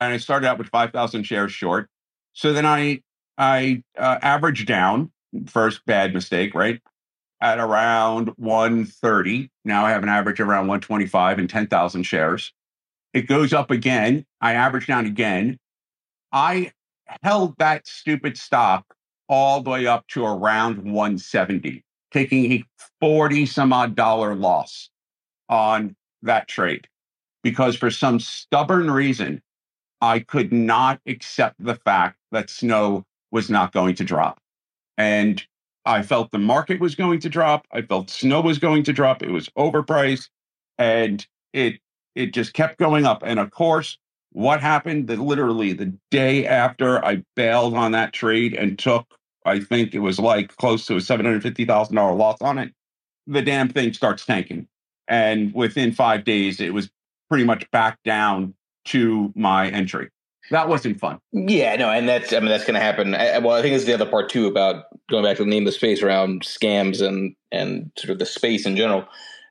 And 0.00 0.12
I 0.12 0.16
started 0.16 0.46
out 0.46 0.58
with 0.58 0.68
5,000 0.68 1.24
shares 1.24 1.52
short. 1.52 1.88
So 2.32 2.52
then 2.52 2.64
I 2.64 3.02
I 3.36 3.82
uh, 3.96 4.18
averaged 4.20 4.66
down, 4.66 5.12
first 5.46 5.86
bad 5.86 6.12
mistake, 6.12 6.54
right? 6.54 6.80
At 7.40 7.58
around 7.58 8.32
130. 8.36 9.50
Now 9.64 9.84
I 9.84 9.90
have 9.90 10.02
an 10.02 10.08
average 10.08 10.40
around 10.40 10.68
125 10.68 11.38
and 11.38 11.48
10,000 11.48 12.02
shares. 12.02 12.52
It 13.14 13.26
goes 13.26 13.52
up 13.52 13.70
again. 13.70 14.26
I 14.40 14.54
average 14.54 14.86
down 14.86 15.06
again. 15.06 15.58
I 16.32 16.72
held 17.22 17.56
that 17.58 17.86
stupid 17.86 18.36
stock 18.36 18.84
all 19.28 19.62
the 19.62 19.70
way 19.70 19.86
up 19.86 20.06
to 20.08 20.24
around 20.24 20.78
170, 20.78 21.84
taking 22.12 22.52
a 22.52 22.64
40 23.00 23.46
some 23.46 23.72
odd 23.72 23.94
dollar 23.94 24.34
loss 24.34 24.90
on 25.48 25.96
that 26.22 26.48
trade 26.48 26.88
because 27.42 27.76
for 27.76 27.90
some 27.90 28.20
stubborn 28.20 28.90
reason, 28.90 29.42
I 30.00 30.20
could 30.20 30.52
not 30.52 31.00
accept 31.06 31.56
the 31.58 31.74
fact 31.74 32.18
that 32.30 32.50
snow 32.50 33.04
was 33.30 33.50
not 33.50 33.72
going 33.72 33.94
to 33.96 34.04
drop. 34.04 34.38
And 34.96 35.42
I 35.88 36.02
felt 36.02 36.30
the 36.30 36.38
market 36.38 36.80
was 36.80 36.94
going 36.94 37.18
to 37.20 37.30
drop. 37.30 37.66
I 37.72 37.80
felt 37.80 38.10
snow 38.10 38.42
was 38.42 38.58
going 38.58 38.82
to 38.84 38.92
drop. 38.92 39.22
It 39.22 39.30
was 39.30 39.48
overpriced 39.56 40.28
and 40.76 41.26
it 41.52 41.80
it 42.14 42.34
just 42.34 42.52
kept 42.52 42.78
going 42.78 43.06
up. 43.06 43.22
And 43.24 43.40
of 43.40 43.50
course, 43.50 43.96
what 44.32 44.60
happened 44.60 45.08
that 45.08 45.18
literally 45.18 45.72
the 45.72 45.96
day 46.10 46.46
after 46.46 47.02
I 47.02 47.22
bailed 47.34 47.74
on 47.74 47.92
that 47.92 48.12
trade 48.12 48.54
and 48.54 48.78
took, 48.78 49.06
I 49.46 49.60
think 49.60 49.94
it 49.94 50.00
was 50.00 50.18
like 50.18 50.54
close 50.56 50.84
to 50.86 50.94
a 50.94 50.98
$750,000 50.98 52.18
loss 52.18 52.42
on 52.42 52.58
it, 52.58 52.72
the 53.26 53.40
damn 53.40 53.68
thing 53.68 53.94
starts 53.94 54.26
tanking. 54.26 54.66
And 55.06 55.54
within 55.54 55.92
five 55.92 56.24
days, 56.24 56.60
it 56.60 56.74
was 56.74 56.90
pretty 57.30 57.44
much 57.44 57.70
back 57.70 57.98
down 58.04 58.54
to 58.86 59.32
my 59.34 59.68
entry. 59.68 60.10
That 60.50 60.68
wasn't 60.68 60.98
fun. 60.98 61.18
Yeah, 61.32 61.76
no, 61.76 61.90
and 61.90 62.08
that's 62.08 62.32
I 62.32 62.40
mean 62.40 62.48
that's 62.48 62.64
going 62.64 62.74
to 62.74 62.80
happen. 62.80 63.14
I, 63.14 63.38
well, 63.38 63.56
I 63.56 63.62
think 63.62 63.74
it's 63.74 63.84
the 63.84 63.92
other 63.92 64.06
part 64.06 64.30
too 64.30 64.46
about 64.46 64.84
going 65.08 65.24
back 65.24 65.36
to 65.36 65.44
the 65.44 65.50
name 65.50 65.62
of 65.62 65.66
the 65.66 65.72
space 65.72 66.02
around 66.02 66.42
scams 66.42 67.06
and 67.06 67.34
and 67.52 67.90
sort 67.96 68.10
of 68.10 68.18
the 68.18 68.26
space 68.26 68.66
in 68.66 68.76
general. 68.76 69.06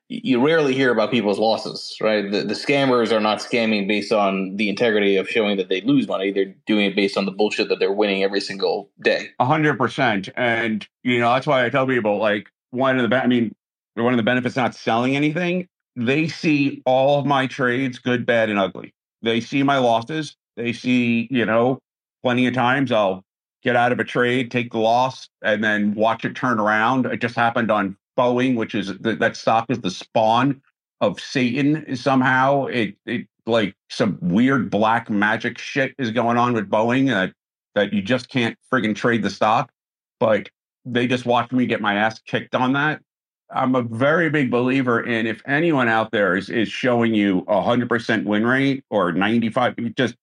You 0.10 0.45
rarely 0.45 0.74
hear 0.74 0.91
about 0.91 1.12
people's 1.12 1.38
losses, 1.38 1.97
right? 1.99 2.32
The, 2.32 2.43
the 2.43 2.53
scammers 2.53 3.12
are 3.12 3.20
not 3.20 3.39
scamming 3.39 3.89
based 3.89 4.14
on 4.14 4.55
the 4.55 4.70
integrity 4.70 5.18
of 5.18 5.28
showing 5.28 5.58
that 5.58 5.68
they 5.68 5.82
lose 5.82 6.08
money. 6.08 6.32
They're 6.32 6.55
doing 6.66 6.86
it 6.86 6.95
based 6.95 7.18
on 7.18 7.26
the 7.26 7.32
bullshit 7.32 7.68
that 7.68 7.80
they're 7.80 7.91
winning 7.91 8.24
every 8.24 8.39
single 8.39 8.89
day. 9.01 9.32
A 9.39 9.45
hundred 9.45 9.78
percent, 9.78 10.30
and 10.36 10.88
you 11.03 11.20
know 11.20 11.34
that's 11.34 11.47
why 11.47 11.66
I 11.66 11.70
tell 11.70 11.86
people 11.86 12.20
like 12.20 12.47
one 12.72 12.99
of 12.99 13.10
the 13.10 13.16
I 13.16 13.28
mean 13.28 13.53
one 13.95 14.14
of 14.14 14.18
the 14.18 14.24
benefits 14.24 14.55
not 14.55 14.76
selling 14.76 15.16
anything. 15.16 15.68
They 15.95 16.28
see 16.28 16.84
all 16.86 17.20
of 17.20 17.26
my 17.26 17.47
trades, 17.47 17.97
good, 17.99 18.26
bad, 18.26 18.49
and 18.49 18.60
ugly. 18.60 18.93
They 19.24 19.41
see 19.41 19.64
my 19.64 19.80
losses 19.80 20.38
they 20.58 20.74
see, 20.74 21.28
you 21.32 21.45
know, 21.45 21.80
plenty 22.24 22.47
of 22.47 22.53
times 22.53 22.91
I'll 22.91 23.24
get 23.64 23.76
out 23.76 23.91
of 23.91 23.99
a 23.99 24.03
trade, 24.03 24.51
take 24.51 24.72
the 24.72 24.78
loss, 24.78 25.30
and 25.41 25.64
then 25.64 25.93
watch 25.95 26.26
it 26.26 26.36
turn 26.36 26.60
around. 26.60 27.05
It 27.05 27.22
just 27.22 27.36
happened 27.36 27.72
on 27.72 27.97
Boeing, 28.18 28.55
which 28.55 28.76
is 28.76 28.97
that 28.99 29.36
stock 29.36 29.66
is 29.70 29.80
the 29.80 29.91
spawn 29.91 30.62
of 31.01 31.20
Satan 31.20 31.95
somehow. 31.95 32.66
It 32.66 32.95
it 33.05 33.28
like 33.45 33.76
some 33.89 34.18
weird 34.22 34.70
black 34.70 35.10
magic 35.10 35.58
shit 35.58 35.93
is 35.97 36.12
going 36.12 36.38
on 36.38 36.53
with 36.53 36.70
Boeing 36.70 37.08
that 37.08 37.34
that 37.76 37.93
you 37.93 38.01
just 38.01 38.30
can't 38.30 38.58
friggin' 38.72 38.95
trade 38.95 39.24
the 39.24 39.30
stock. 39.30 39.72
But 40.20 40.49
they 40.86 41.08
just 41.08 41.26
watched 41.26 41.51
me 41.51 41.66
get 41.66 41.82
my 41.82 41.95
ass 41.95 42.20
kicked 42.20 42.55
on 42.55 42.74
that. 42.74 43.01
I'm 43.49 43.76
a 43.76 43.82
very 43.82 44.30
big 44.30 44.51
believer 44.51 45.01
in 45.01 45.26
if 45.26 45.41
anyone 45.47 45.88
out 45.88 46.12
there 46.12 46.36
is, 46.36 46.49
is 46.49 46.68
showing 46.70 47.14
you 47.14 47.45
a 47.47 47.62
hundred 47.62 47.88
percent 47.88 48.26
win 48.26 48.45
rate 48.45 48.84
or 48.89 49.12
95, 49.14 49.76
just 49.95 50.16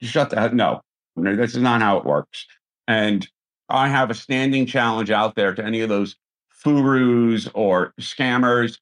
shut 0.00 0.30
the 0.30 0.40
heck 0.40 0.52
no. 0.52 0.80
This 1.16 1.54
is 1.54 1.62
not 1.62 1.82
how 1.82 1.98
it 1.98 2.04
works. 2.04 2.46
And 2.88 3.26
I 3.68 3.88
have 3.88 4.10
a 4.10 4.14
standing 4.14 4.66
challenge 4.66 5.10
out 5.10 5.34
there 5.34 5.54
to 5.54 5.64
any 5.64 5.80
of 5.80 5.88
those 5.88 6.16
furus 6.48 7.48
or 7.54 7.94
scammers. 8.00 8.78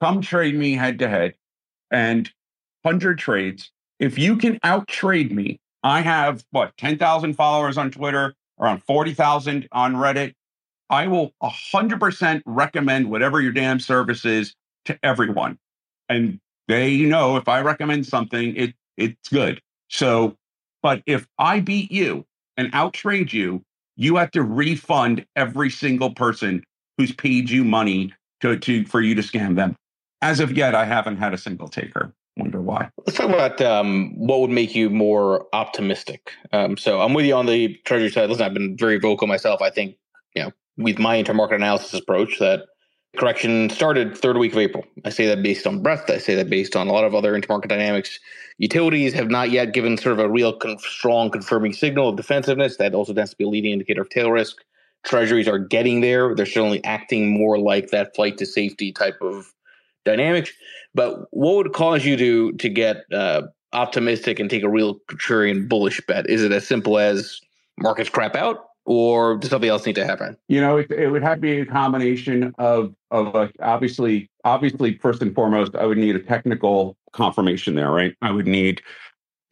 Come 0.00 0.20
trade 0.20 0.54
me 0.54 0.74
head 0.74 0.98
to 1.00 1.08
head 1.08 1.34
and 1.90 2.30
100 2.82 3.18
trades. 3.18 3.70
If 3.98 4.18
you 4.18 4.36
can 4.36 4.58
out 4.62 4.88
trade 4.88 5.32
me, 5.32 5.60
I 5.82 6.00
have 6.00 6.44
what, 6.50 6.76
10,000 6.78 7.34
followers 7.34 7.76
on 7.76 7.90
Twitter, 7.90 8.34
around 8.58 8.82
40,000 8.84 9.68
on 9.72 9.94
Reddit. 9.94 10.34
I 10.88 11.06
will 11.06 11.32
100% 11.42 12.42
recommend 12.46 13.10
whatever 13.10 13.40
your 13.40 13.52
damn 13.52 13.78
service 13.78 14.24
is 14.24 14.54
to 14.86 14.98
everyone. 15.02 15.58
And 16.08 16.40
they 16.66 16.98
know 16.98 17.36
if 17.36 17.48
I 17.48 17.60
recommend 17.60 18.06
something, 18.06 18.56
it 18.56 18.74
it's 18.96 19.28
good. 19.28 19.60
So 19.88 20.36
but 20.82 21.02
if 21.06 21.26
I 21.38 21.60
beat 21.60 21.90
you 21.92 22.26
and 22.60 22.70
outtrade 22.72 23.32
you, 23.32 23.64
you 23.96 24.16
have 24.16 24.30
to 24.32 24.42
refund 24.42 25.24
every 25.34 25.70
single 25.70 26.10
person 26.10 26.62
who's 26.98 27.10
paid 27.10 27.48
you 27.48 27.64
money 27.64 28.12
to, 28.42 28.58
to 28.58 28.84
for 28.84 29.00
you 29.00 29.14
to 29.14 29.22
scam 29.22 29.56
them. 29.56 29.74
As 30.20 30.40
of 30.40 30.52
yet, 30.52 30.74
I 30.74 30.84
haven't 30.84 31.16
had 31.16 31.32
a 31.32 31.38
single 31.38 31.68
taker. 31.68 32.12
Wonder 32.36 32.60
why. 32.60 32.90
Let's 33.06 33.16
talk 33.18 33.30
about 33.30 33.60
um, 33.62 34.12
what 34.14 34.40
would 34.40 34.50
make 34.50 34.74
you 34.74 34.90
more 34.90 35.46
optimistic. 35.54 36.32
Um, 36.52 36.76
so 36.76 37.00
I'm 37.00 37.14
with 37.14 37.24
you 37.24 37.34
on 37.34 37.46
the 37.46 37.74
treasury 37.86 38.10
side. 38.10 38.28
Listen, 38.28 38.44
I've 38.44 38.54
been 38.54 38.76
very 38.76 38.98
vocal 38.98 39.26
myself. 39.26 39.62
I 39.62 39.70
think 39.70 39.96
you 40.36 40.42
know 40.42 40.52
with 40.76 40.98
my 40.98 41.22
intermarket 41.22 41.56
analysis 41.56 41.98
approach 41.98 42.38
that 42.40 42.66
correction 43.16 43.68
started 43.70 44.16
third 44.16 44.36
week 44.36 44.52
of 44.52 44.58
April. 44.58 44.84
I 45.04 45.10
say 45.10 45.26
that 45.26 45.42
based 45.42 45.66
on 45.66 45.82
breadth. 45.82 46.08
I 46.10 46.18
say 46.18 46.34
that 46.36 46.48
based 46.48 46.76
on 46.76 46.88
a 46.88 46.92
lot 46.92 47.04
of 47.04 47.14
other 47.14 47.38
intermarket 47.38 47.68
dynamics. 47.68 48.18
Utilities 48.58 49.12
have 49.14 49.28
not 49.28 49.50
yet 49.50 49.72
given 49.72 49.96
sort 49.96 50.18
of 50.18 50.24
a 50.24 50.28
real 50.28 50.52
con- 50.52 50.78
strong 50.78 51.30
confirming 51.30 51.72
signal 51.72 52.10
of 52.10 52.16
defensiveness. 52.16 52.76
That 52.76 52.94
also 52.94 53.12
tends 53.12 53.30
to 53.30 53.36
be 53.36 53.44
a 53.44 53.48
leading 53.48 53.72
indicator 53.72 54.02
of 54.02 54.10
tail 54.10 54.30
risk. 54.30 54.58
Treasuries 55.04 55.48
are 55.48 55.58
getting 55.58 56.02
there. 56.02 56.34
They're 56.34 56.46
certainly 56.46 56.84
acting 56.84 57.30
more 57.30 57.58
like 57.58 57.90
that 57.90 58.14
flight 58.14 58.38
to 58.38 58.46
safety 58.46 58.92
type 58.92 59.18
of 59.22 59.52
dynamics. 60.04 60.52
But 60.94 61.26
what 61.30 61.56
would 61.56 61.72
cause 61.72 62.04
you 62.04 62.16
to 62.16 62.52
to 62.52 62.68
get 62.68 63.04
uh, 63.12 63.42
optimistic 63.72 64.38
and 64.38 64.50
take 64.50 64.62
a 64.62 64.68
real 64.68 65.00
contrarian 65.10 65.68
bullish 65.68 66.00
bet? 66.06 66.28
Is 66.28 66.44
it 66.44 66.52
as 66.52 66.66
simple 66.66 66.98
as 66.98 67.40
markets 67.78 68.10
crap 68.10 68.36
out? 68.36 68.69
Or 68.90 69.36
does 69.36 69.50
something 69.50 69.70
else 69.70 69.86
need 69.86 69.94
to 69.94 70.04
happen? 70.04 70.36
You 70.48 70.60
know, 70.60 70.78
it, 70.78 70.90
it 70.90 71.10
would 71.10 71.22
have 71.22 71.36
to 71.36 71.40
be 71.40 71.60
a 71.60 71.64
combination 71.64 72.52
of 72.58 72.92
of 73.12 73.36
uh, 73.36 73.46
obviously, 73.62 74.28
obviously, 74.44 74.98
first 74.98 75.22
and 75.22 75.32
foremost, 75.32 75.76
I 75.76 75.86
would 75.86 75.96
need 75.96 76.16
a 76.16 76.18
technical 76.18 76.96
confirmation 77.12 77.76
there, 77.76 77.92
right? 77.92 78.16
I 78.20 78.32
would 78.32 78.48
need 78.48 78.82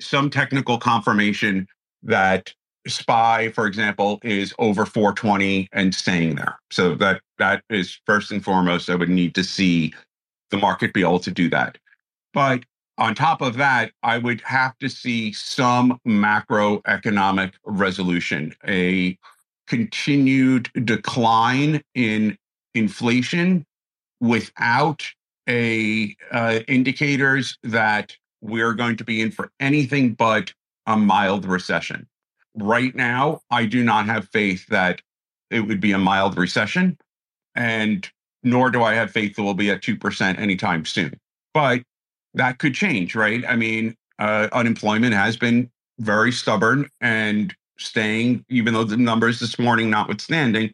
some 0.00 0.28
technical 0.28 0.76
confirmation 0.76 1.68
that 2.02 2.52
SPY, 2.88 3.50
for 3.50 3.68
example, 3.68 4.18
is 4.24 4.52
over 4.58 4.84
420 4.84 5.68
and 5.70 5.94
staying 5.94 6.34
there. 6.34 6.58
So 6.72 6.96
that 6.96 7.20
that 7.38 7.62
is 7.70 8.00
first 8.06 8.32
and 8.32 8.42
foremost. 8.42 8.90
I 8.90 8.96
would 8.96 9.08
need 9.08 9.36
to 9.36 9.44
see 9.44 9.94
the 10.50 10.56
market 10.56 10.92
be 10.92 11.02
able 11.02 11.20
to 11.20 11.30
do 11.30 11.48
that. 11.50 11.78
But 12.34 12.64
on 12.98 13.14
top 13.14 13.40
of 13.40 13.56
that, 13.56 13.92
I 14.02 14.18
would 14.18 14.40
have 14.42 14.76
to 14.78 14.88
see 14.88 15.32
some 15.32 16.00
macroeconomic 16.06 17.54
resolution, 17.64 18.54
a 18.66 19.16
continued 19.68 20.70
decline 20.84 21.82
in 21.94 22.36
inflation 22.74 23.64
without 24.20 25.06
a 25.48 26.14
uh, 26.32 26.60
indicators 26.66 27.56
that 27.62 28.16
we're 28.40 28.74
going 28.74 28.96
to 28.96 29.04
be 29.04 29.22
in 29.22 29.30
for 29.30 29.50
anything 29.60 30.14
but 30.14 30.52
a 30.86 30.96
mild 30.96 31.44
recession. 31.44 32.06
Right 32.56 32.94
now, 32.94 33.40
I 33.50 33.66
do 33.66 33.84
not 33.84 34.06
have 34.06 34.28
faith 34.28 34.66
that 34.66 35.00
it 35.50 35.60
would 35.60 35.80
be 35.80 35.92
a 35.92 35.98
mild 35.98 36.36
recession, 36.36 36.98
and 37.54 38.10
nor 38.42 38.70
do 38.70 38.82
I 38.82 38.94
have 38.94 39.12
faith 39.12 39.36
that 39.36 39.42
we'll 39.42 39.54
be 39.54 39.70
at 39.70 39.82
2% 39.82 40.38
anytime 40.38 40.84
soon. 40.84 41.18
But 41.54 41.82
that 42.38 42.58
could 42.58 42.74
change, 42.74 43.14
right? 43.14 43.44
I 43.46 43.56
mean, 43.56 43.94
uh, 44.18 44.48
unemployment 44.52 45.14
has 45.14 45.36
been 45.36 45.70
very 45.98 46.32
stubborn 46.32 46.88
and 47.00 47.54
staying, 47.78 48.44
even 48.48 48.74
though 48.74 48.84
the 48.84 48.96
numbers 48.96 49.40
this 49.40 49.58
morning 49.58 49.90
notwithstanding, 49.90 50.72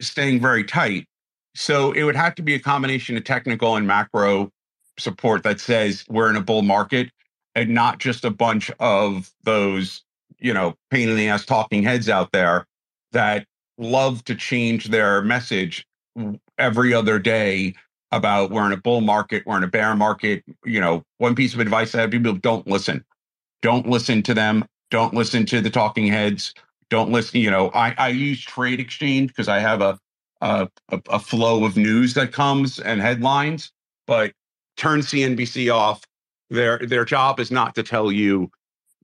staying 0.00 0.40
very 0.40 0.64
tight. 0.64 1.06
So 1.54 1.92
it 1.92 2.04
would 2.04 2.16
have 2.16 2.34
to 2.36 2.42
be 2.42 2.54
a 2.54 2.58
combination 2.58 3.16
of 3.16 3.24
technical 3.24 3.76
and 3.76 3.86
macro 3.86 4.50
support 4.98 5.42
that 5.42 5.60
says 5.60 6.04
we're 6.08 6.30
in 6.30 6.36
a 6.36 6.40
bull 6.40 6.62
market 6.62 7.10
and 7.54 7.70
not 7.70 7.98
just 7.98 8.24
a 8.24 8.30
bunch 8.30 8.70
of 8.80 9.30
those, 9.42 10.02
you 10.38 10.52
know, 10.52 10.74
pain 10.90 11.08
in 11.08 11.16
the 11.16 11.28
ass 11.28 11.44
talking 11.44 11.82
heads 11.82 12.08
out 12.08 12.32
there 12.32 12.66
that 13.12 13.46
love 13.78 14.24
to 14.24 14.34
change 14.34 14.86
their 14.88 15.22
message 15.22 15.86
every 16.58 16.94
other 16.94 17.18
day 17.18 17.74
about 18.16 18.50
we're 18.50 18.66
in 18.66 18.72
a 18.72 18.76
bull 18.76 19.00
market, 19.00 19.44
we're 19.46 19.56
in 19.56 19.64
a 19.64 19.68
bear 19.68 19.94
market. 19.94 20.42
You 20.64 20.80
know, 20.80 21.02
one 21.18 21.34
piece 21.34 21.54
of 21.54 21.60
advice 21.60 21.94
I 21.94 22.00
have 22.00 22.10
people 22.10 22.32
don't 22.34 22.66
listen. 22.66 23.04
Don't 23.62 23.88
listen 23.88 24.22
to 24.24 24.34
them. 24.34 24.64
Don't 24.90 25.14
listen 25.14 25.46
to 25.46 25.60
the 25.60 25.70
talking 25.70 26.06
heads. 26.06 26.54
Don't 26.90 27.10
listen. 27.10 27.40
You 27.40 27.50
know, 27.50 27.70
I, 27.74 27.94
I 27.98 28.08
use 28.08 28.42
Trade 28.42 28.80
Exchange 28.80 29.28
because 29.28 29.48
I 29.48 29.58
have 29.58 29.80
a, 29.80 29.98
a 30.40 30.68
a 30.90 31.18
flow 31.18 31.64
of 31.64 31.76
news 31.76 32.14
that 32.14 32.32
comes 32.32 32.78
and 32.78 33.00
headlines, 33.00 33.72
but 34.06 34.32
turn 34.76 35.00
CNBC 35.00 35.72
off. 35.72 36.02
Their 36.50 36.78
their 36.78 37.04
job 37.04 37.40
is 37.40 37.50
not 37.50 37.74
to 37.74 37.82
tell 37.82 38.12
you 38.12 38.50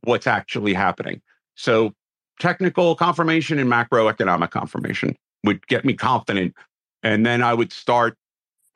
what's 0.05 0.27
actually 0.27 0.75
happening. 0.75 1.21
So 1.57 1.93
technical 2.39 2.95
confirmation 2.95 3.59
and 3.59 3.71
macroeconomic 3.71 4.51
confirmation 4.51 5.17
would 5.45 5.67
get 5.67 5.85
me 5.85 5.95
confident. 5.95 6.55
And 7.03 7.27
then 7.27 7.43
I 7.43 7.55
would 7.55 7.73
start 7.73 8.17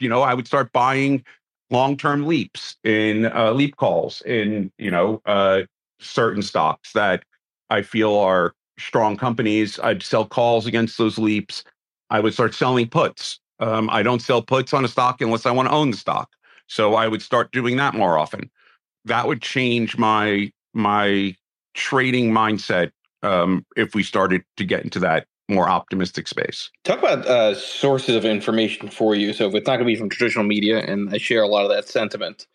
you 0.00 0.08
know, 0.08 0.22
I 0.22 0.34
would 0.34 0.46
start 0.46 0.72
buying 0.72 1.24
long-term 1.70 2.26
leaps 2.26 2.76
in 2.84 3.26
uh, 3.26 3.52
leap 3.52 3.76
calls 3.76 4.22
in, 4.22 4.70
you 4.78 4.90
know, 4.90 5.20
uh, 5.26 5.62
certain 6.00 6.42
stocks 6.42 6.92
that 6.92 7.24
I 7.70 7.82
feel 7.82 8.14
are 8.16 8.54
strong 8.78 9.16
companies. 9.16 9.78
I'd 9.80 10.02
sell 10.02 10.26
calls 10.26 10.66
against 10.66 10.98
those 10.98 11.18
leaps. 11.18 11.64
I 12.10 12.20
would 12.20 12.34
start 12.34 12.54
selling 12.54 12.88
puts. 12.88 13.40
Um, 13.58 13.88
I 13.90 14.02
don't 14.02 14.20
sell 14.20 14.42
puts 14.42 14.72
on 14.74 14.84
a 14.84 14.88
stock 14.88 15.20
unless 15.20 15.46
I 15.46 15.50
want 15.50 15.68
to 15.68 15.74
own 15.74 15.90
the 15.90 15.96
stock. 15.96 16.30
So 16.68 16.94
I 16.94 17.08
would 17.08 17.22
start 17.22 17.52
doing 17.52 17.76
that 17.76 17.94
more 17.94 18.18
often. 18.18 18.50
That 19.04 19.26
would 19.26 19.40
change 19.40 19.96
my 19.96 20.50
my 20.74 21.34
trading 21.74 22.32
mindset 22.32 22.90
um, 23.22 23.64
if 23.76 23.94
we 23.94 24.02
started 24.02 24.42
to 24.56 24.64
get 24.64 24.82
into 24.84 24.98
that 25.00 25.26
more 25.48 25.68
optimistic 25.68 26.28
space. 26.28 26.70
Talk 26.84 26.98
about 26.98 27.26
uh, 27.26 27.54
sources 27.54 28.14
of 28.16 28.24
information 28.24 28.88
for 28.88 29.14
you. 29.14 29.32
So 29.32 29.48
if 29.48 29.54
it's 29.54 29.66
not 29.66 29.76
going 29.76 29.86
to 29.86 29.92
be 29.92 29.96
from 29.96 30.08
traditional 30.08 30.44
media, 30.44 30.78
and 30.78 31.08
I 31.12 31.18
share 31.18 31.42
a 31.42 31.48
lot 31.48 31.64
of 31.64 31.70
that 31.70 31.88
sentiment, 31.88 32.46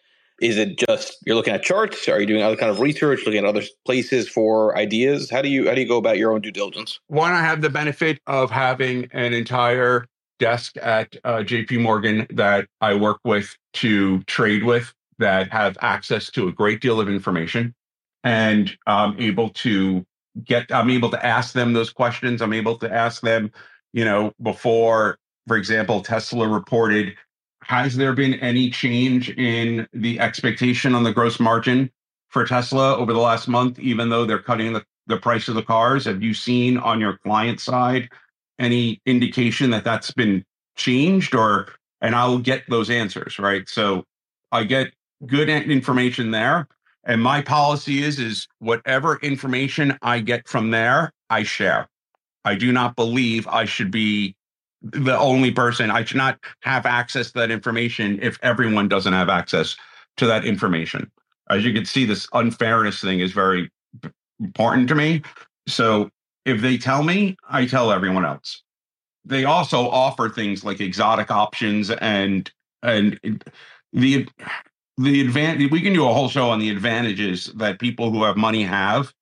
is 0.41 0.57
it 0.57 0.77
just 0.77 1.17
you're 1.25 1.35
looking 1.35 1.53
at 1.53 1.63
charts? 1.63 2.09
Are 2.09 2.19
you 2.19 2.25
doing 2.25 2.41
other 2.41 2.55
kind 2.55 2.71
of 2.71 2.79
research, 2.79 3.21
looking 3.25 3.39
at 3.39 3.45
other 3.45 3.63
places 3.85 4.27
for 4.27 4.75
ideas? 4.77 5.29
How 5.29 5.41
do 5.41 5.49
you 5.49 5.67
how 5.67 5.75
do 5.75 5.81
you 5.81 5.87
go 5.87 5.97
about 5.97 6.17
your 6.17 6.33
own 6.33 6.41
due 6.41 6.51
diligence? 6.51 6.99
One, 7.07 7.31
I 7.31 7.41
have 7.41 7.61
the 7.61 7.69
benefit 7.69 8.19
of 8.27 8.49
having 8.49 9.07
an 9.11 9.33
entire 9.33 10.07
desk 10.39 10.75
at 10.77 11.15
uh, 11.23 11.37
JP 11.37 11.81
Morgan 11.81 12.25
that 12.31 12.67
I 12.81 12.95
work 12.95 13.19
with 13.23 13.55
to 13.73 14.23
trade 14.23 14.63
with 14.63 14.91
that 15.19 15.51
have 15.51 15.77
access 15.81 16.31
to 16.31 16.47
a 16.47 16.51
great 16.51 16.81
deal 16.81 16.99
of 16.99 17.07
information 17.07 17.75
and 18.23 18.75
I'm 18.87 19.19
able 19.19 19.49
to 19.49 20.05
get 20.43 20.71
I'm 20.71 20.89
able 20.89 21.09
to 21.11 21.25
ask 21.25 21.53
them 21.53 21.73
those 21.73 21.91
questions. 21.91 22.41
I'm 22.41 22.53
able 22.53 22.77
to 22.77 22.91
ask 22.91 23.21
them, 23.21 23.51
you 23.93 24.05
know, 24.05 24.33
before, 24.41 25.17
for 25.47 25.57
example, 25.57 26.01
Tesla 26.01 26.47
reported 26.47 27.15
has 27.63 27.95
there 27.95 28.13
been 28.13 28.33
any 28.35 28.69
change 28.69 29.29
in 29.31 29.87
the 29.93 30.19
expectation 30.19 30.95
on 30.95 31.03
the 31.03 31.13
gross 31.13 31.39
margin 31.39 31.91
for 32.29 32.45
Tesla 32.45 32.95
over 32.97 33.13
the 33.13 33.19
last 33.19 33.47
month, 33.47 33.79
even 33.79 34.09
though 34.09 34.25
they're 34.25 34.41
cutting 34.41 34.73
the, 34.73 34.83
the 35.07 35.17
price 35.17 35.47
of 35.47 35.55
the 35.55 35.63
cars? 35.63 36.05
Have 36.05 36.23
you 36.23 36.33
seen 36.33 36.77
on 36.77 36.99
your 36.99 37.17
client 37.17 37.59
side 37.59 38.09
any 38.57 38.99
indication 39.05 39.69
that 39.71 39.83
that's 39.83 40.11
been 40.11 40.43
changed 40.75 41.35
or, 41.35 41.67
and 42.01 42.15
I'll 42.15 42.39
get 42.39 42.63
those 42.67 42.89
answers, 42.89 43.37
right? 43.37 43.67
So 43.69 44.05
I 44.51 44.63
get 44.63 44.91
good 45.25 45.49
information 45.49 46.31
there. 46.31 46.67
And 47.03 47.21
my 47.21 47.41
policy 47.41 48.03
is, 48.03 48.19
is 48.19 48.47
whatever 48.59 49.17
information 49.17 49.97
I 50.01 50.19
get 50.19 50.47
from 50.47 50.71
there, 50.71 51.13
I 51.29 51.43
share. 51.43 51.89
I 52.45 52.55
do 52.55 52.71
not 52.71 52.95
believe 52.95 53.47
I 53.47 53.65
should 53.65 53.91
be 53.91 54.35
the 54.81 55.17
only 55.17 55.51
person. 55.51 55.91
I 55.91 56.03
should 56.03 56.17
not 56.17 56.39
have 56.61 56.85
access 56.85 57.31
to 57.31 57.39
that 57.39 57.51
information 57.51 58.19
if 58.21 58.37
everyone 58.41 58.87
doesn't 58.87 59.13
have 59.13 59.29
access 59.29 59.75
to 60.17 60.25
that 60.27 60.45
information. 60.45 61.11
As 61.49 61.63
you 61.65 61.73
can 61.73 61.85
see, 61.85 62.05
this 62.05 62.27
unfairness 62.33 63.01
thing 63.01 63.19
is 63.19 63.31
very 63.31 63.69
important 64.39 64.87
to 64.87 64.95
me. 64.95 65.21
So 65.67 66.09
if 66.45 66.61
they 66.61 66.77
tell 66.77 67.03
me, 67.03 67.37
I 67.49 67.65
tell 67.65 67.91
everyone 67.91 68.25
else. 68.25 68.63
They 69.23 69.45
also 69.45 69.87
offer 69.89 70.29
things 70.29 70.63
like 70.63 70.81
exotic 70.81 71.29
options 71.29 71.91
and 71.91 72.51
and 72.81 73.19
the 73.93 74.27
the 74.97 75.21
advantage 75.21 75.71
we 75.71 75.81
can 75.81 75.93
do 75.93 76.07
a 76.07 76.13
whole 76.13 76.29
show 76.29 76.49
on 76.49 76.59
the 76.59 76.69
advantages 76.69 77.51
that 77.55 77.79
people 77.79 78.11
who 78.11 78.23
have 78.23 78.37
money 78.37 78.63
have 78.63 79.13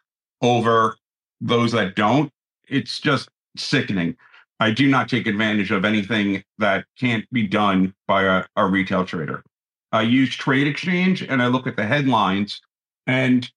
over 0.42 0.96
those 1.42 1.72
that 1.72 1.96
don't. 1.96 2.32
It's 2.68 3.00
just 3.00 3.30
sickening. 3.58 4.16
I 4.60 4.72
do 4.72 4.88
not 4.88 5.08
take 5.08 5.26
advantage 5.26 5.72
of 5.72 5.86
anything 5.86 6.44
that 6.58 6.86
can't 7.00 7.26
be 7.32 7.48
done 7.48 7.94
by 8.08 8.24
a, 8.24 8.44
a 8.56 8.66
retail 8.66 9.06
trader. 9.06 9.44
I 9.92 10.02
use 10.02 10.36
Trade 10.36 10.68
Exchange 10.68 11.24
and 11.24 11.42
I 11.42 11.48
look 11.48 11.66
at 11.66 11.76
the 11.76 11.86
headlines, 11.86 12.62
and 13.08 13.50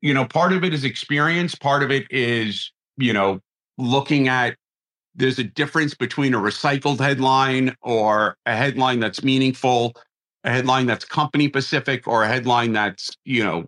you 0.00 0.14
know, 0.14 0.24
part 0.24 0.52
of 0.52 0.64
it 0.64 0.74
is 0.74 0.84
experience, 0.84 1.54
part 1.54 1.82
of 1.82 1.90
it 1.90 2.06
is 2.10 2.72
you 2.96 3.12
know 3.12 3.40
looking 3.78 4.28
at. 4.28 4.56
There's 5.18 5.38
a 5.38 5.44
difference 5.44 5.94
between 5.94 6.34
a 6.34 6.38
recycled 6.38 7.00
headline 7.00 7.74
or 7.80 8.36
a 8.44 8.54
headline 8.54 9.00
that's 9.00 9.24
meaningful, 9.24 9.94
a 10.46 10.50
headline 10.50 10.86
that's 10.86 11.04
company 11.04 11.48
specific, 11.48 12.06
or 12.08 12.22
a 12.22 12.28
headline 12.28 12.72
that's 12.72 13.10
you 13.24 13.44
know, 13.44 13.66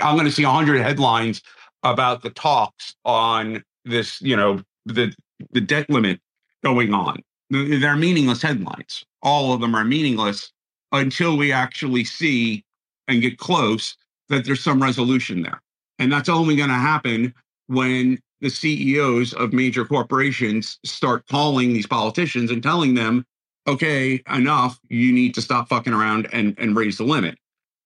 I'm 0.00 0.16
going 0.16 0.26
to 0.26 0.32
see 0.32 0.44
100 0.44 0.82
headlines 0.82 1.42
about 1.82 2.22
the 2.22 2.30
talks 2.30 2.96
on 3.04 3.62
this, 3.84 4.20
you 4.20 4.36
know, 4.36 4.60
the 4.84 5.14
the 5.52 5.60
debt 5.60 5.88
limit 5.88 6.20
going 6.64 6.92
on. 6.92 7.22
They're 7.50 7.96
meaningless 7.96 8.42
headlines. 8.42 9.04
All 9.22 9.52
of 9.52 9.60
them 9.60 9.74
are 9.76 9.84
meaningless 9.84 10.50
until 10.90 11.36
we 11.36 11.52
actually 11.52 12.04
see 12.04 12.64
and 13.06 13.22
get 13.22 13.38
close 13.38 13.96
that 14.28 14.44
there's 14.44 14.62
some 14.62 14.82
resolution 14.82 15.42
there. 15.42 15.62
And 15.98 16.12
that's 16.12 16.28
only 16.28 16.56
going 16.56 16.68
to 16.68 16.74
happen 16.74 17.32
when 17.68 18.18
the 18.40 18.50
CEOs 18.50 19.32
of 19.34 19.52
major 19.52 19.84
corporations 19.84 20.78
start 20.84 21.26
calling 21.28 21.72
these 21.72 21.86
politicians 21.86 22.50
and 22.50 22.62
telling 22.62 22.94
them, 22.94 23.24
okay, 23.66 24.22
enough, 24.32 24.80
you 24.88 25.12
need 25.12 25.34
to 25.34 25.42
stop 25.42 25.68
fucking 25.68 25.92
around 25.92 26.28
and, 26.32 26.54
and 26.58 26.76
raise 26.76 26.98
the 26.98 27.04
limit. 27.04 27.38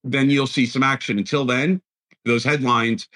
Then 0.03 0.29
you'll 0.29 0.47
see 0.47 0.65
some 0.65 0.83
action. 0.83 1.17
Until 1.17 1.45
then, 1.45 1.81
those 2.25 2.43
headlines, 2.43 3.07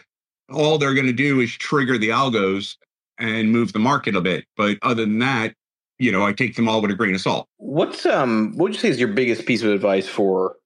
all 0.51 0.77
they're 0.77 0.93
going 0.93 1.07
to 1.07 1.13
do 1.13 1.39
is 1.39 1.51
trigger 1.51 1.97
the 1.97 2.09
algos 2.09 2.75
and 3.17 3.51
move 3.51 3.73
the 3.73 3.79
market 3.79 4.15
a 4.15 4.21
bit. 4.21 4.45
But 4.57 4.77
other 4.81 5.05
than 5.05 5.19
that, 5.19 5.55
you 5.97 6.11
know, 6.11 6.25
I 6.25 6.33
take 6.33 6.55
them 6.55 6.67
all 6.67 6.81
with 6.81 6.91
a 6.91 6.95
grain 6.95 7.15
of 7.15 7.21
salt. 7.21 7.47
What's 7.57 8.05
um 8.05 8.51
what 8.57 8.65
would 8.65 8.73
you 8.73 8.79
say 8.79 8.89
is 8.89 8.99
your 8.99 9.09
biggest 9.09 9.45
piece 9.45 9.63
of 9.63 9.71
advice 9.71 10.07
for 10.07 10.57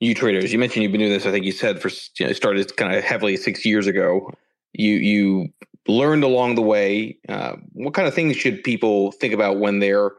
you 0.00 0.14
traders? 0.14 0.52
You 0.52 0.58
mentioned 0.58 0.82
you've 0.82 0.92
been 0.92 1.00
doing 1.00 1.12
this, 1.12 1.26
I 1.26 1.30
think 1.30 1.44
you 1.44 1.52
said 1.52 1.80
for 1.80 1.88
you 2.18 2.26
know, 2.26 2.32
started 2.32 2.76
kind 2.76 2.94
of 2.94 3.02
heavily 3.02 3.36
six 3.36 3.64
years 3.64 3.86
ago. 3.86 4.30
You 4.74 4.94
you 4.96 5.52
learned 5.88 6.24
along 6.24 6.56
the 6.56 6.62
way. 6.62 7.18
Uh, 7.28 7.56
what 7.72 7.94
kind 7.94 8.06
of 8.06 8.14
things 8.14 8.36
should 8.36 8.62
people 8.62 9.12
think 9.12 9.32
about 9.32 9.58
when 9.58 9.78
they're 9.78 10.12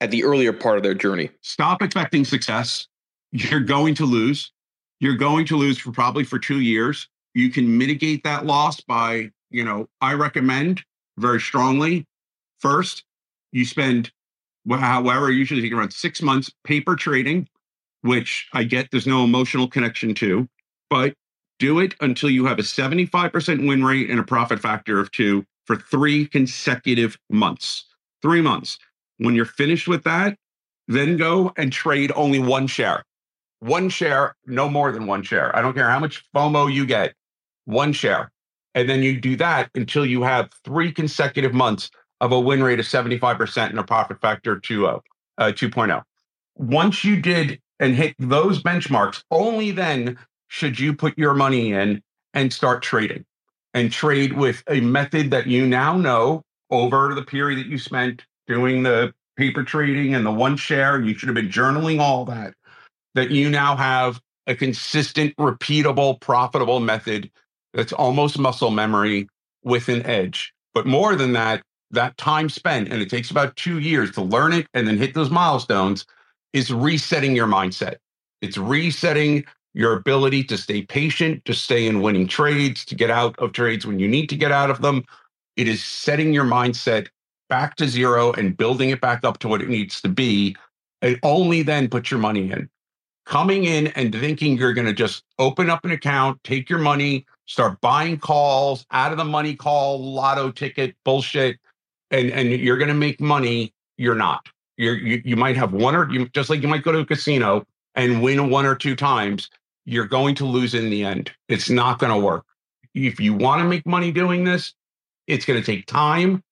at 0.00 0.10
the 0.10 0.24
earlier 0.24 0.52
part 0.52 0.76
of 0.76 0.82
their 0.82 0.94
journey? 0.94 1.30
Stop 1.42 1.82
expecting 1.82 2.24
success. 2.24 2.88
You're 3.32 3.60
going 3.60 3.94
to 3.96 4.04
lose. 4.04 4.52
You're 5.00 5.16
going 5.16 5.46
to 5.46 5.56
lose 5.56 5.78
for 5.78 5.92
probably 5.92 6.24
for 6.24 6.38
two 6.38 6.60
years. 6.60 7.08
You 7.34 7.50
can 7.50 7.76
mitigate 7.76 8.22
that 8.24 8.46
loss 8.46 8.80
by, 8.80 9.30
you 9.50 9.64
know, 9.64 9.88
I 10.00 10.14
recommend 10.14 10.82
very 11.18 11.40
strongly. 11.40 12.06
First, 12.60 13.04
you 13.52 13.64
spend, 13.64 14.12
however, 14.68 15.30
usually 15.30 15.60
take 15.62 15.72
around 15.72 15.92
six 15.92 16.22
months 16.22 16.50
paper 16.64 16.96
trading, 16.96 17.48
which 18.02 18.48
I 18.52 18.64
get 18.64 18.90
there's 18.90 19.06
no 19.06 19.24
emotional 19.24 19.68
connection 19.68 20.14
to, 20.14 20.48
but 20.90 21.14
do 21.58 21.78
it 21.80 21.94
until 22.00 22.30
you 22.30 22.46
have 22.46 22.58
a 22.58 22.62
75% 22.62 23.66
win 23.66 23.84
rate 23.84 24.10
and 24.10 24.18
a 24.18 24.24
profit 24.24 24.60
factor 24.60 24.98
of 24.98 25.10
two 25.10 25.44
for 25.66 25.76
three 25.76 26.26
consecutive 26.26 27.18
months. 27.30 27.84
Three 28.22 28.40
months. 28.40 28.78
When 29.18 29.34
you're 29.34 29.44
finished 29.44 29.88
with 29.88 30.04
that, 30.04 30.36
then 30.88 31.16
go 31.16 31.52
and 31.56 31.72
trade 31.72 32.12
only 32.14 32.38
one 32.38 32.66
share. 32.66 33.04
One 33.60 33.88
share, 33.88 34.36
no 34.46 34.68
more 34.68 34.92
than 34.92 35.06
one 35.06 35.22
share. 35.22 35.54
I 35.56 35.62
don't 35.62 35.74
care 35.74 35.88
how 35.88 35.98
much 35.98 36.24
FOMO 36.34 36.72
you 36.72 36.84
get, 36.84 37.14
one 37.64 37.92
share. 37.92 38.30
And 38.74 38.88
then 38.88 39.02
you 39.02 39.20
do 39.20 39.36
that 39.36 39.70
until 39.74 40.04
you 40.04 40.22
have 40.22 40.50
three 40.64 40.92
consecutive 40.92 41.54
months 41.54 41.90
of 42.20 42.32
a 42.32 42.40
win 42.40 42.62
rate 42.62 42.80
of 42.80 42.86
75% 42.86 43.70
and 43.70 43.78
a 43.78 43.84
profit 43.84 44.20
factor 44.20 44.58
to 44.58 44.86
uh, 44.86 44.98
uh, 45.38 45.52
2.0. 45.52 46.02
Once 46.56 47.04
you 47.04 47.20
did 47.20 47.60
and 47.80 47.94
hit 47.94 48.14
those 48.18 48.62
benchmarks, 48.62 49.22
only 49.30 49.70
then 49.70 50.18
should 50.48 50.78
you 50.78 50.94
put 50.94 51.16
your 51.18 51.34
money 51.34 51.72
in 51.72 52.02
and 52.34 52.52
start 52.52 52.82
trading 52.82 53.24
and 53.72 53.90
trade 53.90 54.32
with 54.32 54.62
a 54.68 54.80
method 54.80 55.30
that 55.30 55.46
you 55.46 55.66
now 55.66 55.96
know 55.96 56.42
over 56.70 57.14
the 57.14 57.22
period 57.22 57.58
that 57.58 57.66
you 57.66 57.78
spent 57.78 58.24
doing 58.46 58.82
the 58.82 59.12
paper 59.36 59.64
trading 59.64 60.14
and 60.14 60.24
the 60.24 60.32
one 60.32 60.56
share. 60.56 61.00
You 61.00 61.16
should 61.16 61.28
have 61.28 61.34
been 61.34 61.48
journaling 61.48 62.00
all 62.00 62.24
that, 62.26 62.54
that 63.14 63.30
you 63.30 63.50
now 63.50 63.76
have 63.76 64.20
a 64.46 64.54
consistent, 64.54 65.34
repeatable, 65.36 66.20
profitable 66.20 66.80
method 66.80 67.30
that's 67.72 67.92
almost 67.92 68.38
muscle 68.38 68.70
memory 68.70 69.28
with 69.62 69.88
an 69.88 70.04
edge. 70.06 70.52
But 70.74 70.86
more 70.86 71.16
than 71.16 71.32
that, 71.32 71.62
that 71.90 72.16
time 72.18 72.48
spent, 72.48 72.88
and 72.88 73.00
it 73.00 73.10
takes 73.10 73.30
about 73.30 73.56
two 73.56 73.78
years 73.78 74.10
to 74.12 74.22
learn 74.22 74.52
it 74.52 74.66
and 74.74 74.86
then 74.86 74.98
hit 74.98 75.14
those 75.14 75.30
milestones, 75.30 76.04
is 76.52 76.72
resetting 76.72 77.34
your 77.34 77.46
mindset. 77.46 77.96
It's 78.42 78.58
resetting 78.58 79.44
your 79.74 79.96
ability 79.96 80.44
to 80.44 80.56
stay 80.58 80.82
patient, 80.82 81.44
to 81.44 81.54
stay 81.54 81.86
in 81.86 82.02
winning 82.02 82.28
trades, 82.28 82.84
to 82.86 82.94
get 82.94 83.10
out 83.10 83.36
of 83.38 83.52
trades 83.52 83.86
when 83.86 83.98
you 83.98 84.06
need 84.06 84.28
to 84.28 84.36
get 84.36 84.52
out 84.52 84.70
of 84.70 84.82
them. 84.82 85.04
It 85.56 85.68
is 85.68 85.82
setting 85.82 86.32
your 86.32 86.44
mindset 86.44 87.08
back 87.48 87.76
to 87.76 87.88
zero 87.88 88.32
and 88.32 88.56
building 88.56 88.90
it 88.90 89.00
back 89.00 89.24
up 89.24 89.38
to 89.38 89.48
what 89.48 89.62
it 89.62 89.68
needs 89.68 90.00
to 90.02 90.08
be. 90.08 90.56
And 91.02 91.18
only 91.22 91.62
then 91.62 91.88
put 91.88 92.10
your 92.10 92.20
money 92.20 92.50
in. 92.50 92.68
Coming 93.26 93.64
in 93.64 93.88
and 93.88 94.14
thinking 94.14 94.56
you're 94.56 94.74
going 94.74 94.86
to 94.86 94.92
just 94.92 95.24
open 95.38 95.70
up 95.70 95.84
an 95.84 95.92
account, 95.92 96.42
take 96.44 96.68
your 96.68 96.78
money, 96.78 97.26
start 97.46 97.80
buying 97.80 98.18
calls 98.18 98.86
out 98.90 99.12
of 99.12 99.18
the 99.18 99.24
money 99.24 99.54
call, 99.54 100.02
lotto 100.02 100.50
ticket 100.50 100.94
bullshit, 101.04 101.58
and 102.10 102.30
and 102.30 102.50
you're 102.50 102.76
going 102.76 102.88
to 102.88 102.94
make 102.94 103.20
money. 103.20 103.72
You're 103.96 104.14
not. 104.14 104.46
You're, 104.76 104.96
you 104.96 105.22
you 105.24 105.36
might 105.36 105.56
have 105.56 105.72
one 105.72 105.94
or 105.94 106.10
you 106.10 106.28
just 106.28 106.50
like 106.50 106.62
you 106.62 106.68
might 106.68 106.82
go 106.82 106.92
to 106.92 106.98
a 106.98 107.06
casino 107.06 107.66
and 107.94 108.22
win 108.22 108.50
one 108.50 108.66
or 108.66 108.74
two 108.74 108.96
times. 108.96 109.50
You're 109.86 110.06
going 110.06 110.34
to 110.36 110.46
lose 110.46 110.74
in 110.74 110.90
the 110.90 111.04
end. 111.04 111.30
It's 111.48 111.70
not 111.70 111.98
going 111.98 112.12
to 112.12 112.18
work. 112.18 112.44
If 112.94 113.20
you 113.20 113.34
want 113.34 113.60
to 113.60 113.68
make 113.68 113.86
money 113.86 114.12
doing 114.12 114.44
this, 114.44 114.74
it's 115.26 115.44
going 115.44 115.60
to 115.60 115.64
take 115.64 115.86
time, 115.86 116.42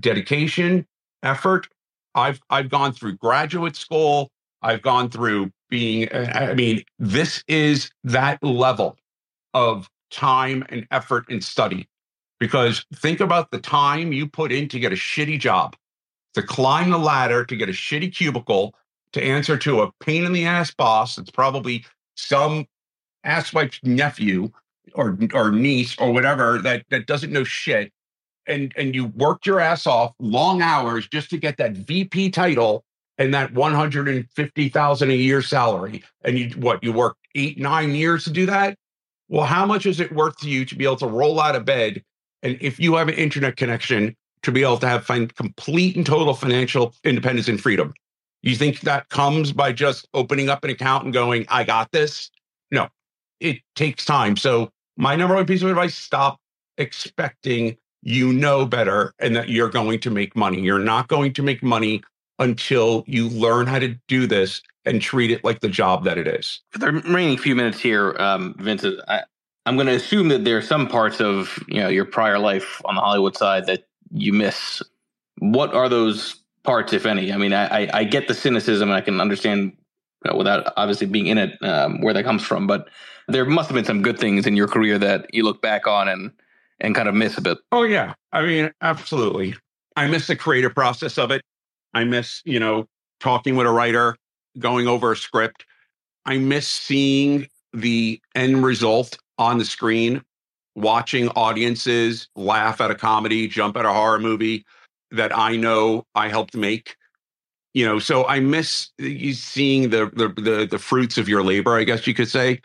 dedication, 0.00 0.86
effort. 1.22 1.68
I've 2.14 2.40
I've 2.50 2.68
gone 2.68 2.92
through 2.92 3.16
graduate 3.16 3.76
school. 3.76 4.30
I've 4.62 4.82
gone 4.82 5.10
through 5.10 5.50
being. 5.70 6.08
I 6.14 6.54
mean, 6.54 6.82
this 6.98 7.42
is 7.48 7.90
that 8.04 8.42
level 8.42 8.96
of 9.54 9.88
time 10.10 10.64
and 10.68 10.86
effort 10.90 11.24
and 11.30 11.42
study 11.42 11.88
because 12.38 12.84
think 12.94 13.20
about 13.20 13.50
the 13.50 13.58
time 13.58 14.12
you 14.12 14.28
put 14.28 14.52
in 14.52 14.68
to 14.68 14.78
get 14.78 14.92
a 14.92 14.96
shitty 14.96 15.38
job, 15.38 15.74
to 16.34 16.42
climb 16.42 16.90
the 16.90 16.98
ladder, 16.98 17.44
to 17.44 17.56
get 17.56 17.68
a 17.68 17.72
shitty 17.72 18.14
cubicle, 18.14 18.74
to 19.12 19.22
answer 19.22 19.56
to 19.56 19.82
a 19.82 19.92
pain 20.00 20.24
in 20.24 20.32
the 20.32 20.44
ass 20.44 20.72
boss. 20.72 21.18
It's 21.18 21.30
probably 21.30 21.84
some 22.16 22.66
asswife's 23.24 23.80
nephew 23.82 24.50
or 24.94 25.16
or 25.32 25.50
niece 25.50 25.96
or 25.98 26.12
whatever 26.12 26.58
that 26.58 26.84
that 26.90 27.06
doesn't 27.06 27.32
know 27.32 27.44
shit 27.44 27.92
and 28.46 28.72
and 28.76 28.94
you 28.94 29.06
worked 29.06 29.46
your 29.46 29.60
ass 29.60 29.86
off 29.86 30.14
long 30.18 30.62
hours 30.62 31.08
just 31.08 31.30
to 31.30 31.38
get 31.38 31.56
that 31.58 31.72
VP 31.72 32.30
title 32.30 32.84
and 33.18 33.32
that 33.34 33.52
150,000 33.52 35.10
a 35.10 35.14
year 35.14 35.42
salary. 35.42 36.02
And 36.24 36.38
you 36.38 36.50
what 36.50 36.82
you 36.82 36.92
worked 36.92 37.20
8 37.34 37.58
9 37.58 37.94
years 37.94 38.24
to 38.24 38.30
do 38.30 38.46
that? 38.46 38.76
Well 39.28 39.46
how 39.46 39.66
much 39.66 39.86
is 39.86 40.00
it 40.00 40.12
worth 40.12 40.36
to 40.38 40.48
you 40.48 40.64
to 40.64 40.74
be 40.74 40.84
able 40.84 40.96
to 40.96 41.06
roll 41.06 41.40
out 41.40 41.56
of 41.56 41.64
bed 41.64 42.02
and 42.42 42.58
if 42.60 42.80
you 42.80 42.94
have 42.96 43.08
an 43.08 43.14
internet 43.14 43.56
connection 43.56 44.16
to 44.42 44.50
be 44.50 44.62
able 44.62 44.78
to 44.78 44.88
have 44.88 45.04
find 45.04 45.34
complete 45.36 45.96
and 45.96 46.04
total 46.04 46.34
financial 46.34 46.94
independence 47.04 47.48
and 47.48 47.60
freedom? 47.60 47.94
You 48.42 48.56
think 48.56 48.80
that 48.80 49.08
comes 49.08 49.52
by 49.52 49.72
just 49.72 50.08
opening 50.14 50.48
up 50.48 50.64
an 50.64 50.70
account 50.70 51.04
and 51.04 51.12
going 51.12 51.46
I 51.48 51.64
got 51.64 51.92
this 51.92 52.30
no. 52.72 52.88
It 53.38 53.58
takes 53.76 54.04
time. 54.04 54.36
So 54.36 54.70
my 54.96 55.14
number 55.14 55.34
one 55.34 55.46
piece 55.46 55.62
of 55.62 55.68
advice 55.68 55.94
stop 55.94 56.40
expecting 56.78 57.76
you 58.02 58.32
know 58.32 58.66
better 58.66 59.14
and 59.18 59.34
that 59.36 59.48
you're 59.48 59.70
going 59.70 60.00
to 60.00 60.10
make 60.10 60.36
money. 60.36 60.60
You're 60.60 60.78
not 60.78 61.08
going 61.08 61.32
to 61.34 61.42
make 61.42 61.62
money 61.62 62.02
until 62.38 63.04
you 63.06 63.28
learn 63.28 63.66
how 63.66 63.78
to 63.78 63.94
do 64.08 64.26
this 64.26 64.62
and 64.84 65.00
treat 65.00 65.30
it 65.30 65.44
like 65.44 65.60
the 65.60 65.68
job 65.68 66.04
that 66.04 66.18
it 66.18 66.26
is. 66.26 66.60
For 66.70 66.78
the 66.78 66.92
remaining 66.92 67.38
few 67.38 67.54
minutes 67.54 67.78
here, 67.78 68.16
um, 68.18 68.54
Vincent, 68.58 69.00
I, 69.06 69.22
I'm 69.64 69.76
going 69.76 69.86
to 69.86 69.94
assume 69.94 70.28
that 70.28 70.44
there 70.44 70.56
are 70.56 70.62
some 70.62 70.88
parts 70.88 71.20
of 71.20 71.62
you 71.68 71.80
know 71.80 71.88
your 71.88 72.04
prior 72.04 72.38
life 72.38 72.82
on 72.84 72.96
the 72.96 73.00
Hollywood 73.00 73.36
side 73.36 73.66
that 73.66 73.86
you 74.10 74.32
miss. 74.32 74.82
What 75.38 75.72
are 75.74 75.88
those 75.88 76.36
parts, 76.64 76.92
if 76.92 77.06
any? 77.06 77.32
I 77.32 77.36
mean, 77.36 77.52
I, 77.52 77.84
I, 77.84 77.98
I 78.00 78.04
get 78.04 78.28
the 78.28 78.34
cynicism, 78.34 78.90
I 78.90 79.00
can 79.00 79.20
understand 79.20 79.76
you 80.24 80.30
know, 80.30 80.36
without 80.36 80.72
obviously 80.76 81.06
being 81.06 81.26
in 81.26 81.38
it 81.38 81.62
um, 81.62 82.00
where 82.00 82.14
that 82.14 82.24
comes 82.24 82.42
from, 82.42 82.66
but 82.66 82.88
there 83.28 83.44
must 83.44 83.68
have 83.68 83.74
been 83.74 83.84
some 83.84 84.02
good 84.02 84.18
things 84.18 84.46
in 84.46 84.56
your 84.56 84.68
career 84.68 84.98
that 84.98 85.32
you 85.32 85.44
look 85.44 85.62
back 85.62 85.86
on 85.86 86.08
and 86.08 86.32
and 86.82 86.94
kind 86.94 87.08
of 87.08 87.14
miss 87.14 87.38
a 87.38 87.40
bit. 87.40 87.56
Oh 87.70 87.84
yeah. 87.84 88.12
I 88.32 88.42
mean, 88.42 88.70
absolutely. 88.82 89.54
I 89.96 90.06
miss 90.08 90.26
the 90.26 90.36
creative 90.36 90.74
process 90.74 91.16
of 91.16 91.30
it. 91.30 91.42
I 91.94 92.04
miss, 92.04 92.42
you 92.44 92.60
know, 92.60 92.86
talking 93.20 93.56
with 93.56 93.66
a 93.66 93.70
writer, 93.70 94.16
going 94.58 94.88
over 94.88 95.12
a 95.12 95.16
script. 95.16 95.64
I 96.26 96.38
miss 96.38 96.68
seeing 96.68 97.46
the 97.72 98.20
end 98.34 98.64
result 98.64 99.18
on 99.38 99.58
the 99.58 99.64
screen, 99.64 100.22
watching 100.74 101.28
audiences 101.30 102.28
laugh 102.36 102.80
at 102.80 102.90
a 102.90 102.94
comedy, 102.94 103.48
jump 103.48 103.76
at 103.76 103.84
a 103.84 103.92
horror 103.92 104.18
movie 104.18 104.64
that 105.10 105.36
I 105.36 105.56
know 105.56 106.04
I 106.14 106.28
helped 106.28 106.56
make. 106.56 106.96
You 107.74 107.86
know, 107.86 107.98
so 107.98 108.26
I 108.26 108.40
miss 108.40 108.90
seeing 108.98 109.90
the 109.90 110.10
the 110.14 110.28
the, 110.40 110.66
the 110.70 110.78
fruits 110.78 111.16
of 111.16 111.28
your 111.28 111.42
labor, 111.42 111.76
I 111.76 111.84
guess 111.84 112.06
you 112.06 112.12
could 112.12 112.28
say 112.28 112.60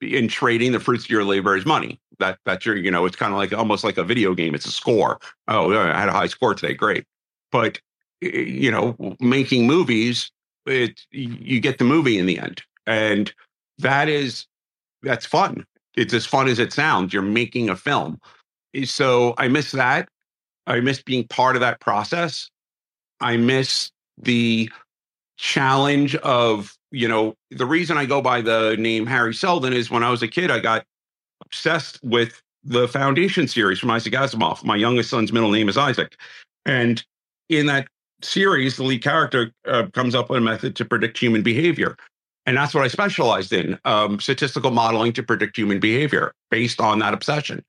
in 0.00 0.28
trading 0.28 0.72
the 0.72 0.80
fruits 0.80 1.04
of 1.04 1.10
your 1.10 1.24
labor 1.24 1.56
is 1.56 1.64
money. 1.64 2.00
That 2.22 2.38
that's 2.44 2.64
your, 2.64 2.76
you 2.76 2.90
know, 2.90 3.04
it's 3.04 3.16
kind 3.16 3.32
of 3.32 3.38
like 3.38 3.52
almost 3.52 3.84
like 3.84 3.98
a 3.98 4.04
video 4.04 4.34
game. 4.34 4.54
It's 4.54 4.66
a 4.66 4.70
score. 4.70 5.18
Oh, 5.48 5.72
I 5.76 5.98
had 5.98 6.08
a 6.08 6.12
high 6.12 6.28
score 6.28 6.54
today. 6.54 6.74
Great. 6.74 7.04
But 7.50 7.80
you 8.20 8.70
know, 8.70 8.96
making 9.20 9.66
movies, 9.66 10.30
it 10.66 11.00
you 11.10 11.60
get 11.60 11.78
the 11.78 11.84
movie 11.84 12.18
in 12.18 12.26
the 12.26 12.38
end. 12.38 12.62
And 12.86 13.32
that 13.78 14.08
is 14.08 14.46
that's 15.02 15.26
fun. 15.26 15.66
It's 15.96 16.14
as 16.14 16.24
fun 16.24 16.48
as 16.48 16.58
it 16.58 16.72
sounds. 16.72 17.12
You're 17.12 17.22
making 17.22 17.68
a 17.68 17.76
film. 17.76 18.20
Eh, 18.74 18.84
so 18.84 19.34
I 19.38 19.48
miss 19.48 19.72
that. 19.72 20.08
I 20.66 20.80
miss 20.80 21.02
being 21.02 21.26
part 21.26 21.56
of 21.56 21.60
that 21.60 21.80
process. 21.80 22.48
I 23.20 23.36
miss 23.36 23.90
the 24.16 24.70
challenge 25.36 26.14
of 26.16 26.76
you 26.92 27.08
know, 27.08 27.34
the 27.50 27.66
reason 27.66 27.96
I 27.96 28.04
go 28.04 28.20
by 28.20 28.42
the 28.42 28.76
name 28.78 29.06
Hari 29.06 29.34
Seldon 29.34 29.72
is 29.72 29.90
when 29.90 30.04
I 30.04 30.10
was 30.10 30.22
a 30.22 30.28
kid, 30.28 30.50
I 30.50 30.60
got 30.60 30.84
obsessed 31.52 32.00
with 32.02 32.42
the 32.64 32.88
Foundation 32.88 33.46
series 33.46 33.78
from 33.78 33.90
Isaac 33.90 34.14
Asimov. 34.14 34.64
My 34.64 34.76
youngest 34.76 35.10
son's 35.10 35.32
middle 35.32 35.50
name 35.50 35.68
is 35.68 35.76
Isaac. 35.76 36.16
And 36.64 37.04
in 37.50 37.66
that 37.66 37.88
series, 38.22 38.76
the 38.76 38.84
lead 38.84 39.02
character 39.02 39.52
uh, 39.66 39.86
comes 39.92 40.14
up 40.14 40.30
with 40.30 40.38
a 40.38 40.40
method 40.40 40.74
to 40.76 40.84
predict 40.86 41.18
human 41.18 41.42
behavior. 41.42 41.96
And 42.46 42.56
that's 42.56 42.74
what 42.74 42.84
I 42.84 42.88
specialized 42.88 43.52
in 43.52 43.78
um, 43.84 44.18
statistical 44.18 44.70
modeling 44.70 45.12
to 45.12 45.22
predict 45.22 45.56
human 45.56 45.78
behavior 45.78 46.32
based 46.50 46.80
on 46.80 47.00
that 47.00 47.12
obsession. 47.12 47.62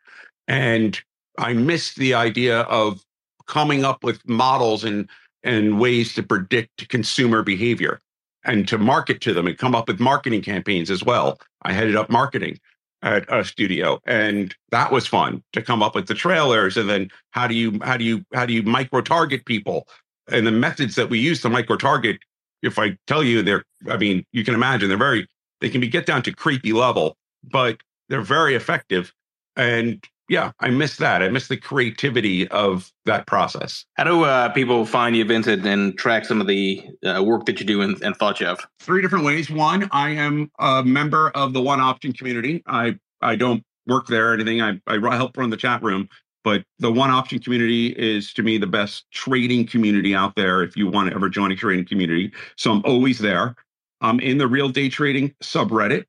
And 0.47 0.99
I 1.37 1.53
missed 1.53 1.97
the 1.97 2.13
idea 2.13 2.61
of 2.61 3.03
coming 3.47 3.83
up 3.83 4.03
with 4.03 4.25
models 4.27 4.85
and, 4.85 5.09
and 5.43 5.79
ways 5.79 6.13
to 6.15 6.23
predict 6.23 6.87
consumer 6.87 7.43
behavior 7.43 7.99
and 8.45 8.65
to 8.69 8.77
market 8.77 9.19
to 9.21 9.33
them 9.33 9.47
and 9.47 9.57
come 9.57 9.75
up 9.75 9.89
with 9.89 9.99
marketing 9.99 10.41
campaigns 10.41 10.89
as 10.89 11.03
well. 11.03 11.39
I 11.63 11.73
headed 11.73 11.97
up 11.97 12.09
marketing 12.09 12.59
at 13.03 13.31
a 13.31 13.45
studio 13.45 13.99
and 14.05 14.55
that 14.71 14.91
was 14.91 15.05
fun 15.05 15.43
to 15.51 15.61
come 15.61 15.83
up 15.83 15.93
with 15.93 16.07
the 16.07 16.13
trailers 16.15 16.77
and 16.77 16.89
then 16.89 17.09
how 17.31 17.47
do 17.47 17.53
you 17.53 17.79
how 17.83 17.97
do 17.97 18.03
you 18.03 18.25
how 18.33 18.45
do 18.45 18.53
you 18.53 18.63
micro 18.63 19.01
target 19.01 19.45
people? 19.45 19.87
And 20.31 20.47
the 20.47 20.51
methods 20.51 20.95
that 20.95 21.09
we 21.09 21.19
use 21.19 21.41
to 21.41 21.49
micro 21.49 21.75
target 21.75 22.17
if 22.61 22.79
i 22.79 22.97
tell 23.07 23.23
you 23.23 23.41
they're 23.41 23.63
i 23.89 23.97
mean 23.97 24.25
you 24.31 24.43
can 24.45 24.53
imagine 24.53 24.87
they're 24.87 24.97
very 24.97 25.27
they 25.59 25.69
can 25.69 25.81
be 25.81 25.87
get 25.87 26.05
down 26.05 26.23
to 26.23 26.31
creepy 26.31 26.71
level 26.71 27.17
but 27.43 27.77
they're 28.09 28.21
very 28.21 28.55
effective. 28.55 29.13
And 29.55 30.03
yeah, 30.29 30.51
I 30.59 30.69
miss 30.69 30.97
that. 30.97 31.21
I 31.21 31.29
miss 31.29 31.47
the 31.47 31.57
creativity 31.57 32.47
of 32.47 32.91
that 33.05 33.27
process. 33.27 33.85
How 33.95 34.05
do 34.05 34.23
uh, 34.23 34.49
people 34.49 34.85
find 34.85 35.15
you, 35.15 35.25
Vincent, 35.25 35.65
and 35.65 35.97
track 35.97 36.25
some 36.25 36.39
of 36.39 36.47
the 36.47 36.83
uh, 37.05 37.21
work 37.23 37.45
that 37.45 37.59
you 37.59 37.65
do 37.65 37.81
and, 37.81 38.01
and 38.01 38.15
thought 38.15 38.39
you 38.39 38.47
have? 38.47 38.65
Three 38.79 39.01
different 39.01 39.25
ways. 39.25 39.49
One, 39.49 39.89
I 39.91 40.11
am 40.11 40.49
a 40.59 40.83
member 40.83 41.29
of 41.31 41.53
the 41.53 41.61
One 41.61 41.79
Option 41.79 42.13
community. 42.13 42.63
I 42.67 42.97
I 43.21 43.35
don't 43.35 43.63
work 43.85 44.07
there 44.07 44.31
or 44.31 44.33
anything. 44.33 44.61
I, 44.61 44.79
I 44.87 44.97
help 45.15 45.37
run 45.37 45.49
the 45.49 45.57
chat 45.57 45.83
room, 45.83 46.07
but 46.43 46.63
the 46.79 46.91
One 46.91 47.09
Option 47.09 47.39
community 47.39 47.87
is 47.87 48.33
to 48.33 48.43
me 48.43 48.57
the 48.57 48.67
best 48.67 49.05
trading 49.11 49.67
community 49.67 50.15
out 50.15 50.35
there. 50.35 50.63
If 50.63 50.77
you 50.77 50.89
want 50.89 51.09
to 51.09 51.15
ever 51.15 51.29
join 51.29 51.51
a 51.51 51.55
trading 51.55 51.85
community, 51.85 52.31
so 52.55 52.71
I'm 52.71 52.81
always 52.85 53.19
there. 53.19 53.55
I'm 53.99 54.19
in 54.19 54.37
the 54.37 54.47
Real 54.47 54.69
Day 54.69 54.89
Trading 54.89 55.33
subreddit, 55.43 56.05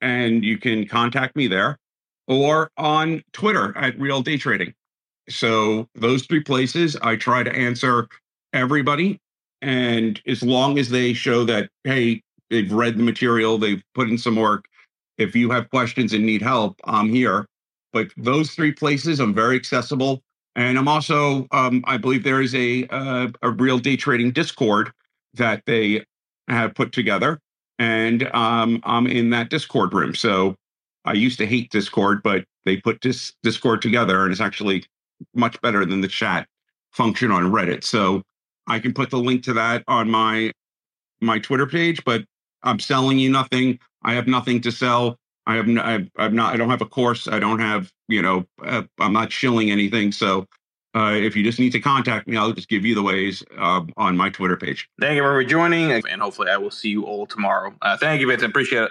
and 0.00 0.44
you 0.44 0.56
can 0.56 0.86
contact 0.86 1.36
me 1.36 1.46
there 1.46 1.78
or 2.30 2.70
on 2.78 3.22
Twitter 3.32 3.76
at 3.76 3.98
Real 3.98 4.22
Day 4.22 4.38
Trading. 4.38 4.72
So 5.28 5.88
those 5.96 6.24
three 6.26 6.40
places, 6.40 6.96
I 7.02 7.16
try 7.16 7.42
to 7.42 7.52
answer 7.52 8.06
everybody. 8.52 9.18
And 9.62 10.20
as 10.26 10.42
long 10.42 10.78
as 10.78 10.88
they 10.88 11.12
show 11.12 11.44
that, 11.44 11.68
hey, 11.82 12.22
they've 12.48 12.72
read 12.72 12.96
the 12.96 13.02
material, 13.02 13.58
they've 13.58 13.82
put 13.94 14.08
in 14.08 14.16
some 14.16 14.36
work. 14.36 14.64
If 15.18 15.34
you 15.34 15.50
have 15.50 15.68
questions 15.70 16.12
and 16.12 16.24
need 16.24 16.40
help, 16.40 16.80
I'm 16.84 17.08
here. 17.08 17.46
But 17.92 18.08
those 18.16 18.52
three 18.52 18.72
places, 18.72 19.18
I'm 19.18 19.34
very 19.34 19.56
accessible. 19.56 20.22
And 20.54 20.78
I'm 20.78 20.88
also, 20.88 21.48
um, 21.50 21.82
I 21.86 21.96
believe 21.96 22.22
there 22.22 22.40
is 22.40 22.54
a, 22.54 22.86
uh, 22.90 23.28
a 23.42 23.50
real 23.50 23.78
day 23.78 23.96
trading 23.96 24.30
Discord 24.30 24.92
that 25.34 25.62
they 25.66 26.04
have 26.48 26.74
put 26.74 26.92
together. 26.92 27.40
And 27.80 28.32
um, 28.34 28.80
I'm 28.84 29.08
in 29.08 29.30
that 29.30 29.50
Discord 29.50 29.92
room. 29.92 30.14
So 30.14 30.54
I 31.04 31.14
used 31.14 31.38
to 31.38 31.46
hate 31.46 31.70
Discord, 31.70 32.22
but 32.22 32.44
they 32.64 32.76
put 32.76 33.00
this 33.00 33.32
Discord 33.42 33.82
together 33.82 34.22
and 34.22 34.32
it's 34.32 34.40
actually 34.40 34.84
much 35.34 35.60
better 35.60 35.84
than 35.84 36.00
the 36.00 36.08
chat 36.08 36.46
function 36.92 37.30
on 37.30 37.52
Reddit. 37.52 37.84
So 37.84 38.22
I 38.66 38.78
can 38.78 38.92
put 38.92 39.10
the 39.10 39.18
link 39.18 39.42
to 39.44 39.52
that 39.54 39.84
on 39.88 40.10
my 40.10 40.52
my 41.20 41.38
Twitter 41.38 41.66
page, 41.66 42.02
but 42.04 42.24
I'm 42.62 42.78
selling 42.78 43.18
you 43.18 43.30
nothing. 43.30 43.78
I 44.02 44.14
have 44.14 44.26
nothing 44.26 44.60
to 44.62 44.72
sell. 44.72 45.18
I 45.46 45.56
have 45.56 45.66
no, 45.66 45.82
I, 45.82 46.08
I'm 46.16 46.34
not 46.34 46.54
I 46.54 46.56
don't 46.56 46.70
have 46.70 46.82
a 46.82 46.86
course. 46.86 47.28
I 47.28 47.38
don't 47.38 47.58
have, 47.58 47.92
you 48.08 48.22
know, 48.22 48.46
uh, 48.64 48.82
I'm 48.98 49.12
not 49.12 49.32
shilling 49.32 49.70
anything. 49.70 50.12
So 50.12 50.46
uh, 50.94 51.12
if 51.14 51.36
you 51.36 51.42
just 51.44 51.58
need 51.58 51.72
to 51.72 51.80
contact 51.80 52.26
me, 52.26 52.36
I'll 52.36 52.52
just 52.52 52.68
give 52.68 52.84
you 52.84 52.94
the 52.94 53.02
ways 53.02 53.42
uh, 53.58 53.82
on 53.96 54.16
my 54.16 54.30
Twitter 54.30 54.56
page. 54.56 54.88
Thank 55.00 55.16
you 55.16 55.22
for 55.22 55.42
joining, 55.44 55.92
and 55.92 56.20
hopefully 56.20 56.50
I 56.50 56.56
will 56.56 56.70
see 56.70 56.88
you 56.88 57.04
all 57.04 57.26
tomorrow. 57.26 57.74
Uh, 57.80 57.96
thank 57.96 58.20
you, 58.20 58.26
Vincent. 58.26 58.50
Appreciate 58.50 58.84
it. 58.84 58.90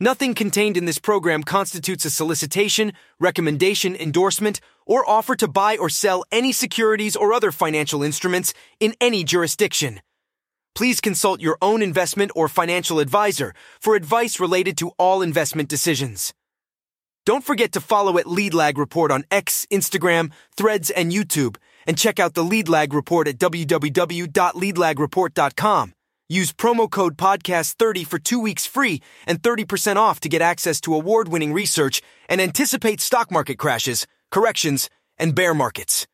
Nothing 0.00 0.34
contained 0.34 0.76
in 0.76 0.86
this 0.86 0.98
program 0.98 1.44
constitutes 1.44 2.04
a 2.04 2.10
solicitation, 2.10 2.94
recommendation, 3.20 3.94
endorsement, 3.94 4.60
or 4.86 5.08
offer 5.08 5.36
to 5.36 5.46
buy 5.46 5.76
or 5.76 5.88
sell 5.88 6.24
any 6.32 6.50
securities 6.50 7.14
or 7.14 7.32
other 7.32 7.52
financial 7.52 8.02
instruments 8.02 8.52
in 8.80 8.96
any 9.00 9.22
jurisdiction. 9.22 10.00
Please 10.74 11.00
consult 11.00 11.40
your 11.40 11.56
own 11.62 11.80
investment 11.80 12.32
or 12.34 12.48
financial 12.48 12.98
advisor 12.98 13.54
for 13.78 13.94
advice 13.94 14.40
related 14.40 14.76
to 14.78 14.90
all 14.98 15.22
investment 15.22 15.68
decisions. 15.68 16.34
Don't 17.24 17.44
forget 17.44 17.70
to 17.72 17.80
follow 17.80 18.18
at 18.18 18.26
Lead 18.26 18.52
Lag 18.52 18.78
Report 18.78 19.12
on 19.12 19.22
X, 19.30 19.64
Instagram, 19.70 20.32
Threads, 20.56 20.90
and 20.90 21.12
YouTube, 21.12 21.56
and 21.86 21.96
check 21.96 22.18
out 22.18 22.34
the 22.34 22.42
Lead 22.42 22.68
Lag 22.68 22.92
Report 22.92 23.28
at 23.28 23.38
www.leadlagreport.com. 23.38 25.94
Use 26.40 26.52
promo 26.52 26.90
code 26.90 27.16
podcast30 27.16 28.04
for 28.04 28.18
2 28.18 28.40
weeks 28.40 28.66
free 28.66 29.00
and 29.24 29.40
30% 29.40 29.96
off 29.96 30.18
to 30.18 30.28
get 30.28 30.42
access 30.42 30.80
to 30.80 30.94
award-winning 30.94 31.52
research 31.52 32.02
and 32.28 32.40
anticipate 32.40 33.00
stock 33.00 33.30
market 33.30 33.56
crashes, 33.56 34.04
corrections, 34.32 34.90
and 35.16 35.36
bear 35.36 35.54
markets. 35.54 36.08